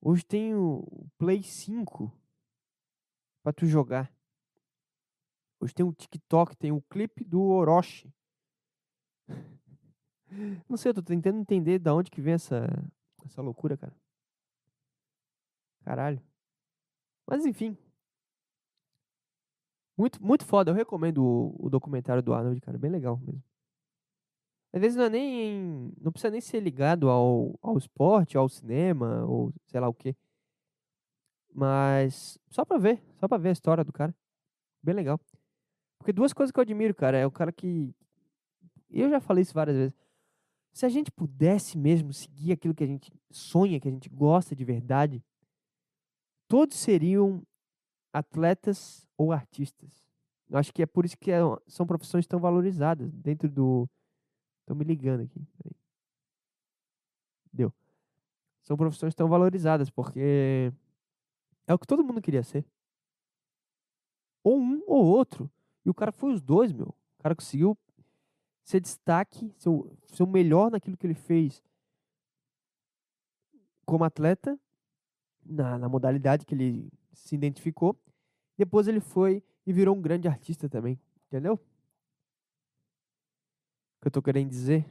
Hoje 0.00 0.24
tem 0.24 0.56
o 0.56 0.84
Play 1.16 1.44
5 1.44 2.12
pra 3.44 3.52
tu 3.52 3.64
jogar. 3.64 4.12
Hoje 5.60 5.74
tem 5.74 5.84
o 5.84 5.92
TikTok, 5.92 6.56
tem 6.56 6.72
o 6.72 6.82
clipe 6.82 7.24
do 7.24 7.42
Orochi. 7.42 8.12
Não 10.68 10.76
sei, 10.76 10.90
eu 10.90 10.94
tô 10.94 11.02
tentando 11.02 11.40
entender 11.40 11.78
da 11.78 11.94
onde 11.94 12.10
que 12.10 12.20
vem 12.20 12.34
essa, 12.34 12.66
essa 13.24 13.42
loucura, 13.42 13.76
cara. 13.76 13.94
Caralho. 15.84 16.22
Mas 17.26 17.44
enfim. 17.46 17.76
Muito, 19.96 20.22
muito 20.22 20.44
foda. 20.44 20.70
Eu 20.70 20.74
recomendo 20.74 21.24
o, 21.24 21.66
o 21.66 21.70
documentário 21.70 22.22
do 22.22 22.32
Arnold, 22.32 22.60
cara. 22.60 22.78
Bem 22.78 22.90
legal 22.90 23.18
mesmo. 23.18 23.42
Às 24.72 24.80
vezes 24.80 24.96
não 24.96 25.04
é 25.04 25.10
nem. 25.10 25.92
Não 26.00 26.12
precisa 26.12 26.30
nem 26.30 26.40
ser 26.40 26.60
ligado 26.60 27.08
ao, 27.08 27.58
ao 27.62 27.76
esporte, 27.78 28.36
ao 28.36 28.48
cinema, 28.48 29.24
ou 29.24 29.52
sei 29.66 29.80
lá 29.80 29.88
o 29.88 29.94
quê. 29.94 30.14
Mas 31.52 32.38
só 32.50 32.64
pra 32.64 32.78
ver. 32.78 33.02
Só 33.16 33.26
pra 33.26 33.38
ver 33.38 33.48
a 33.50 33.52
história 33.52 33.84
do 33.84 33.92
cara. 33.92 34.14
Bem 34.82 34.94
legal. 34.94 35.20
Porque 36.08 36.14
duas 36.14 36.32
coisas 36.32 36.50
que 36.50 36.58
eu 36.58 36.62
admiro, 36.62 36.94
cara, 36.94 37.18
é 37.18 37.26
o 37.26 37.30
cara 37.30 37.52
que. 37.52 37.94
Eu 38.88 39.10
já 39.10 39.20
falei 39.20 39.42
isso 39.42 39.52
várias 39.52 39.76
vezes. 39.76 39.94
Se 40.72 40.86
a 40.86 40.88
gente 40.88 41.12
pudesse 41.12 41.76
mesmo 41.76 42.14
seguir 42.14 42.52
aquilo 42.52 42.74
que 42.74 42.82
a 42.82 42.86
gente 42.86 43.12
sonha, 43.30 43.78
que 43.78 43.88
a 43.88 43.90
gente 43.90 44.08
gosta 44.08 44.56
de 44.56 44.64
verdade, 44.64 45.22
todos 46.48 46.78
seriam 46.78 47.42
atletas 48.10 49.06
ou 49.18 49.32
artistas. 49.32 50.08
Eu 50.48 50.56
acho 50.56 50.72
que 50.72 50.80
é 50.80 50.86
por 50.86 51.04
isso 51.04 51.18
que 51.18 51.30
é, 51.30 51.40
são 51.66 51.86
profissões 51.86 52.26
tão 52.26 52.40
valorizadas 52.40 53.12
dentro 53.12 53.46
do. 53.46 53.86
Estão 54.60 54.74
me 54.74 54.84
ligando 54.84 55.24
aqui. 55.24 55.46
Deu. 57.52 57.70
São 58.62 58.78
profissões 58.78 59.14
tão 59.14 59.28
valorizadas, 59.28 59.90
porque 59.90 60.72
é 61.66 61.74
o 61.74 61.78
que 61.78 61.86
todo 61.86 62.02
mundo 62.02 62.22
queria 62.22 62.42
ser. 62.42 62.64
Ou 64.42 64.58
um 64.58 64.82
ou 64.86 65.04
outro. 65.04 65.50
E 65.84 65.90
o 65.90 65.94
cara 65.94 66.12
foi 66.12 66.32
os 66.32 66.40
dois, 66.40 66.72
meu. 66.72 66.88
O 67.18 67.22
cara 67.22 67.34
conseguiu 67.34 67.76
ser 68.62 68.80
destaque, 68.80 69.52
ser 69.56 69.70
o, 69.70 69.90
ser 70.12 70.22
o 70.22 70.26
melhor 70.26 70.70
naquilo 70.70 70.96
que 70.96 71.06
ele 71.06 71.14
fez 71.14 71.62
como 73.86 74.04
atleta, 74.04 74.60
na, 75.42 75.78
na 75.78 75.88
modalidade 75.88 76.44
que 76.44 76.54
ele 76.54 76.92
se 77.14 77.34
identificou. 77.34 77.98
Depois 78.58 78.86
ele 78.86 79.00
foi 79.00 79.42
e 79.66 79.72
virou 79.72 79.96
um 79.96 80.02
grande 80.02 80.28
artista 80.28 80.68
também. 80.68 81.00
Entendeu? 81.26 81.54
O 81.54 81.58
que 84.02 84.08
eu 84.08 84.10
tô 84.10 84.20
querendo 84.20 84.50
dizer? 84.50 84.84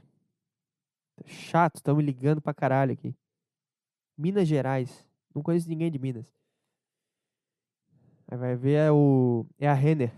Chato, 1.26 1.76
estão 1.76 1.96
me 1.96 2.04
ligando 2.04 2.42
pra 2.42 2.56
caralho 2.56 2.94
aqui. 2.94 3.16
Minas 4.18 4.48
Gerais. 4.48 5.06
Não 5.36 5.44
conheço 5.44 5.70
ninguém 5.70 5.92
de 5.92 6.00
Minas. 6.00 6.36
Aí 8.28 8.38
vai 8.38 8.56
ver 8.56 8.74
é 8.74 8.92
o. 8.92 9.46
É 9.60 9.68
a 9.70 9.74
Renner 9.74 10.12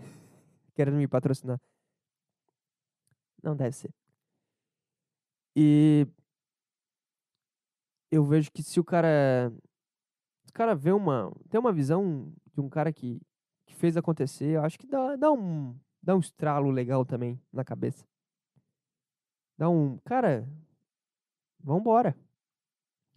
querendo 0.80 0.96
me 0.96 1.06
patrocinar. 1.06 1.60
Não 3.42 3.54
deve 3.54 3.76
ser. 3.76 3.92
E 5.54 6.06
eu 8.10 8.24
vejo 8.24 8.50
que 8.50 8.62
se 8.62 8.80
o 8.80 8.84
cara. 8.84 9.52
Se 10.44 10.50
o 10.50 10.54
cara 10.54 10.74
vê 10.74 10.90
uma. 10.90 11.30
Tem 11.50 11.60
uma 11.60 11.72
visão 11.72 12.32
de 12.54 12.60
um 12.62 12.68
cara 12.70 12.90
que, 12.92 13.20
que 13.66 13.74
fez 13.74 13.94
acontecer, 13.96 14.56
eu 14.56 14.64
acho 14.64 14.78
que 14.78 14.86
dá, 14.86 15.16
dá 15.16 15.30
um. 15.30 15.78
Dá 16.02 16.16
um 16.16 16.20
estralo 16.20 16.70
legal 16.70 17.04
também 17.04 17.38
na 17.52 17.62
cabeça. 17.62 18.06
Dá 19.58 19.68
um. 19.68 19.98
Cara, 19.98 20.48
vambora. 21.58 22.16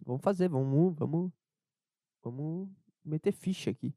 Vamos 0.00 0.22
fazer, 0.22 0.48
vamos. 0.48 0.94
Vamos. 0.96 1.32
Vamos 2.22 2.68
meter 3.02 3.32
ficha 3.32 3.70
aqui. 3.70 3.94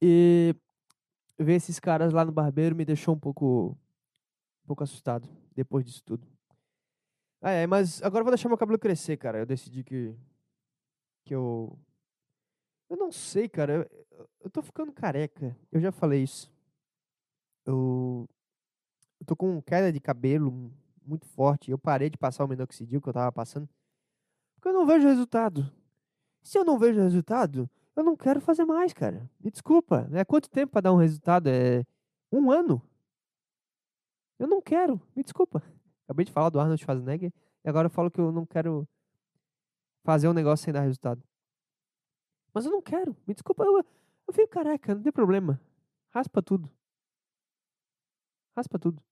E 0.00 0.54
ver 1.38 1.54
esses 1.54 1.80
caras 1.80 2.12
lá 2.12 2.24
no 2.24 2.32
barbeiro 2.32 2.76
me 2.76 2.84
deixou 2.84 3.14
um 3.14 3.18
pouco, 3.18 3.76
um 4.64 4.66
pouco 4.66 4.84
assustado 4.84 5.28
depois 5.54 5.84
disso 5.84 6.02
tudo. 6.04 6.26
Ah, 7.40 7.50
é, 7.50 7.66
mas 7.66 8.02
agora 8.02 8.20
eu 8.20 8.24
vou 8.24 8.32
deixar 8.32 8.48
meu 8.48 8.58
cabelo 8.58 8.78
crescer, 8.78 9.16
cara. 9.16 9.38
Eu 9.38 9.46
decidi 9.46 9.84
que 9.84 10.14
que 11.24 11.34
eu 11.34 11.78
eu 12.88 12.96
não 12.96 13.10
sei, 13.12 13.48
cara. 13.48 13.88
Eu, 14.10 14.28
eu 14.44 14.50
tô 14.50 14.62
ficando 14.62 14.92
careca. 14.92 15.56
Eu 15.70 15.80
já 15.80 15.92
falei 15.92 16.22
isso. 16.22 16.52
Eu 17.66 18.28
eu 19.20 19.26
tô 19.26 19.36
com 19.36 19.60
queda 19.62 19.92
de 19.92 20.00
cabelo 20.00 20.72
muito 21.04 21.26
forte. 21.26 21.70
Eu 21.70 21.78
parei 21.78 22.10
de 22.10 22.16
passar 22.16 22.44
o 22.44 22.48
minoxidil 22.48 23.00
que 23.00 23.08
eu 23.08 23.12
tava 23.12 23.32
passando. 23.32 23.68
Porque 24.54 24.68
eu 24.68 24.72
não 24.72 24.86
vejo 24.86 25.06
resultado. 25.06 25.70
Se 26.42 26.58
eu 26.58 26.64
não 26.64 26.78
vejo 26.78 27.00
resultado, 27.00 27.68
eu 27.96 28.02
não 28.02 28.16
quero 28.16 28.40
fazer 28.40 28.64
mais, 28.64 28.92
cara. 28.92 29.30
Me 29.40 29.50
desculpa. 29.50 30.08
É 30.12 30.24
quanto 30.24 30.50
tempo 30.50 30.72
para 30.72 30.82
dar 30.82 30.92
um 30.92 30.96
resultado? 30.96 31.48
É 31.48 31.84
um 32.32 32.50
ano. 32.50 32.82
Eu 34.38 34.48
não 34.48 34.60
quero. 34.60 35.00
Me 35.14 35.22
desculpa. 35.22 35.62
Acabei 36.04 36.24
de 36.24 36.32
falar 36.32 36.50
do 36.50 36.58
Arnold 36.60 36.82
Schwarzenegger 36.82 37.32
e 37.64 37.68
agora 37.68 37.86
eu 37.86 37.90
falo 37.90 38.10
que 38.10 38.20
eu 38.20 38.32
não 38.32 38.44
quero 38.44 38.86
fazer 40.02 40.28
um 40.28 40.32
negócio 40.32 40.64
sem 40.64 40.72
dar 40.72 40.80
resultado. 40.80 41.22
Mas 42.52 42.66
eu 42.66 42.72
não 42.72 42.82
quero. 42.82 43.16
Me 43.26 43.34
desculpa. 43.34 43.64
Eu, 43.64 43.78
eu 43.78 44.34
fico 44.34 44.48
careca. 44.48 44.94
Não 44.94 45.02
tem 45.02 45.12
problema. 45.12 45.60
Raspa 46.10 46.42
tudo. 46.42 46.70
Raspa 48.56 48.78
tudo. 48.78 49.02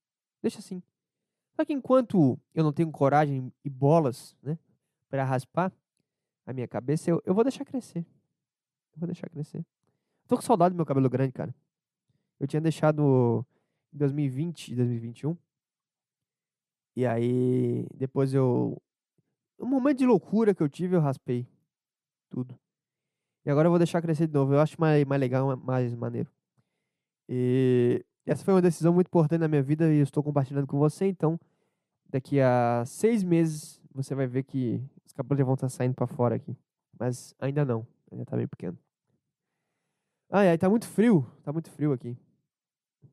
Deixa 0.41 0.59
assim. 0.59 0.83
Só 1.55 1.65
que 1.65 1.73
enquanto 1.73 2.39
eu 2.55 2.65
não 2.65 2.73
tenho 2.73 2.91
coragem 2.91 3.53
e 3.65 3.71
bolas, 3.71 4.37
né, 4.43 4.59
para 5.09 5.25
raspar 5.25 5.73
a 6.47 6.53
minha 6.53 6.67
cabeça, 6.67 7.11
eu, 7.11 7.23
eu 7.25 7.35
vou 7.35 7.45
deixar 7.45 7.65
crescer. 7.65 8.07
Eu 8.95 9.01
vou 9.01 9.07
deixar 9.07 9.29
crescer. 9.29 9.65
Tô 10.29 10.37
com 10.37 10.43
saudade 10.43 10.75
do 10.75 10.77
meu 10.77 10.87
cabelo 10.87 11.09
grande, 11.11 11.33
cara. 11.33 11.55
Eu 12.39 12.47
tinha 12.47 12.61
deixado 12.61 13.47
em 13.93 13.99
2020 13.99 14.69
e 14.69 14.77
2021. 14.77 15.37
E 16.97 17.07
aí, 17.07 17.87
depois 17.95 18.35
eu. 18.35 18.81
Um 19.59 19.67
momento 19.67 19.99
de 19.99 20.07
loucura 20.07 20.55
que 20.55 20.63
eu 20.63 20.69
tive, 20.69 20.97
eu 20.97 21.01
raspei 21.01 21.47
tudo. 22.29 22.59
E 23.45 23.51
agora 23.51 23.67
eu 23.67 23.71
vou 23.71 23.79
deixar 23.79 24.03
crescer 24.03 24.27
de 24.27 24.33
novo. 24.33 24.55
Eu 24.55 24.61
acho 24.61 24.81
mais, 24.81 25.05
mais 25.05 25.21
legal, 25.21 25.57
mais 25.57 25.95
maneiro. 25.95 26.31
E 27.29 28.05
essa 28.27 28.45
foi 28.45 28.55
uma 28.55 28.63
decisão 28.63 28.93
muito 28.93 29.09
importante 29.09 29.41
na 29.41 29.49
minha 29.49 29.63
vida 29.63 29.93
e 29.93 29.99
eu 29.99 30.03
estou 30.03 30.23
compartilhando 30.23 30.67
com 30.67 30.79
você. 30.79 31.07
Então, 31.07 31.39
daqui 32.09 32.41
a 32.41 32.85
seis 32.87 33.23
meses, 33.23 33.81
você 33.95 34.15
vai 34.15 34.27
ver 34.27 34.43
que 34.45 34.83
os 35.05 35.13
cabelos 35.13 35.39
já 35.39 35.45
vão 35.45 35.55
estar 35.55 35.69
saindo 35.69 35.95
para 35.95 36.07
fora 36.07 36.37
aqui. 36.37 36.57
Mas 36.99 37.35
ainda 37.41 37.65
não. 37.65 37.87
Ainda 38.13 38.27
tá 38.27 38.37
bem 38.37 38.47
pequeno. 38.47 38.79
Ah, 40.31 40.43
é, 40.43 40.57
tá 40.57 40.69
muito 40.69 40.87
frio. 40.87 41.27
Tá 41.43 41.53
muito 41.53 41.71
frio 41.71 41.93
aqui. 41.93 42.17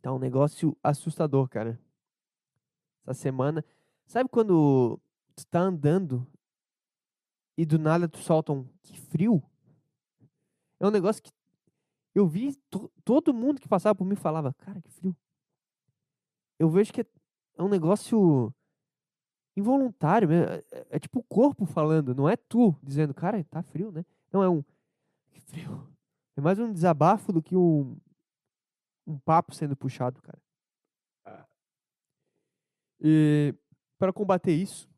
Tá 0.02 0.14
um 0.14 0.20
negócio 0.20 0.78
assustador, 0.84 1.48
cara. 1.48 1.80
Essa 3.04 3.14
semana. 3.14 3.64
Sabe 4.06 4.30
quando 4.30 5.00
tu 5.36 5.48
tá 5.48 5.62
andando 5.62 6.28
e 7.58 7.66
do 7.66 7.80
nada 7.80 8.08
tu 8.08 8.18
solta 8.18 8.52
um 8.52 8.68
que 8.84 9.00
frio? 9.00 9.42
É 10.80 10.88
um 10.88 10.92
negócio 10.92 11.24
que 11.24 11.32
eu 12.14 12.28
vi 12.28 12.56
todo 13.04 13.34
mundo 13.34 13.62
que 13.62 13.68
passava 13.68 13.96
por 13.96 14.06
mim 14.06 14.16
falava, 14.16 14.54
cara, 14.54 14.82
que 14.82 14.92
frio. 14.92 15.16
Eu 16.58 16.70
vejo 16.70 16.92
que 16.92 17.02
é, 17.02 17.06
é 17.58 17.64
um 17.64 17.70
negócio 17.70 18.54
involuntário, 19.56 20.32
é, 20.32 20.64
é, 20.72 20.88
é, 20.92 21.00
tipo 21.00 21.20
o 21.20 21.24
corpo 21.24 21.66
falando, 21.66 22.16
não 22.16 22.28
é 22.28 22.36
tu 22.36 22.76
dizendo, 22.82 23.14
cara, 23.14 23.44
tá 23.46 23.62
frio, 23.62 23.92
né? 23.92 24.06
Não, 24.32 24.42
é 24.42 24.50
um 24.50 24.64
que 25.32 25.40
frio. 25.42 25.88
É 26.36 26.42
mais 26.42 26.60
um 26.60 26.72
desabafo 26.72 27.32
do 27.34 27.42
que 27.42 27.56
um, 27.56 27.98
um 29.06 29.18
papo 29.20 29.54
sendo 29.54 29.76
puxado, 29.76 30.22
cara. 30.22 30.40
E 33.02 33.56
para 33.98 34.12
combater 34.12 34.52
isso, 34.52 34.90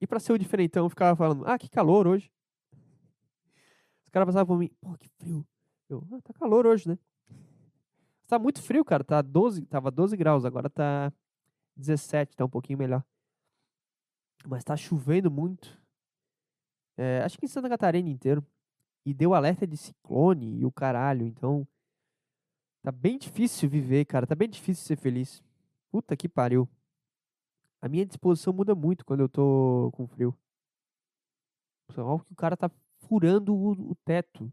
e 0.00 0.06
para 0.06 0.18
ser 0.18 0.32
o 0.32 0.38
diferentão, 0.38 0.84
eu 0.84 0.90
ficava 0.90 1.14
falando, 1.14 1.46
ah, 1.46 1.58
que 1.58 1.68
calor 1.68 2.06
hoje. 2.06 2.32
Os 4.06 4.10
caras 4.10 4.26
passavam 4.26 4.46
por 4.46 4.58
mim, 4.58 4.70
pô, 4.80 4.96
que 4.98 5.08
frio. 5.08 5.46
Eu, 5.88 6.06
ah, 6.12 6.20
tá 6.22 6.32
calor 6.32 6.66
hoje, 6.66 6.88
né? 6.88 6.98
Tá 8.26 8.38
muito 8.38 8.62
frio, 8.62 8.84
cara. 8.84 9.04
Tá 9.04 9.20
12, 9.20 9.66
tava 9.66 9.90
12 9.90 10.16
graus, 10.16 10.44
agora 10.44 10.70
tá 10.70 11.12
17, 11.76 12.34
tá 12.36 12.44
um 12.44 12.48
pouquinho 12.48 12.78
melhor. 12.78 13.04
Mas 14.46 14.64
tá 14.64 14.76
chovendo 14.76 15.30
muito. 15.30 15.80
É, 16.96 17.22
acho 17.22 17.38
que 17.38 17.44
em 17.44 17.48
Santa 17.48 17.68
Catarina 17.68 18.08
inteiro. 18.08 18.44
E 19.04 19.12
deu 19.12 19.34
alerta 19.34 19.66
de 19.66 19.76
ciclone 19.76 20.60
e 20.60 20.64
o 20.64 20.72
caralho. 20.72 21.26
Então, 21.26 21.66
tá 22.82 22.92
bem 22.92 23.18
difícil 23.18 23.68
viver, 23.68 24.04
cara. 24.04 24.26
Tá 24.26 24.34
bem 24.34 24.48
difícil 24.48 24.84
ser 24.84 24.96
feliz. 24.96 25.42
Puta 25.90 26.16
que 26.16 26.28
pariu. 26.28 26.68
A 27.80 27.88
minha 27.88 28.06
disposição 28.06 28.52
muda 28.52 28.74
muito 28.74 29.04
quando 29.04 29.20
eu 29.20 29.28
tô 29.28 29.90
com 29.94 30.06
frio. 30.06 30.36
Só 31.90 32.18
que 32.20 32.32
o 32.32 32.36
cara 32.36 32.56
tá 32.56 32.70
furando 33.00 33.54
o, 33.54 33.72
o 33.90 33.94
teto. 34.04 34.52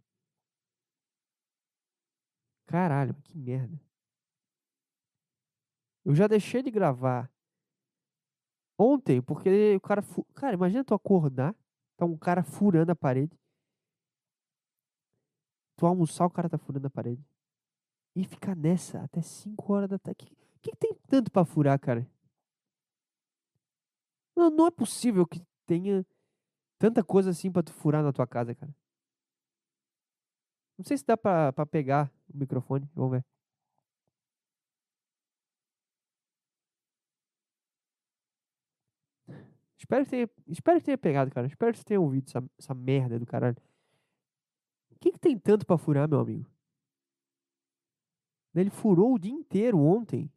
Caralho, 2.65 3.15
que 3.23 3.37
merda. 3.37 3.79
Eu 6.03 6.15
já 6.15 6.27
deixei 6.27 6.63
de 6.63 6.71
gravar 6.71 7.31
ontem, 8.77 9.21
porque 9.21 9.75
o 9.75 9.81
cara. 9.81 10.01
Cara, 10.33 10.55
imagina 10.55 10.83
tu 10.83 10.93
acordar, 10.93 11.55
tá 11.97 12.05
um 12.05 12.17
cara 12.17 12.43
furando 12.43 12.91
a 12.91 12.95
parede. 12.95 13.37
Tu 15.79 15.85
almoçar, 15.85 16.25
o 16.25 16.29
cara 16.29 16.49
tá 16.49 16.57
furando 16.57 16.87
a 16.87 16.89
parede. 16.89 17.25
E 18.13 18.25
ficar 18.25 18.53
nessa 18.53 19.01
até 19.01 19.21
5 19.21 19.71
horas 19.71 19.89
da 19.89 19.97
tarde. 19.97 20.25
O 20.25 20.59
que, 20.61 20.71
que, 20.71 20.77
tem 20.77 20.93
tanto 21.07 21.31
pra 21.31 21.45
furar, 21.45 21.79
cara? 21.79 22.05
Não, 24.35 24.49
não 24.49 24.67
é 24.67 24.71
possível 24.71 25.25
que 25.25 25.41
tenha 25.65 26.05
tanta 26.77 27.01
coisa 27.01 27.29
assim 27.29 27.49
pra 27.49 27.63
tu 27.63 27.71
furar 27.71 28.03
na 28.03 28.11
tua 28.11 28.27
casa, 28.27 28.53
cara. 28.53 28.75
Não 30.77 30.83
sei 30.83 30.97
se 30.97 31.05
dá 31.05 31.15
pra, 31.15 31.53
pegar 31.65 32.11
o 32.33 32.37
microfone. 32.37 32.89
Vamos 32.93 33.11
ver. 33.11 33.25
Espero 39.77 40.03
que 40.03 40.11
tenha, 40.11 40.29
espero 40.45 40.79
que 40.79 40.85
tenha 40.85 40.97
pegado, 40.97 41.31
cara. 41.31 41.47
Espero 41.47 41.73
que 41.73 41.85
tenha 41.85 42.01
ouvido 42.01 42.27
essa, 42.27 42.43
essa 42.57 42.73
merda 42.73 43.17
do 43.17 43.25
caralho. 43.25 43.55
Que, 44.99 45.11
que 45.11 45.19
tem 45.19 45.37
tanto 45.37 45.65
pra 45.65 45.77
furar, 45.77 46.07
meu 46.07 46.19
amigo? 46.19 46.45
Ele 48.53 48.69
furou 48.69 49.13
o 49.13 49.19
dia 49.19 49.31
inteiro 49.31 49.79
ontem. 49.79 50.29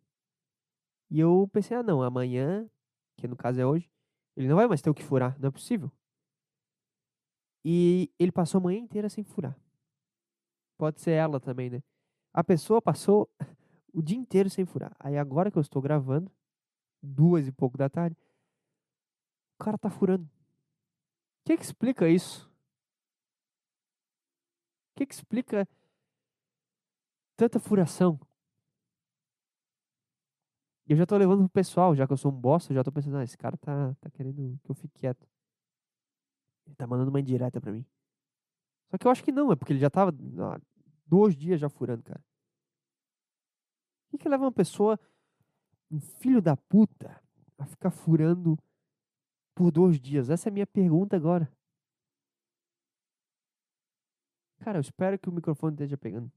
E 1.10 1.18
eu 1.18 1.48
pensei, 1.52 1.76
ah 1.76 1.82
não, 1.82 2.02
amanhã, 2.02 2.68
que 3.16 3.26
no 3.26 3.36
caso 3.36 3.60
é 3.60 3.66
hoje, 3.66 3.90
ele 4.36 4.48
não 4.48 4.56
vai 4.56 4.66
mais 4.66 4.80
ter 4.80 4.88
o 4.88 4.94
que 4.94 5.02
furar, 5.02 5.38
não 5.38 5.48
é 5.48 5.50
possível. 5.50 5.90
E 7.64 8.10
ele 8.18 8.32
passou 8.32 8.58
a 8.58 8.62
manhã 8.62 8.78
inteira 8.78 9.08
sem 9.08 9.22
furar. 9.24 9.56
Pode 10.78 11.00
ser 11.00 11.12
ela 11.12 11.38
também, 11.38 11.70
né? 11.70 11.82
A 12.32 12.42
pessoa 12.42 12.80
passou 12.80 13.28
o 13.92 14.02
dia 14.02 14.16
inteiro 14.16 14.48
sem 14.48 14.64
furar. 14.64 14.94
Aí 14.98 15.16
agora 15.16 15.50
que 15.50 15.58
eu 15.58 15.62
estou 15.62 15.82
gravando, 15.82 16.30
duas 17.02 17.46
e 17.46 17.52
pouco 17.52 17.76
da 17.76 17.88
tarde, 17.88 18.16
o 19.58 19.64
cara 19.64 19.78
tá 19.78 19.90
furando. 19.90 20.24
O 20.24 21.44
que, 21.44 21.56
que 21.56 21.64
explica 21.64 22.08
isso? 22.08 22.51
O 24.93 24.95
que, 24.95 25.07
que 25.07 25.14
explica 25.14 25.66
tanta 27.36 27.59
furação? 27.59 28.20
Eu 30.86 30.97
já 30.97 31.07
tô 31.07 31.16
levando 31.16 31.40
pro 31.40 31.49
pessoal, 31.49 31.95
já 31.95 32.07
que 32.07 32.12
eu 32.12 32.16
sou 32.16 32.30
um 32.30 32.34
bosta, 32.34 32.72
eu 32.72 32.76
já 32.76 32.84
tô 32.84 32.93
pensando, 32.93 33.16
ah, 33.16 33.24
esse 33.24 33.38
cara 33.38 33.57
tá, 33.57 33.95
tá 34.01 34.11
querendo 34.11 34.59
que 34.62 34.70
eu 34.70 34.74
fique 34.74 35.01
quieto. 35.01 35.26
Ele 36.66 36.74
tá 36.76 36.86
mandando 36.86 37.09
uma 37.11 37.20
indireta 37.20 37.61
pra 37.61 37.72
mim. 37.72 37.86
Só 38.90 38.99
que 38.99 39.07
eu 39.07 39.11
acho 39.11 39.24
que 39.24 39.32
não, 39.32 39.51
é 39.51 39.57
porque 39.57 39.72
ele 39.72 39.80
já 39.80 39.88
tava 39.88 40.12
ah, 40.40 40.61
dois 41.07 41.34
dias 41.34 41.59
já 41.59 41.70
furando, 41.70 42.03
cara. 42.03 42.22
O 44.07 44.11
que, 44.11 44.18
que 44.18 44.28
leva 44.28 44.45
uma 44.45 44.53
pessoa, 44.53 45.01
um 45.90 45.99
filho 45.99 46.43
da 46.43 46.55
puta, 46.55 47.18
a 47.57 47.64
ficar 47.64 47.90
furando 47.90 48.59
por 49.55 49.70
dois 49.70 49.99
dias? 49.99 50.28
Essa 50.28 50.49
é 50.49 50.51
a 50.51 50.53
minha 50.53 50.66
pergunta 50.66 51.16
agora. 51.16 51.51
Cara, 54.62 54.78
eu 54.78 54.80
espero 54.80 55.18
que 55.18 55.28
o 55.28 55.32
microfone 55.32 55.74
esteja 55.74 55.98
pegando. 55.98 56.30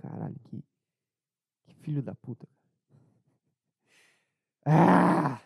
Caralho, 0.00 0.38
que, 0.44 0.62
que 1.64 1.74
filho 1.82 2.02
da 2.02 2.14
puta. 2.14 2.46
Ah! 4.66 5.42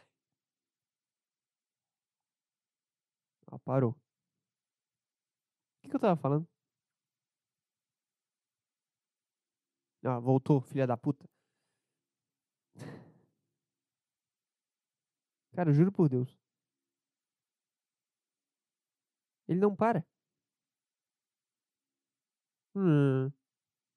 Ah, 3.50 3.58
parou. 3.58 3.90
O 3.92 3.96
que, 5.82 5.88
que 5.88 5.96
eu 5.96 6.00
tava 6.00 6.16
falando? 6.16 6.46
Ah, 10.04 10.18
voltou, 10.20 10.60
filha 10.62 10.86
da 10.86 10.96
puta. 10.96 11.28
Cara, 15.52 15.70
eu 15.70 15.74
juro 15.74 15.90
por 15.92 16.08
Deus. 16.08 16.35
Ele 19.48 19.60
não 19.60 19.74
para. 19.74 20.04
Hum, 22.74 23.30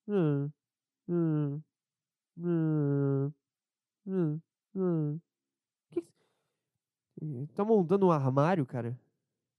hum, 0.08 0.52
hum. 1.08 1.62
Tá 7.54 7.66
montando 7.66 8.08
um 8.08 8.12
armário, 8.12 8.66
cara? 8.66 8.97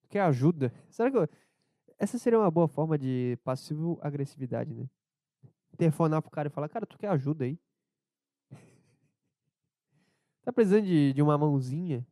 Quer 0.08 0.20
ajuda? 0.22 0.72
Será 0.90 1.10
que 1.10 1.16
eu... 1.16 1.28
essa 1.98 2.18
seria 2.18 2.38
uma 2.38 2.50
boa 2.50 2.68
forma 2.68 2.98
de 2.98 3.38
passivo 3.44 3.98
agressividade, 4.02 4.74
né? 4.74 4.88
Telefonar 5.76 6.22
pro 6.22 6.30
cara 6.30 6.48
e 6.48 6.50
falar, 6.50 6.68
cara, 6.68 6.86
tu 6.86 6.98
quer 6.98 7.08
ajuda 7.08 7.44
aí? 7.44 7.58
tá 10.42 10.52
precisando 10.52 10.84
de, 10.84 11.12
de 11.12 11.22
uma 11.22 11.38
mãozinha? 11.38 12.06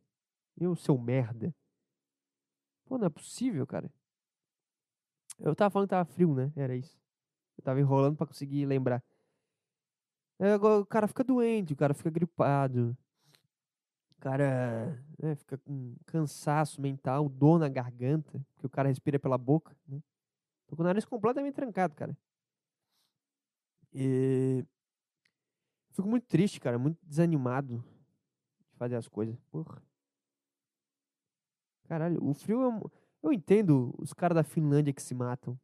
Eu, 0.57 0.75
seu 0.75 0.97
merda. 0.97 1.53
Pô, 2.89 2.97
não 2.97 3.05
é 3.05 3.09
possível, 3.09 3.67
cara. 3.67 3.89
Eu 5.39 5.55
tava 5.55 5.69
falando 5.69 5.87
que 5.87 5.91
tava 5.91 6.05
frio, 6.05 6.33
né? 6.33 6.51
Era 6.55 6.75
isso. 6.75 6.99
Eu 7.55 7.63
tava 7.63 7.79
enrolando 7.79 8.17
pra 8.17 8.25
conseguir 8.25 8.65
lembrar. 8.65 9.03
É, 10.39 10.55
o 10.55 10.85
cara 10.87 11.07
fica 11.07 11.23
doente, 11.23 11.73
o 11.73 11.77
cara 11.77 11.93
fica 11.93 12.09
gripado. 12.09 12.97
O 14.17 14.21
cara 14.21 15.01
né, 15.21 15.35
fica 15.35 15.57
com 15.59 15.95
cansaço 16.07 16.81
mental, 16.81 17.29
dor 17.29 17.59
na 17.59 17.69
garganta, 17.69 18.43
porque 18.55 18.65
o 18.65 18.69
cara 18.69 18.89
respira 18.89 19.19
pela 19.19 19.37
boca, 19.37 19.77
né? 19.87 20.01
Tô 20.67 20.75
com 20.75 20.81
o 20.81 20.85
nariz 20.85 21.05
completamente 21.05 21.53
trancado, 21.53 21.93
cara. 21.95 22.17
E... 23.93 24.65
Fico 25.91 26.07
muito 26.07 26.25
triste, 26.25 26.59
cara, 26.59 26.79
muito 26.79 26.97
desanimado 27.05 27.83
de 28.71 28.77
fazer 28.77 28.95
as 28.95 29.07
coisas. 29.07 29.37
Porra. 29.51 29.88
Caralho, 31.89 32.23
o 32.23 32.35
frio 32.35 32.61
é. 32.69 32.81
Eu 33.23 33.33
entendo 33.33 33.95
os 33.97 34.13
caras 34.13 34.35
da 34.35 34.43
Finlândia 34.43 34.93
que 34.93 35.01
se 35.01 35.15
matam. 35.15 35.59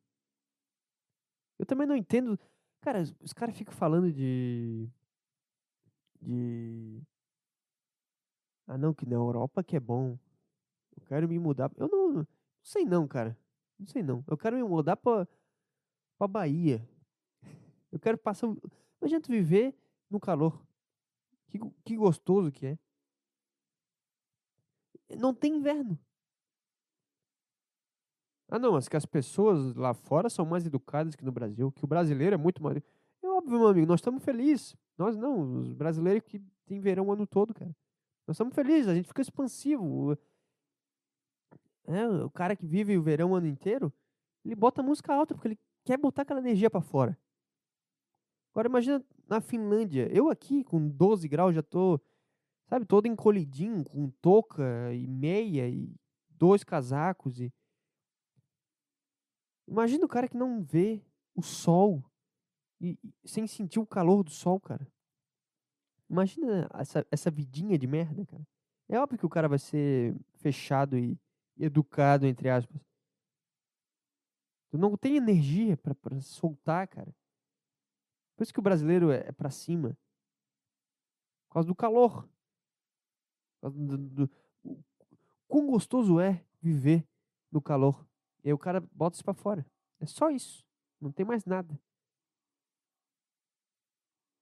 Eu 1.59 1.67
também 1.67 1.85
não 1.85 1.95
entendo. 1.95 2.37
Cara, 2.81 3.03
os 3.21 3.31
caras 3.31 3.55
ficam 3.55 3.71
falando 3.71 4.11
de. 4.11 4.89
De. 6.19 6.99
Ah, 8.65 8.75
não, 8.75 8.91
que 8.91 9.05
na 9.05 9.15
Europa 9.15 9.63
que 9.63 9.75
é 9.75 9.79
bom. 9.79 10.17
Eu 10.97 11.03
quero 11.05 11.29
me 11.29 11.37
mudar. 11.37 11.71
Eu 11.77 11.87
não. 11.87 12.13
Não 12.13 12.27
sei 12.63 12.83
não, 12.85 13.07
cara. 13.07 13.37
Não 13.77 13.85
sei 13.85 14.01
não. 14.01 14.23
Eu 14.27 14.35
quero 14.35 14.57
me 14.57 14.63
mudar 14.63 14.97
pra. 14.97 15.27
pra 16.17 16.27
Bahia. 16.27 16.89
Eu 17.91 17.99
quero 17.99 18.17
passar. 18.17 18.47
Imagina 18.99 19.21
tu 19.21 19.29
viver 19.29 19.75
no 20.09 20.19
calor. 20.19 20.59
Que, 21.49 21.59
que 21.83 21.95
gostoso 21.95 22.51
que 22.51 22.65
é. 22.65 22.79
Não 25.19 25.31
tem 25.31 25.57
inverno. 25.57 25.99
Ah, 28.55 28.59
não, 28.59 28.71
mas 28.71 28.87
que 28.87 28.95
as 28.95 29.05
pessoas 29.05 29.75
lá 29.75 29.93
fora 29.93 30.29
são 30.29 30.45
mais 30.45 30.65
educadas 30.65 31.13
que 31.13 31.25
no 31.25 31.31
Brasil, 31.31 31.73
que 31.73 31.83
o 31.83 31.87
brasileiro 31.87 32.35
é 32.35 32.37
muito 32.37 32.63
mais. 32.63 32.81
É 33.21 33.27
óbvio, 33.27 33.59
meu 33.59 33.67
amigo, 33.67 33.85
nós 33.85 33.99
estamos 33.99 34.23
felizes. 34.23 34.77
Nós 34.97 35.17
não, 35.17 35.59
os 35.59 35.73
brasileiros 35.73 36.23
que 36.23 36.39
tem 36.65 36.79
verão 36.79 37.07
o 37.07 37.11
ano 37.11 37.27
todo, 37.27 37.53
cara. 37.53 37.75
Nós 38.25 38.35
estamos 38.35 38.55
felizes, 38.55 38.87
a 38.87 38.95
gente 38.95 39.09
fica 39.09 39.21
expansivo. 39.21 40.17
É, 41.83 42.07
o 42.07 42.29
cara 42.29 42.55
que 42.55 42.65
vive 42.65 42.97
o 42.97 43.01
verão 43.01 43.31
o 43.31 43.35
ano 43.35 43.45
inteiro, 43.45 43.91
ele 44.45 44.55
bota 44.55 44.81
música 44.81 45.13
alta 45.13 45.35
porque 45.35 45.49
ele 45.49 45.59
quer 45.83 45.97
botar 45.97 46.21
aquela 46.21 46.39
energia 46.39 46.69
para 46.69 46.79
fora. 46.79 47.19
Agora 48.53 48.69
imagina 48.69 49.03
na 49.27 49.41
Finlândia, 49.41 50.07
eu 50.13 50.29
aqui 50.29 50.63
com 50.63 50.87
12 50.87 51.27
graus 51.27 51.53
já 51.53 51.61
tô, 51.61 51.99
sabe, 52.69 52.85
todo 52.85 53.05
encolhidinho, 53.05 53.83
com 53.83 54.09
touca 54.21 54.93
e 54.93 55.05
meia 55.05 55.67
e 55.67 55.93
dois 56.29 56.63
casacos 56.63 57.41
e 57.41 57.51
Imagina 59.67 60.05
o 60.05 60.09
cara 60.09 60.27
que 60.27 60.37
não 60.37 60.61
vê 60.63 61.01
o 61.33 61.41
sol 61.41 62.03
e, 62.79 62.97
e 63.03 63.29
sem 63.29 63.47
sentir 63.47 63.79
o 63.79 63.85
calor 63.85 64.23
do 64.23 64.31
sol, 64.31 64.59
cara. 64.59 64.87
Imagina 66.09 66.69
essa, 66.75 67.05
essa 67.09 67.31
vidinha 67.31 67.77
de 67.77 67.87
merda, 67.87 68.25
cara. 68.25 68.47
É 68.87 68.99
óbvio 68.99 69.17
que 69.17 69.25
o 69.25 69.29
cara 69.29 69.47
vai 69.47 69.57
ser 69.57 70.15
fechado 70.35 70.97
e 70.97 71.19
educado, 71.57 72.27
entre 72.27 72.49
aspas. 72.49 72.79
Tu 74.69 74.77
não 74.77 74.95
tem 74.95 75.15
energia 75.15 75.77
para 75.77 76.21
soltar, 76.21 76.87
cara. 76.87 77.13
Por 78.35 78.43
isso 78.43 78.53
que 78.53 78.59
o 78.59 78.63
brasileiro 78.63 79.11
é, 79.11 79.27
é 79.27 79.31
para 79.31 79.49
cima. 79.49 79.97
Por 81.47 81.53
causa 81.53 81.67
do 81.67 81.75
calor. 81.75 82.23
Por 83.55 83.61
causa 83.61 83.77
do, 83.79 83.97
do, 83.97 84.31
quão 85.47 85.65
gostoso 85.65 86.19
é 86.19 86.45
viver 86.61 87.07
no 87.51 87.61
calor. 87.61 88.05
E 88.45 88.49
aí 88.49 88.53
o 88.53 88.59
cara 88.59 88.79
bota 88.93 89.15
isso 89.15 89.23
pra 89.23 89.33
fora. 89.33 89.65
É 89.99 90.05
só 90.05 90.29
isso. 90.29 90.63
Não 91.01 91.11
tem 91.11 91.25
mais 91.25 91.43
nada. 91.45 91.81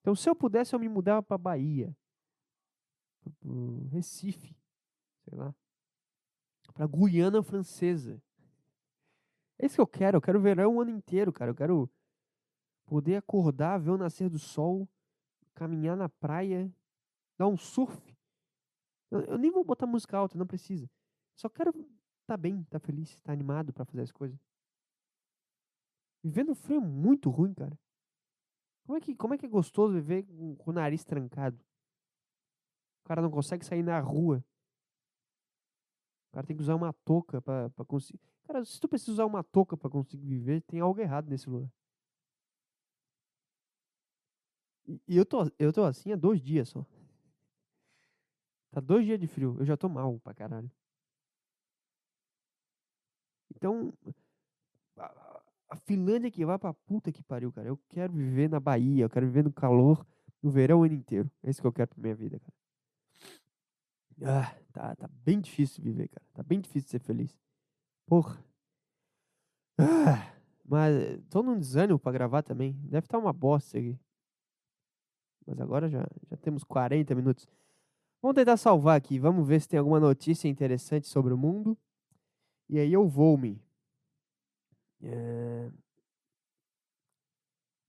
Então, 0.01 0.13
se 0.13 0.29
eu 0.29 0.35
pudesse, 0.35 0.75
eu 0.75 0.79
me 0.79 0.89
mudava 0.89 1.23
pra 1.23 1.37
Bahia. 1.37 1.95
Pro 3.39 3.87
Recife. 3.87 4.53
Sei 5.23 5.37
lá. 5.37 5.55
Pra 6.73 6.85
Guiana 6.85 7.41
Francesa. 7.41 8.21
É 9.57 9.65
isso 9.65 9.75
que 9.75 9.81
eu 9.81 9.87
quero. 9.87 10.17
Eu 10.17 10.21
quero 10.21 10.41
verão 10.41 10.75
o 10.75 10.81
ano 10.81 10.91
inteiro, 10.91 11.31
cara. 11.31 11.51
Eu 11.51 11.55
quero 11.55 11.89
poder 12.85 13.15
acordar, 13.15 13.79
ver 13.79 13.91
o 13.91 13.97
nascer 13.97 14.29
do 14.29 14.37
sol, 14.37 14.85
caminhar 15.53 15.95
na 15.95 16.09
praia, 16.09 16.69
dar 17.37 17.47
um 17.47 17.55
surf. 17.55 18.13
Eu, 19.09 19.21
eu 19.21 19.37
nem 19.37 19.49
vou 19.49 19.63
botar 19.63 19.87
música 19.87 20.17
alta, 20.17 20.37
não 20.37 20.45
precisa. 20.45 20.89
Só 21.37 21.47
quero 21.47 21.71
tá 22.26 22.38
bem, 22.38 22.63
tá 22.63 22.80
feliz, 22.80 23.19
tá 23.21 23.32
animado 23.32 23.74
para 23.74 23.86
fazer 23.86 24.01
as 24.01 24.11
coisas. 24.11 24.39
Viver 26.24 26.43
no 26.43 26.55
frio 26.55 26.78
é 26.78 26.80
muito 26.80 27.30
ruim, 27.30 27.53
cara. 27.53 27.78
Como 28.86 28.97
é 28.97 29.01
que, 29.01 29.15
como 29.15 29.34
é, 29.34 29.38
que 29.38 29.45
é 29.45 29.49
gostoso 29.49 29.93
viver 29.93 30.24
com, 30.24 30.55
com 30.55 30.71
o 30.71 30.74
nariz 30.74 31.03
trancado? 31.03 31.57
O 33.01 33.07
cara 33.07 33.21
não 33.21 33.30
consegue 33.30 33.65
sair 33.65 33.84
na 33.84 33.99
rua. 33.99 34.43
O 36.30 36.34
cara 36.34 36.47
tem 36.47 36.55
que 36.55 36.63
usar 36.63 36.76
uma 36.76 36.93
touca 37.05 37.41
para 37.41 37.69
conseguir. 37.86 38.19
Cara, 38.45 38.63
se 38.65 38.80
tu 38.80 38.88
precisa 38.88 39.11
usar 39.11 39.26
uma 39.26 39.43
touca 39.43 39.78
para 39.78 39.89
conseguir 39.89 40.26
viver, 40.26 40.61
tem 40.61 40.80
algo 40.80 40.99
errado 40.99 41.30
nesse 41.30 41.49
lugar. 41.49 41.69
E, 44.86 45.01
e 45.07 45.17
eu, 45.17 45.26
tô, 45.26 45.49
eu 45.57 45.71
tô 45.71 45.84
assim 45.84 46.11
há 46.11 46.15
dois 46.15 46.41
dias 46.41 46.69
só. 46.69 46.86
Tá 48.71 48.82
dois 48.82 49.05
dias 49.05 49.19
de 49.19 49.28
frio. 49.28 49.55
Eu 49.59 49.65
já 49.65 49.78
tô 49.78 49.88
mal 49.88 50.19
pra 50.19 50.34
caralho. 50.34 50.69
Então, 53.64 53.93
a, 54.97 55.41
a 55.70 55.76
Finlândia 55.78 56.30
que 56.30 56.45
vai 56.45 56.59
pra 56.59 56.74
puta 56.74 57.14
que 57.14 57.24
pariu, 57.24 57.49
cara. 57.49 57.70
Eu 57.70 57.80
quero 57.88 58.11
viver 58.11 58.49
na 58.49 58.59
Bahia, 58.59 59.05
eu 59.05 59.09
quero 59.09 59.26
viver 59.26 59.45
no 59.45 59.53
calor, 59.53 60.05
no 60.41 60.51
verão 60.51 60.82
o 60.82 60.84
ano 60.84 60.95
inteiro. 60.95 61.32
É 61.41 61.49
isso 61.49 61.61
que 61.61 61.68
eu 61.68 61.72
quero 61.72 61.88
pra 61.88 62.01
minha 62.01 62.14
vida, 62.14 62.41
cara. 62.41 62.53
Ah, 64.22 64.55
tá, 64.74 64.95
tá 64.97 65.07
bem 65.07 65.39
difícil 65.39 65.82
viver, 65.82 66.09
cara. 66.09 66.26
Tá 66.34 66.43
bem 66.43 66.59
difícil 66.59 66.89
ser 66.89 66.99
feliz. 66.99 67.39
Porra. 68.05 68.43
Ah, 69.78 70.36
mas 70.66 71.22
tô 71.30 71.41
num 71.41 71.57
desânimo 71.57 71.97
pra 71.97 72.11
gravar 72.11 72.43
também. 72.43 72.74
Deve 72.74 73.05
estar 73.05 73.18
tá 73.18 73.24
uma 73.24 73.32
bosta 73.32 73.78
aqui. 73.78 73.97
Mas 75.47 75.57
agora 75.61 75.88
já, 75.88 76.05
já 76.30 76.36
temos 76.36 76.66
40 76.66 77.16
minutos. 77.16 77.47
Vamos 78.22 78.36
tentar 78.36 78.57
salvar 78.57 78.97
aqui. 78.97 79.20
Vamos 79.20 79.47
ver 79.47 79.61
se 79.61 79.70
tem 79.70 79.80
alguma 79.80 80.01
notícia 80.01 80.49
interessante 80.49 81.07
sobre 81.07 81.34
o 81.34 81.38
mundo. 81.38 81.78
E 82.74 82.80
aí 82.80 82.91
eu 82.91 83.07
vou-me. 83.07 83.61
É... 85.03 85.69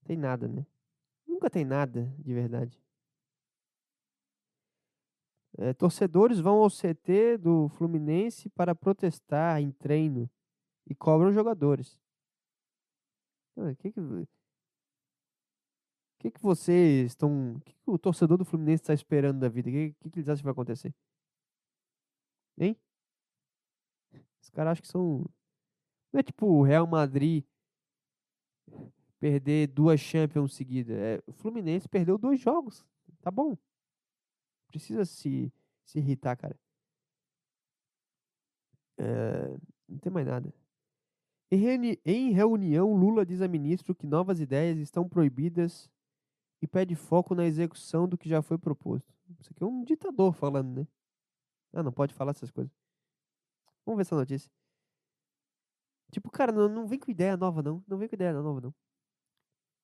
Tem 0.05 0.15
nada, 0.15 0.47
né? 0.47 0.67
Nunca 1.27 1.49
tem 1.49 1.65
nada, 1.65 2.15
de 2.19 2.35
verdade. 2.35 2.79
É, 5.57 5.73
torcedores 5.73 6.39
vão 6.39 6.63
ao 6.63 6.69
CT 6.69 7.39
do 7.39 7.71
Fluminense 7.71 8.51
para 8.51 8.75
protestar 8.75 9.59
em 9.59 9.71
treino 9.73 10.29
e 10.87 10.95
cobram 10.95 11.33
jogadores. 11.33 11.99
O 13.57 13.75
que, 13.77 13.91
que, 13.91 14.29
que, 16.19 16.31
que 16.31 16.43
vocês 16.43 17.07
estão. 17.07 17.55
O 17.55 17.61
que, 17.63 17.73
que 17.73 17.91
o 17.91 17.99
torcedor 17.99 18.37
do 18.37 18.45
Fluminense 18.45 18.83
está 18.83 18.93
esperando 18.93 19.41
da 19.41 19.49
vida? 19.49 19.71
O 19.71 19.73
que, 19.73 19.95
que, 19.95 20.11
que 20.11 20.19
eles 20.19 20.29
acham 20.29 20.41
que 20.41 20.45
vai 20.45 20.53
acontecer? 20.53 20.95
Hein? 22.59 22.77
Os 24.45 24.51
caras 24.51 24.73
acham 24.73 24.83
que 24.83 24.89
são. 24.89 25.25
Não 26.13 26.21
é 26.21 26.23
tipo 26.23 26.47
o 26.47 26.63
Real 26.63 26.87
Madrid 26.87 27.45
perder 29.19 29.69
duas 29.69 30.01
Champions 30.01 30.55
seguidas. 30.55 30.97
É, 30.97 31.23
o 31.27 31.33
Fluminense 31.33 31.89
perdeu 31.89 32.19
dois 32.19 32.39
jogos. 32.39 32.85
Tá 33.23 33.31
bom. 33.31 33.57
Precisa 34.69 35.05
se, 35.07 35.51
se 35.83 35.99
irritar, 35.99 36.37
cara. 36.37 36.59
É, 38.99 39.57
não 39.89 39.99
tem 39.99 40.13
mais 40.13 40.27
nada. 40.27 40.53
Em, 41.51 41.57
reuni 41.57 42.01
em 42.05 42.31
reunião, 42.33 42.95
Lula 42.95 43.25
diz 43.25 43.41
a 43.41 43.49
ministro 43.49 43.95
que 43.95 44.07
novas 44.07 44.41
ideias 44.41 44.79
estão 44.79 45.09
proibidas 45.09 45.91
e 46.61 46.67
pede 46.67 46.95
foco 46.95 47.35
na 47.35 47.47
execução 47.47 48.07
do 48.07 48.19
que 48.19 48.29
já 48.29 48.43
foi 48.43 48.59
proposto. 48.59 49.11
Isso 49.41 49.51
aqui 49.53 49.63
é 49.63 49.67
um 49.67 49.85
ditador 49.85 50.35
falando, 50.35 50.81
né? 50.81 50.87
Ah, 51.73 51.83
não 51.83 51.93
pode 51.93 52.13
falar 52.13 52.33
essas 52.33 52.51
coisas. 52.51 52.84
Vamos 53.85 53.99
ver 53.99 54.03
essa 54.03 54.17
notícia. 54.17 54.51
Tipo, 56.11 56.31
cara, 56.31 56.53
não, 56.53 56.69
não 56.69 56.87
vem 56.87 56.99
com 56.99 57.11
ideia 57.11 57.37
nova, 57.37 57.63
não. 57.63 57.83
Não 57.87 57.99
vem 57.99 58.09
com 58.09 58.15
ideia 58.15 58.33
nova, 58.33 58.61
não. 58.61 58.75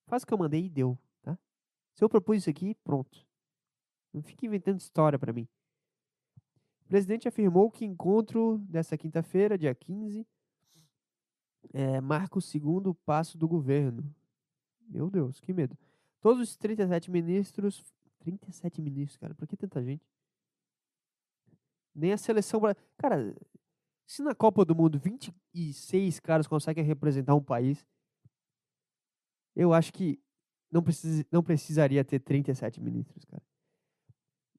Faz 0.07 0.23
o 0.23 0.27
que 0.27 0.35
eu 0.35 0.39
mandei 0.39 0.65
e 0.65 0.69
deu, 0.69 0.99
tá? 1.23 1.39
Se 1.95 2.05
eu 2.05 2.09
propus 2.09 2.39
isso 2.39 2.51
aqui, 2.51 2.75
pronto. 2.85 3.27
Não 4.13 4.23
fique 4.23 4.47
inventando 4.47 4.81
história 4.81 5.19
para 5.19 5.33
mim. 5.33 5.49
O 6.85 6.89
presidente 6.89 7.29
afirmou 7.29 7.71
que 7.71 7.85
encontro 7.85 8.59
dessa 8.59 8.97
quinta-feira, 8.97 9.57
dia 9.57 9.75
15, 9.75 10.27
é, 11.73 12.01
marca 12.01 12.39
o 12.39 12.43
segundo 12.43 12.95
passo 12.95 13.39
do 13.39 13.47
governo. 13.47 14.15
Meu 14.89 15.11
Deus, 15.11 15.41
que 15.41 15.53
medo. 15.53 15.79
Todos 16.21 16.51
os 16.51 16.57
37 16.57 17.11
ministros. 17.11 17.85
37 18.21 18.83
ministros, 18.83 19.17
cara. 19.17 19.35
Por 19.35 19.47
que 19.47 19.57
tanta 19.57 19.83
gente? 19.83 20.05
Nem 21.95 22.13
a 22.13 22.19
seleção. 22.19 22.61
Cara, 22.97 23.35
se 24.11 24.23
na 24.23 24.35
Copa 24.35 24.65
do 24.65 24.75
Mundo 24.75 24.99
26 24.99 26.21
caras 26.21 26.47
conseguem 26.47 26.85
representar 26.85 27.35
um 27.35 27.43
país, 27.43 27.87
eu 29.55 29.73
acho 29.73 29.93
que 29.93 30.21
não, 30.71 30.83
precisa, 30.83 31.25
não 31.31 31.43
precisaria 31.43 32.05
ter 32.05 32.21
37 32.21 32.81
ministros, 32.81 33.25
cara. 33.25 33.43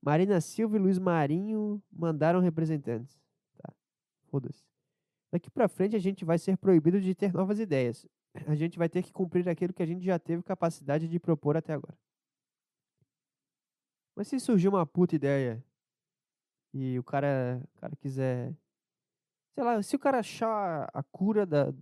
Marina 0.02 0.42
Silva 0.42 0.78
e 0.78 0.80
Luiz 0.80 0.98
Marinho 0.98 1.82
mandaram 1.92 2.40
representantes. 2.40 3.20
Tá, 3.58 3.74
foda-se. 4.30 4.64
Daqui 5.32 5.50
pra 5.50 5.68
frente 5.68 5.96
a 5.96 6.00
gente 6.00 6.26
vai 6.26 6.38
ser 6.38 6.58
proibido 6.58 7.00
de 7.00 7.14
ter 7.14 7.34
novas 7.34 7.60
ideias 7.60 8.08
a 8.48 8.56
gente 8.56 8.78
vai 8.78 8.88
ter 8.88 9.04
que 9.04 9.12
cumprir 9.12 9.48
aquilo 9.50 9.74
que 9.74 9.84
a 9.84 9.86
gente 9.86 10.04
já 10.04 10.18
teve 10.18 10.44
capacidade 10.44 11.08
de 11.08 11.20
propor 11.20 11.58
até 11.58 11.74
agora. 11.74 11.98
Mas 14.16 14.28
se 14.28 14.40
surgir 14.40 14.68
uma 14.68 14.86
puta 14.86 15.16
ideia 15.16 15.64
e 16.74 16.98
o 16.98 17.04
cara, 17.04 17.62
o 17.76 17.80
cara 17.80 17.96
quiser. 17.96 18.54
Sei 19.54 19.64
lá, 19.64 19.82
se 19.82 19.96
o 19.96 20.00
cara 20.00 20.20
achar 20.20 20.90
a 20.94 21.04
cura 21.04 21.46
da, 21.46 21.74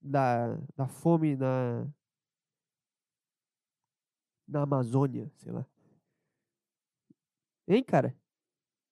da, 0.00 0.56
da 0.76 0.86
fome 0.88 1.36
na, 1.36 1.86
na 4.46 4.62
Amazônia, 4.62 5.30
sei 5.36 5.52
lá. 5.52 5.66
Hein, 7.66 7.82
cara? 7.82 8.16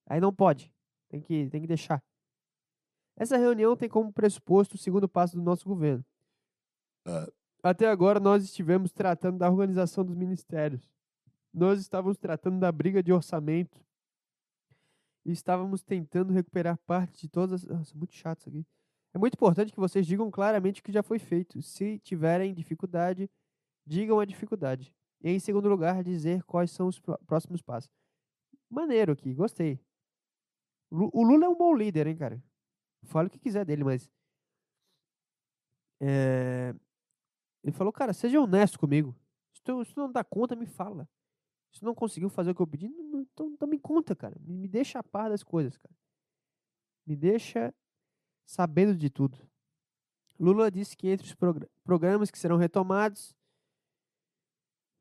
Aí 0.06 0.20
não 0.20 0.34
pode. 0.34 0.72
Tem 1.08 1.20
que, 1.20 1.48
tem 1.50 1.60
que 1.60 1.66
deixar. 1.66 2.02
Essa 3.16 3.36
reunião 3.36 3.76
tem 3.76 3.88
como 3.88 4.12
pressuposto 4.12 4.74
o 4.74 4.78
segundo 4.78 5.08
passo 5.08 5.36
do 5.36 5.42
nosso 5.42 5.68
governo 5.68 6.04
Uh, 7.06 7.30
até 7.62 7.88
agora 7.88 8.18
nós 8.18 8.44
estivemos 8.44 8.90
tratando 8.92 9.38
da 9.38 9.50
organização 9.50 10.04
dos 10.04 10.14
ministérios. 10.14 10.90
Nós 11.52 11.80
estávamos 11.80 12.18
tratando 12.18 12.58
da 12.58 12.72
briga 12.72 13.02
de 13.02 13.12
orçamento. 13.12 13.78
E 15.24 15.32
estávamos 15.32 15.82
tentando 15.82 16.32
recuperar 16.32 16.78
parte 16.86 17.22
de 17.22 17.28
todas 17.28 17.64
as. 17.64 17.64
Nossa, 17.64 17.96
muito 17.96 18.14
chato 18.14 18.40
isso 18.40 18.48
aqui. 18.48 18.66
É 19.14 19.18
muito 19.18 19.34
importante 19.34 19.72
que 19.72 19.80
vocês 19.80 20.06
digam 20.06 20.30
claramente 20.30 20.80
o 20.80 20.84
que 20.84 20.92
já 20.92 21.02
foi 21.02 21.18
feito. 21.18 21.62
Se 21.62 21.98
tiverem 22.00 22.52
dificuldade, 22.52 23.30
digam 23.86 24.18
a 24.18 24.24
dificuldade. 24.24 24.92
E 25.22 25.30
em 25.30 25.38
segundo 25.38 25.68
lugar, 25.68 26.02
dizer 26.02 26.42
quais 26.44 26.70
são 26.70 26.88
os 26.88 27.00
próximos 27.26 27.62
passos. 27.62 27.90
Maneiro 28.68 29.12
aqui, 29.12 29.32
gostei. 29.32 29.80
O 30.90 31.24
Lula 31.24 31.46
é 31.46 31.48
um 31.48 31.56
bom 31.56 31.74
líder, 31.74 32.06
hein, 32.06 32.16
cara? 32.16 32.42
Fale 33.04 33.28
o 33.28 33.30
que 33.30 33.38
quiser 33.38 33.64
dele, 33.64 33.84
mas. 33.84 34.10
É, 36.00 36.74
ele 37.62 37.72
falou, 37.72 37.92
cara, 37.92 38.12
seja 38.12 38.40
honesto 38.40 38.78
comigo. 38.78 39.16
Se 39.54 39.62
tu, 39.62 39.84
se 39.84 39.94
tu 39.94 40.00
não 40.00 40.12
dá 40.12 40.22
conta, 40.22 40.54
me 40.54 40.66
fala. 40.66 41.08
Se 41.74 41.84
não 41.84 41.94
conseguiu 41.94 42.28
fazer 42.30 42.52
o 42.52 42.54
que 42.54 42.62
eu 42.62 42.66
pedi, 42.66 42.86
então, 42.86 43.48
então 43.48 43.68
me 43.68 43.78
conta, 43.78 44.14
cara. 44.14 44.36
Me, 44.40 44.68
deixa 44.68 45.00
a 45.00 45.02
par 45.02 45.28
das 45.28 45.42
coisas, 45.42 45.76
cara. 45.76 45.94
Me 47.04 47.16
deixa 47.16 47.74
sabendo 48.46 48.96
de 48.96 49.10
tudo. 49.10 49.36
Lula 50.38 50.70
disse 50.70 50.96
que 50.96 51.08
entre 51.08 51.26
os 51.26 51.34
progr 51.34 51.66
programas 51.82 52.30
que 52.30 52.38
serão 52.38 52.56
retomados. 52.56 53.34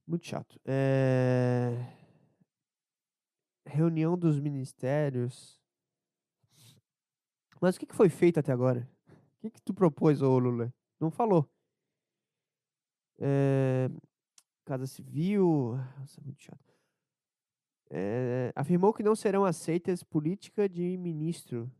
Muito 0.07 0.25
chato. 0.25 0.59
É... 0.65 1.77
Reunião 3.65 4.17
dos 4.17 4.39
ministérios. 4.39 5.61
Mas 7.61 7.75
o 7.75 7.79
que, 7.79 7.93
foi 7.93 8.09
feito 8.09 8.39
até 8.39 8.51
agora? 8.51 8.89
O 9.41 9.49
que 9.49 9.61
tu 9.61 9.73
propôs, 9.73 10.21
ô 10.21 10.37
Lula? 10.39 10.73
Não 10.99 11.11
falou. 11.11 11.49
É, 13.19 13.89
Casa 14.65 14.87
Civil. 14.87 15.77
Nossa, 15.99 16.21
muito 16.21 16.41
chato. 16.41 16.73
É, 17.89 18.51
afirmou 18.55 18.93
que 18.93 19.03
não 19.03 19.15
serão 19.15 19.45
aceitas 19.45 20.03
política 20.03 20.67
de 20.67 20.97
ministro 20.97 21.71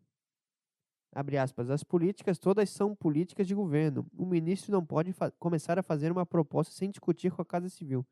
Abre 1.16 1.38
aspas, 1.38 1.70
as 1.70 1.84
políticas 1.84 2.40
todas 2.40 2.70
são 2.72 2.96
políticas 2.96 3.48
de 3.48 3.54
governo. 3.54 4.06
O 4.18 4.26
ministro 4.26 4.72
não 4.72 4.84
pode 4.84 5.14
começar 5.38 5.78
a 5.78 5.84
fazer 5.84 6.12
uma 6.12 6.26
proposta 6.26 6.74
sem 6.74 6.90
discutir 6.90 7.32
com 7.32 7.42
a 7.42 7.46
Casa 7.46 7.70
Civil. 7.70 8.04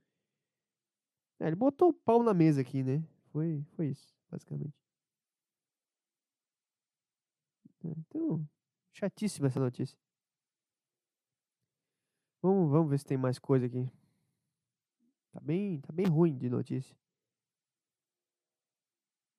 É, 1.40 1.48
ele 1.48 1.56
botou 1.56 1.90
o 1.90 1.94
pau 1.94 2.22
na 2.22 2.34
mesa 2.34 2.62
aqui, 2.62 2.84
né? 2.84 3.04
Foi, 3.32 3.66
foi 3.76 3.88
isso, 3.88 4.14
basicamente. 4.30 4.76
É, 7.84 7.88
então, 7.88 8.48
chatíssima 8.94 9.48
essa 9.48 9.60
notícia. 9.60 9.98
Vamos, 12.40 12.70
vamos 12.70 12.90
ver 12.92 13.00
se 13.00 13.06
tem 13.06 13.18
mais 13.18 13.40
coisa 13.40 13.66
aqui. 13.66 13.92
Tá 15.32 15.40
bem, 15.40 15.80
tá 15.80 15.94
bem 15.94 16.06
ruim 16.08 16.38
de 16.38 16.50
notícia. 16.50 16.96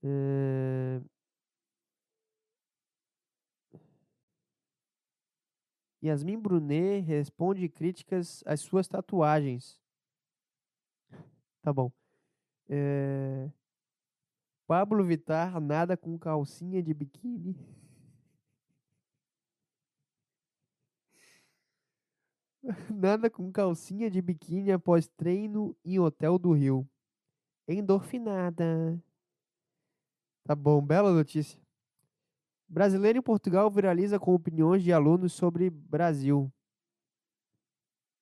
É... 0.02 1.00
Yasmin 6.02 6.38
Brunet 6.38 7.00
responde 7.06 7.68
críticas 7.68 8.42
às 8.44 8.60
suas 8.60 8.88
tatuagens. 8.88 9.80
Tá 11.62 11.72
bom. 11.72 11.92
É... 12.68 13.50
Pablo 14.66 15.04
Vittar 15.04 15.60
nada 15.60 15.96
com 15.96 16.18
calcinha 16.18 16.82
de 16.82 16.92
biquíni. 16.94 17.56
Nada 22.94 23.28
com 23.28 23.50
calcinha 23.50 24.10
de 24.10 24.22
biquíni 24.22 24.70
após 24.70 25.08
treino 25.08 25.76
em 25.84 25.98
hotel 25.98 26.38
do 26.38 26.52
Rio. 26.52 26.88
Endorfinada. 27.66 29.02
Tá 30.44 30.54
bom, 30.54 30.80
bela 30.80 31.12
notícia. 31.12 31.60
Brasileiro 32.68 33.18
em 33.18 33.22
Portugal 33.22 33.70
viraliza 33.70 34.18
com 34.18 34.34
opiniões 34.34 34.82
de 34.82 34.92
alunos 34.92 35.32
sobre 35.32 35.70
Brasil. 35.70 36.50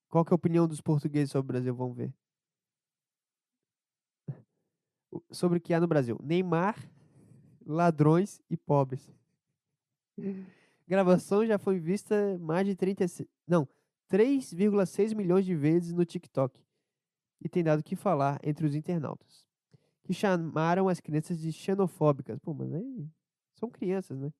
Qual 0.08 0.24
que 0.24 0.32
é 0.32 0.34
a 0.34 0.36
opinião 0.36 0.66
dos 0.66 0.80
portugueses 0.80 1.30
sobre 1.30 1.44
o 1.44 1.52
Brasil? 1.52 1.74
Vamos 1.74 1.96
ver. 1.96 2.12
Sobre 5.30 5.58
o 5.58 5.60
que 5.60 5.72
há 5.72 5.80
no 5.80 5.86
Brasil. 5.86 6.18
Neymar, 6.22 6.76
ladrões 7.64 8.40
e 8.50 8.56
pobres. 8.56 9.08
Gravação 10.88 11.46
já 11.46 11.56
foi 11.58 11.78
vista 11.78 12.36
mais 12.40 12.66
de 12.66 12.74
36. 12.74 13.28
Não, 13.46 13.68
3,6 14.10 15.14
milhões 15.14 15.44
de 15.44 15.54
vezes 15.54 15.92
no 15.92 16.04
TikTok 16.04 16.60
e 17.40 17.48
tem 17.48 17.62
dado 17.62 17.80
o 17.80 17.84
que 17.84 17.94
falar 17.96 18.38
entre 18.42 18.66
os 18.66 18.74
internautas, 18.74 19.46
que 20.02 20.12
chamaram 20.12 20.88
as 20.88 21.00
crianças 21.00 21.38
de 21.38 21.52
xenofóbicas. 21.52 22.38
Pô, 22.40 22.52
mas 22.52 22.72
aí 22.72 23.08
são 23.54 23.70
crianças, 23.70 24.18
né? 24.18 24.32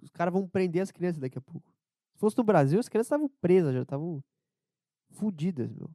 Os 0.00 0.10
caras 0.10 0.32
vão 0.32 0.48
prender 0.48 0.80
as 0.80 0.92
crianças 0.92 1.18
daqui 1.18 1.36
a 1.36 1.40
pouco. 1.40 1.68
Se 2.14 2.20
fosse 2.20 2.38
no 2.38 2.44
Brasil, 2.44 2.78
as 2.78 2.88
crianças 2.88 3.06
estavam 3.06 3.28
presas, 3.40 3.74
já 3.74 3.82
estavam 3.82 4.22
fodidas, 5.10 5.72
meu. 5.72 5.90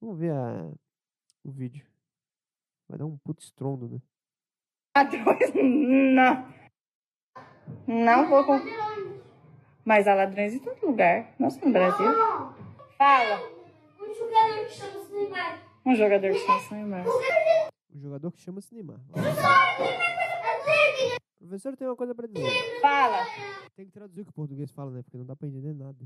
Vamos 0.00 0.18
ver 0.18 0.32
a, 0.32 0.72
o 1.44 1.52
vídeo. 1.52 1.86
Vai 2.88 2.98
dar 2.98 3.06
um 3.06 3.16
puto 3.18 3.42
estrondo, 3.42 3.88
né? 3.88 4.02
Não. 5.54 6.52
Não 7.86 8.28
vou. 8.28 8.83
Mas 9.84 10.08
há 10.08 10.14
ladrões 10.14 10.54
em 10.54 10.58
todo 10.58 10.86
lugar, 10.86 11.34
não 11.38 11.50
só 11.50 11.64
no 11.64 11.72
Brasil. 11.72 12.06
Fala. 12.96 13.38
Um 14.00 14.14
jogador 14.14 14.64
que 14.66 14.72
chama-se 14.72 15.12
Neymar. 15.12 15.62
Um 15.84 15.94
jogador 15.94 16.32
que 16.32 16.38
chama-se 16.38 16.74
Neymar. 16.74 17.04
Um 17.94 18.00
jogador 18.00 18.32
que 18.32 18.40
chama-se 18.40 18.74
Neymar. 18.74 19.00
Professor, 21.38 21.76
tem 21.76 21.86
uma 21.86 21.96
coisa 21.96 22.14
pra 22.14 22.26
dizer. 22.26 22.80
Fala. 22.80 23.26
Tem 23.76 23.84
que 23.84 23.92
traduzir 23.92 24.22
o 24.22 24.24
que 24.24 24.30
o 24.30 24.34
português 24.34 24.70
fala, 24.70 24.90
né? 24.90 25.02
Porque 25.02 25.18
não 25.18 25.26
dá 25.26 25.36
pra 25.36 25.46
entender 25.46 25.74
nada. 25.74 25.98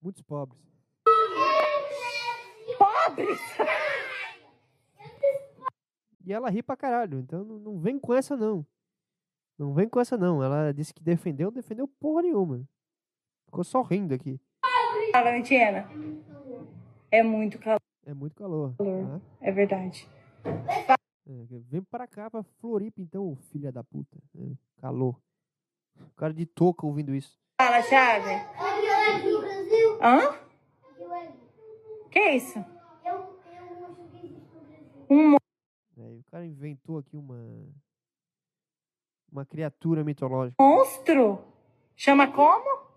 Muitos 0.00 0.22
pobres. 0.22 0.58
Pobres? 2.78 3.38
E 6.24 6.32
ela 6.32 6.48
ri 6.50 6.62
pra 6.62 6.76
caralho, 6.76 7.20
então 7.20 7.44
não, 7.44 7.58
não 7.58 7.78
vem 7.78 7.98
com 7.98 8.14
essa 8.14 8.36
não. 8.36 8.64
Não 9.58 9.74
vem 9.74 9.88
com 9.88 9.98
essa 10.00 10.16
não. 10.16 10.42
Ela 10.42 10.72
disse 10.72 10.94
que 10.94 11.02
defendeu, 11.02 11.50
defendeu 11.50 11.88
porra 11.88 12.22
nenhuma. 12.22 12.64
Ficou 13.46 13.64
só 13.64 13.82
rindo 13.82 14.14
aqui. 14.14 14.40
Valentina. 15.12 15.88
É 17.10 17.22
muito 17.22 17.58
calor. 17.58 17.80
É 18.06 18.14
muito 18.14 18.36
calor. 18.36 18.74
Calor. 18.76 19.20
É 19.40 19.50
verdade. 19.50 20.08
É, 20.44 21.44
vem 21.68 21.82
pra 21.82 22.06
cá, 22.06 22.30
pra 22.30 22.42
Floripa, 22.42 23.00
então, 23.00 23.36
filha 23.50 23.72
da 23.72 23.82
puta. 23.82 24.16
É, 24.36 24.52
calor. 24.80 25.20
O 26.00 26.14
cara 26.16 26.32
de 26.32 26.46
touca 26.46 26.86
ouvindo 26.86 27.14
isso. 27.14 27.36
Fala, 27.60 27.82
Chave. 27.82 28.30
Hã? 30.00 30.38
Que 32.10 32.18
é 32.18 32.36
isso? 32.36 32.58
Eu, 33.04 33.14
eu 33.14 33.86
acho 33.86 34.06
que 34.10 34.16
existe 34.16 34.40
no 34.54 34.60
Brasil. 34.60 35.06
Um 35.10 35.34
É, 35.98 36.12
o 36.12 36.24
cara 36.30 36.46
inventou 36.46 36.98
aqui 36.98 37.16
uma. 37.16 37.36
Uma 39.30 39.44
criatura 39.44 40.02
mitológica. 40.04 40.56
monstro? 40.62 41.38
Chama 41.96 42.28
como? 42.32 42.88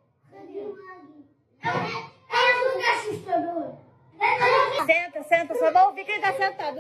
Senta, 4.86 5.24
senta, 5.24 5.56
só 5.56 5.72
dá 5.72 5.88
ouvir 5.88 6.06
que 6.06 6.12
ele 6.12 6.22
tá 6.22 6.34
sentado. 6.34 6.80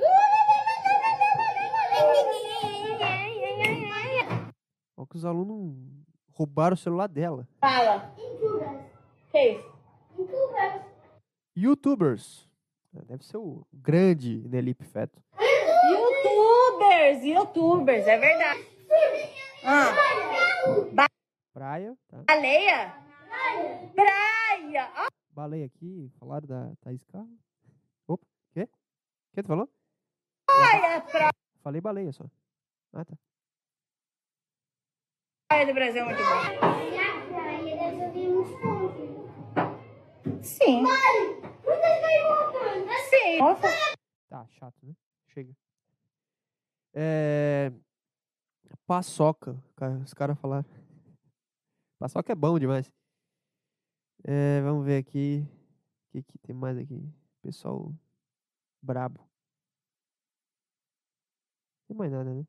Ó, 4.97 5.05
que 5.05 5.17
os 5.17 5.25
alunos 5.25 5.75
roubaram 6.33 6.73
o 6.73 6.77
celular 6.77 7.07
dela. 7.07 7.47
Fala. 7.59 8.13
Que 9.31 9.37
é 9.37 9.51
isso? 9.53 9.71
Youtubers. 11.55 12.49
É, 12.95 13.01
Deve 13.05 13.23
ser 13.25 13.37
o 13.37 13.65
grande 13.73 14.43
Nelipe 14.47 14.83
Feto. 14.85 15.21
Youtubers, 15.91 17.23
youtubers, 17.23 18.07
é 18.07 18.17
verdade. 18.17 18.65
Ah, 19.63 21.07
Praia, 21.53 21.95
tá? 22.07 22.23
baleia? 22.27 22.95
Praia. 23.93 24.91
Ah, 24.95 25.07
Baleia 25.31 25.65
aqui, 25.65 26.09
falaram 26.19 26.47
da 26.47 26.75
Thaís 26.81 27.03
Carla. 27.05 27.27
Opa, 28.07 28.25
quê? 28.53 28.67
Quê 29.33 29.43
tu 29.43 29.47
falou? 29.47 29.69
praia, 30.45 31.01
praia 31.01 31.29
Falei 31.61 31.79
baleia 31.81 32.11
só. 32.11 32.25
Ah, 32.93 33.05
tá. 33.05 33.15
do 35.65 35.73
Brasil 35.73 36.01
é 36.01 36.05
muito 36.05 36.17
bom. 36.17 36.23
A 36.23 36.49
praia 37.27 37.75
deve 37.77 38.11
ter 38.11 38.27
uns 38.29 38.49
pontos. 38.61 39.11
Sim, 40.47 40.83
que 40.83 41.79
vai 42.01 42.23
voltando? 42.23 42.89
sim. 43.09 43.37
Nossa, 43.37 43.67
Tá, 44.29 44.47
chato, 44.49 44.75
né? 44.83 44.93
Chega. 45.27 45.53
É... 46.93 47.71
Paçoca, 48.85 49.61
cara, 49.75 49.97
os 49.99 50.13
caras 50.13 50.39
falaram. 50.39 50.65
Paçoca 51.99 52.31
é 52.31 52.35
bom 52.35 52.57
demais. 52.59 52.91
É, 54.23 54.61
vamos 54.61 54.85
ver 54.85 54.97
aqui. 54.97 55.45
O 56.07 56.11
que, 56.11 56.23
que 56.23 56.37
tem 56.39 56.55
mais 56.55 56.77
aqui? 56.77 57.01
Pessoal 57.41 57.93
brabo. 58.81 59.19
Não 61.81 61.87
tem 61.87 61.97
mais 61.97 62.11
nada, 62.11 62.33
né? 62.33 62.45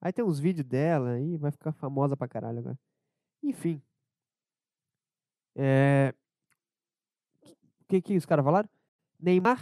Aí 0.00 0.12
tem 0.12 0.24
uns 0.24 0.38
vídeos 0.38 0.66
dela 0.66 1.12
aí, 1.12 1.36
vai 1.36 1.50
ficar 1.50 1.72
famosa 1.72 2.16
pra 2.16 2.28
caralho 2.28 2.58
agora. 2.58 2.78
Enfim. 3.42 3.82
É... 5.56 6.14
O 7.80 7.86
que, 7.88 8.02
que 8.02 8.16
os 8.16 8.26
caras 8.26 8.44
falaram? 8.44 8.68
Neymar 9.18 9.58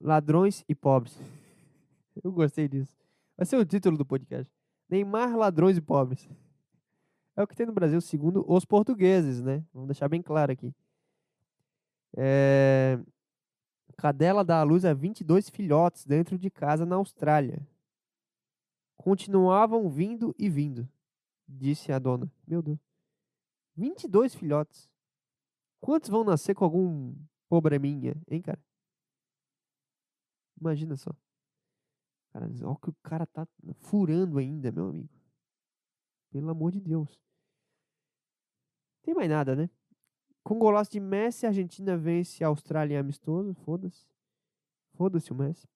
Ladrões 0.00 0.64
e 0.68 0.74
pobres. 0.74 1.18
Eu 2.22 2.30
gostei 2.30 2.68
disso. 2.68 2.95
Vai 3.36 3.44
ser 3.46 3.56
o 3.56 3.64
título 3.64 3.98
do 3.98 4.06
podcast. 4.06 4.50
Neymar, 4.88 5.36
ladrões 5.36 5.76
e 5.76 5.80
pobres. 5.80 6.28
É 7.36 7.42
o 7.42 7.46
que 7.46 7.54
tem 7.54 7.66
no 7.66 7.72
Brasil, 7.72 8.00
segundo 8.00 8.44
os 8.50 8.64
portugueses, 8.64 9.42
né? 9.42 9.62
Vamos 9.72 9.88
deixar 9.88 10.08
bem 10.08 10.22
claro 10.22 10.52
aqui. 10.52 10.74
É... 12.16 12.98
Cadela 13.98 14.44
dá 14.44 14.60
à 14.60 14.62
luz 14.62 14.84
a 14.84 14.94
22 14.94 15.50
filhotes 15.50 16.04
dentro 16.04 16.38
de 16.38 16.50
casa 16.50 16.86
na 16.86 16.96
Austrália. 16.96 17.66
Continuavam 18.96 19.88
vindo 19.90 20.34
e 20.38 20.48
vindo, 20.48 20.88
disse 21.46 21.92
a 21.92 21.98
dona. 21.98 22.30
Meu 22.46 22.62
Deus. 22.62 22.78
22 23.76 24.34
filhotes. 24.34 24.90
Quantos 25.80 26.08
vão 26.08 26.24
nascer 26.24 26.54
com 26.54 26.64
algum 26.64 27.14
probleminha, 27.48 28.16
hein, 28.28 28.40
cara? 28.40 28.60
Imagina 30.58 30.96
só. 30.96 31.10
Cara, 32.36 32.50
olha 32.50 32.68
o 32.68 32.76
que 32.76 32.90
o 32.90 32.96
cara 33.02 33.24
tá 33.24 33.48
furando 33.76 34.36
ainda, 34.36 34.70
meu 34.70 34.90
amigo. 34.90 35.08
Pelo 36.30 36.50
amor 36.50 36.70
de 36.70 36.78
Deus. 36.78 37.18
Tem 39.02 39.14
mais 39.14 39.30
nada, 39.30 39.56
né? 39.56 39.70
Com 40.44 40.58
golaço 40.58 40.90
de 40.90 41.00
Messi, 41.00 41.46
a 41.46 41.48
Argentina 41.48 41.96
vence 41.96 42.44
a 42.44 42.48
Austrália 42.48 42.96
em 42.96 42.98
amistoso. 42.98 43.54
Foda-se. 43.54 44.06
Foda-se 44.96 45.32
o 45.32 45.34
Messi. 45.34 45.66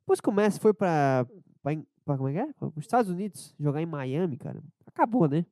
Depois 0.00 0.22
que 0.22 0.30
o 0.30 0.32
Messi 0.32 0.58
foi 0.58 0.72
pra, 0.72 1.26
pra, 1.60 1.72
pra 2.02 2.16
como 2.16 2.30
é 2.30 2.32
que 2.32 2.38
é? 2.38 2.52
Para 2.54 2.68
os 2.68 2.78
Estados 2.78 3.10
Unidos, 3.10 3.54
jogar 3.60 3.82
em 3.82 3.86
Miami, 3.86 4.38
cara. 4.38 4.62
Acabou, 4.86 5.28
né? 5.28 5.44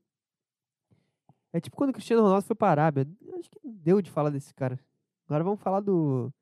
É 1.53 1.61
tipo 1.61 1.77
quando 1.77 1.91
o 1.91 1.93
Cristiano 1.93 2.23
Ronaldo 2.23 2.47
foi 2.47 2.57
pra 2.57 2.71
Arábia. 2.71 3.07
Acho 3.39 3.51
que 3.51 3.61
deu 3.63 4.01
de 4.01 4.11
falar 4.11 4.31
desse 4.31 4.55
cara. 4.55 4.81
Agora 5.27 5.45
vamos 5.45 5.61
falar 5.61 5.81
do 5.81 6.33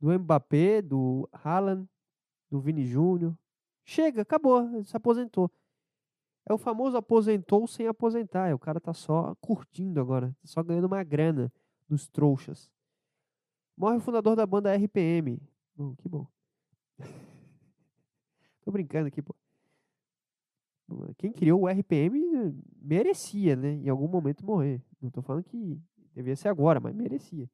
do 0.00 0.18
Mbappé, 0.18 0.82
do 0.82 1.28
Haaland, 1.32 1.88
do 2.54 2.60
Vini 2.60 2.86
Júnior. 2.86 3.36
Chega, 3.84 4.22
acabou, 4.22 4.64
ele 4.72 4.84
se 4.84 4.96
aposentou. 4.96 5.50
É 6.46 6.52
o 6.52 6.58
famoso 6.58 6.96
aposentou 6.96 7.66
sem 7.66 7.88
aposentar. 7.88 8.48
é, 8.48 8.54
O 8.54 8.58
cara 8.58 8.80
tá 8.80 8.94
só 8.94 9.34
curtindo 9.40 10.00
agora, 10.00 10.34
só 10.44 10.62
ganhando 10.62 10.86
uma 10.86 11.02
grana 11.02 11.52
dos 11.88 12.06
trouxas. 12.06 12.70
Morre 13.76 13.96
o 13.96 14.00
fundador 14.00 14.36
da 14.36 14.46
banda 14.46 14.72
RPM. 14.72 15.42
Bom, 15.74 15.96
que 15.96 16.08
bom. 16.08 16.26
Tô 18.62 18.70
brincando 18.70 19.08
aqui, 19.08 19.20
pô. 19.20 19.34
Quem 21.18 21.32
criou 21.32 21.62
o 21.62 21.68
RPM 21.68 22.22
eh, 22.36 22.52
merecia, 22.80 23.56
né? 23.56 23.72
Em 23.72 23.88
algum 23.88 24.06
momento 24.06 24.44
morrer. 24.44 24.80
Não 25.00 25.10
tô 25.10 25.22
falando 25.22 25.42
que 25.42 25.80
devia 26.14 26.36
ser 26.36 26.48
agora, 26.48 26.78
mas 26.78 26.94
merecia. 26.94 27.50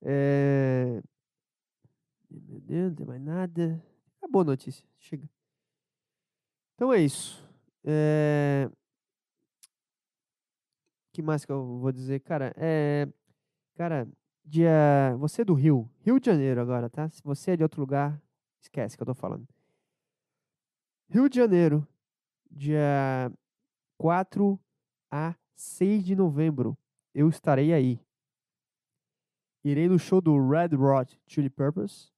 É... 0.00 1.02
Meu 2.40 2.60
Deus, 2.60 2.90
não 2.90 2.94
tem 2.94 3.06
mais 3.06 3.22
nada. 3.22 3.82
Acabou 4.18 4.42
a 4.42 4.44
notícia. 4.44 4.84
Chega. 4.98 5.28
Então 6.74 6.92
é 6.92 7.00
isso. 7.00 7.42
É... 7.84 8.70
que 11.12 11.22
mais 11.22 11.44
que 11.44 11.52
eu 11.52 11.78
vou 11.78 11.92
dizer? 11.92 12.20
Cara, 12.20 12.52
é... 12.56 13.08
Cara, 13.74 14.08
dia... 14.44 15.16
Você 15.18 15.42
é 15.42 15.44
do 15.44 15.54
Rio. 15.54 15.90
Rio 16.00 16.20
de 16.20 16.26
Janeiro 16.26 16.60
agora, 16.60 16.90
tá? 16.90 17.08
Se 17.08 17.22
você 17.22 17.52
é 17.52 17.56
de 17.56 17.62
outro 17.62 17.80
lugar, 17.80 18.20
esquece 18.60 18.96
que 18.96 19.02
eu 19.02 19.06
tô 19.06 19.14
falando. 19.14 19.46
Rio 21.08 21.28
de 21.28 21.36
Janeiro. 21.36 21.86
Dia 22.50 23.32
4 23.98 24.58
a 25.10 25.34
6 25.54 26.04
de 26.04 26.16
novembro. 26.16 26.76
Eu 27.14 27.28
estarei 27.28 27.72
aí. 27.72 28.00
Irei 29.64 29.88
no 29.88 29.98
show 29.98 30.20
do 30.20 30.36
Red 30.48 30.76
Hot 30.76 31.18
Chili 31.26 31.50
Peppers. 31.50 32.12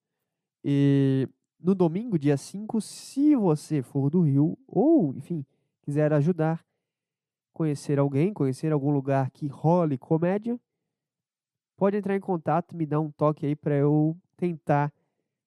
E 0.64 1.28
no 1.58 1.74
domingo, 1.74 2.18
dia 2.18 2.36
5, 2.36 2.80
se 2.80 3.34
você 3.34 3.82
for 3.82 4.10
do 4.10 4.22
Rio, 4.22 4.58
ou, 4.66 5.14
enfim, 5.14 5.44
quiser 5.82 6.12
ajudar, 6.12 6.64
conhecer 7.52 7.98
alguém, 7.98 8.32
conhecer 8.32 8.72
algum 8.72 8.90
lugar 8.90 9.30
que 9.30 9.46
role 9.46 9.98
comédia, 9.98 10.58
pode 11.76 11.96
entrar 11.96 12.14
em 12.16 12.20
contato, 12.20 12.76
me 12.76 12.86
dar 12.86 13.00
um 13.00 13.10
toque 13.10 13.46
aí 13.46 13.56
para 13.56 13.74
eu 13.74 14.16
tentar 14.36 14.92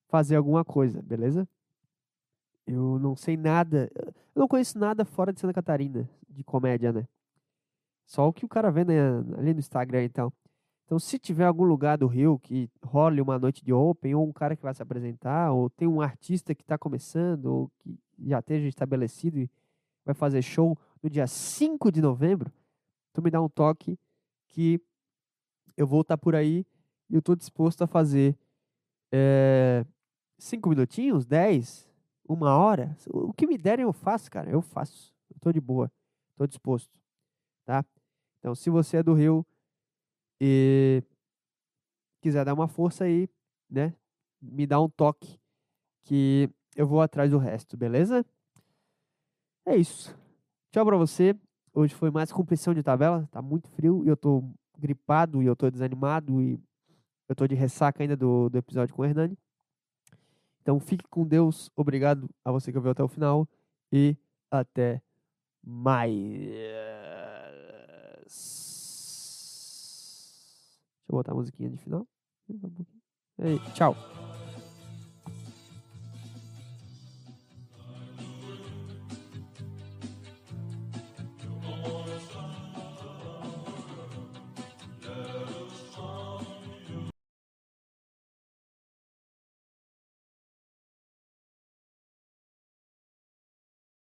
fazer 0.07 0.36
alguma 0.36 0.66
coisa, 0.66 1.01
beleza? 1.01 1.47
Eu 2.68 2.99
não 2.99 3.16
sei 3.16 3.38
nada, 3.38 3.89
eu 3.95 4.39
não 4.39 4.47
conheço 4.47 4.78
nada 4.78 5.05
fora 5.05 5.32
de 5.32 5.39
Santa 5.39 5.53
Catarina 5.53 6.09
de 6.30 6.43
comédia, 6.43 6.91
né? 6.91 7.07
Só 8.05 8.28
o 8.28 8.34
que 8.34 8.45
o 8.45 8.49
cara 8.49 8.70
vê 8.70 8.84
né, 8.84 8.99
ali 9.38 9.53
no 9.53 9.59
Instagram 9.59 10.03
então. 10.03 10.34
Então, 10.92 11.00
se 11.00 11.18
tiver 11.18 11.46
algum 11.46 11.64
lugar 11.64 11.98
do 11.98 12.06
Rio 12.06 12.38
que 12.38 12.70
role 12.84 13.22
uma 13.22 13.39
noite 13.39 13.64
de 13.64 13.72
open, 13.72 14.14
ou 14.14 14.28
um 14.28 14.34
cara 14.34 14.58
que 14.58 14.62
vai 14.62 14.74
se 14.74 14.84
apresentar, 14.84 15.54
ou 15.54 15.70
tem 15.70 15.88
um 15.88 16.02
artista 16.02 16.54
que 16.54 16.64
está 16.64 16.78
começando, 16.78 17.46
ou 17.46 17.72
que 17.80 17.98
já 18.20 18.39
esteja 18.39 18.68
estabelecido 18.68 19.39
e 19.39 19.50
vai 20.04 20.14
fazer 20.14 20.42
show 20.42 20.78
no 21.02 21.10
dia 21.10 21.26
5 21.28 21.89
de 21.94 22.02
novembro, 22.02 22.52
tu 23.14 23.22
me 23.22 23.32
dá 23.32 23.42
um 23.42 23.48
toque 23.48 23.98
que 24.50 24.82
eu 25.78 25.88
vou 25.88 26.02
estar 26.02 26.18
por 26.18 26.36
aí 26.36 26.66
e 27.10 27.14
eu 27.14 27.20
estou 27.20 27.38
disposto 27.38 27.84
a 27.84 27.88
fazer 27.88 28.38
é, 29.14 29.86
cinco 30.38 30.68
minutinhos, 30.68 31.26
dez, 31.26 31.89
uma 32.28 32.58
hora. 32.58 32.98
O 33.08 33.32
que 33.32 33.48
me 33.48 33.58
derem 33.58 33.84
eu 33.84 33.94
faço, 33.94 34.30
cara. 34.30 34.52
Eu 34.52 34.62
faço. 34.62 35.14
Tô 35.39 35.54
de 35.54 35.62
boa. 35.62 35.89
Tô 36.36 36.46
disposto. 36.46 36.92
Tá? 37.64 37.86
Então, 38.39 38.54
se 38.54 38.70
você 38.70 38.98
é 38.98 39.04
do 39.04 39.14
Rio 39.14 39.46
e 40.44 41.04
quiser 42.20 42.44
dar 42.44 42.56
uma 42.56 42.68
força 42.68 43.04
aí, 43.04 43.30
né? 43.70 43.94
Me 44.42 44.66
dá 44.66 44.82
um 44.82 44.89
toque 44.89 45.39
que 46.02 46.50
eu 46.76 46.88
vou 46.88 47.00
atrás 47.00 47.30
do 47.30 47.38
resto, 47.38 47.78
beleza? 47.78 48.26
É 49.68 49.76
isso. 49.76 50.18
Tchau 50.72 50.84
pra 50.84 50.98
você. 50.98 51.36
Hoje 51.72 51.94
foi 51.94 52.10
mais 52.10 52.32
compressão 52.32 52.74
de 52.74 52.82
tabela. 52.82 53.30
Tá 53.32 53.39
muito 53.39 53.70
frio 53.70 54.04
e 54.04 54.08
eu 54.08 54.18
tô 54.18 54.44
gripado 54.80 55.44
e 55.44 55.46
eu 55.46 55.56
tô 55.56 55.70
desanimado 55.70 56.42
e 56.42 56.60
eu 57.30 57.36
tô 57.36 57.46
de 57.46 57.54
ressaca 57.54 58.02
ainda 58.02 58.18
do, 58.18 58.50
do 58.50 58.58
episódio 58.58 58.96
com 58.96 59.04
o 59.04 59.06
Hernani. 59.06 59.38
Então 60.62 60.80
fique 60.80 61.06
com 61.08 61.24
Deus. 61.24 61.70
Obrigado 61.76 62.28
a 62.44 62.52
você 62.52 62.72
que 62.72 62.78
ouviu 62.80 62.94
até 62.94 63.04
o 63.04 63.08
final 63.08 63.48
e 63.92 64.18
até 64.50 65.04
mais. 65.64 66.12
Deixa 71.12 71.16
eu 71.16 71.18
botar 71.18 71.32
a 71.34 71.36
musiquinha 71.36 71.70
de 71.70 71.78
final. 71.78 72.07
Aí, 73.38 73.59
tchau. 73.74 73.95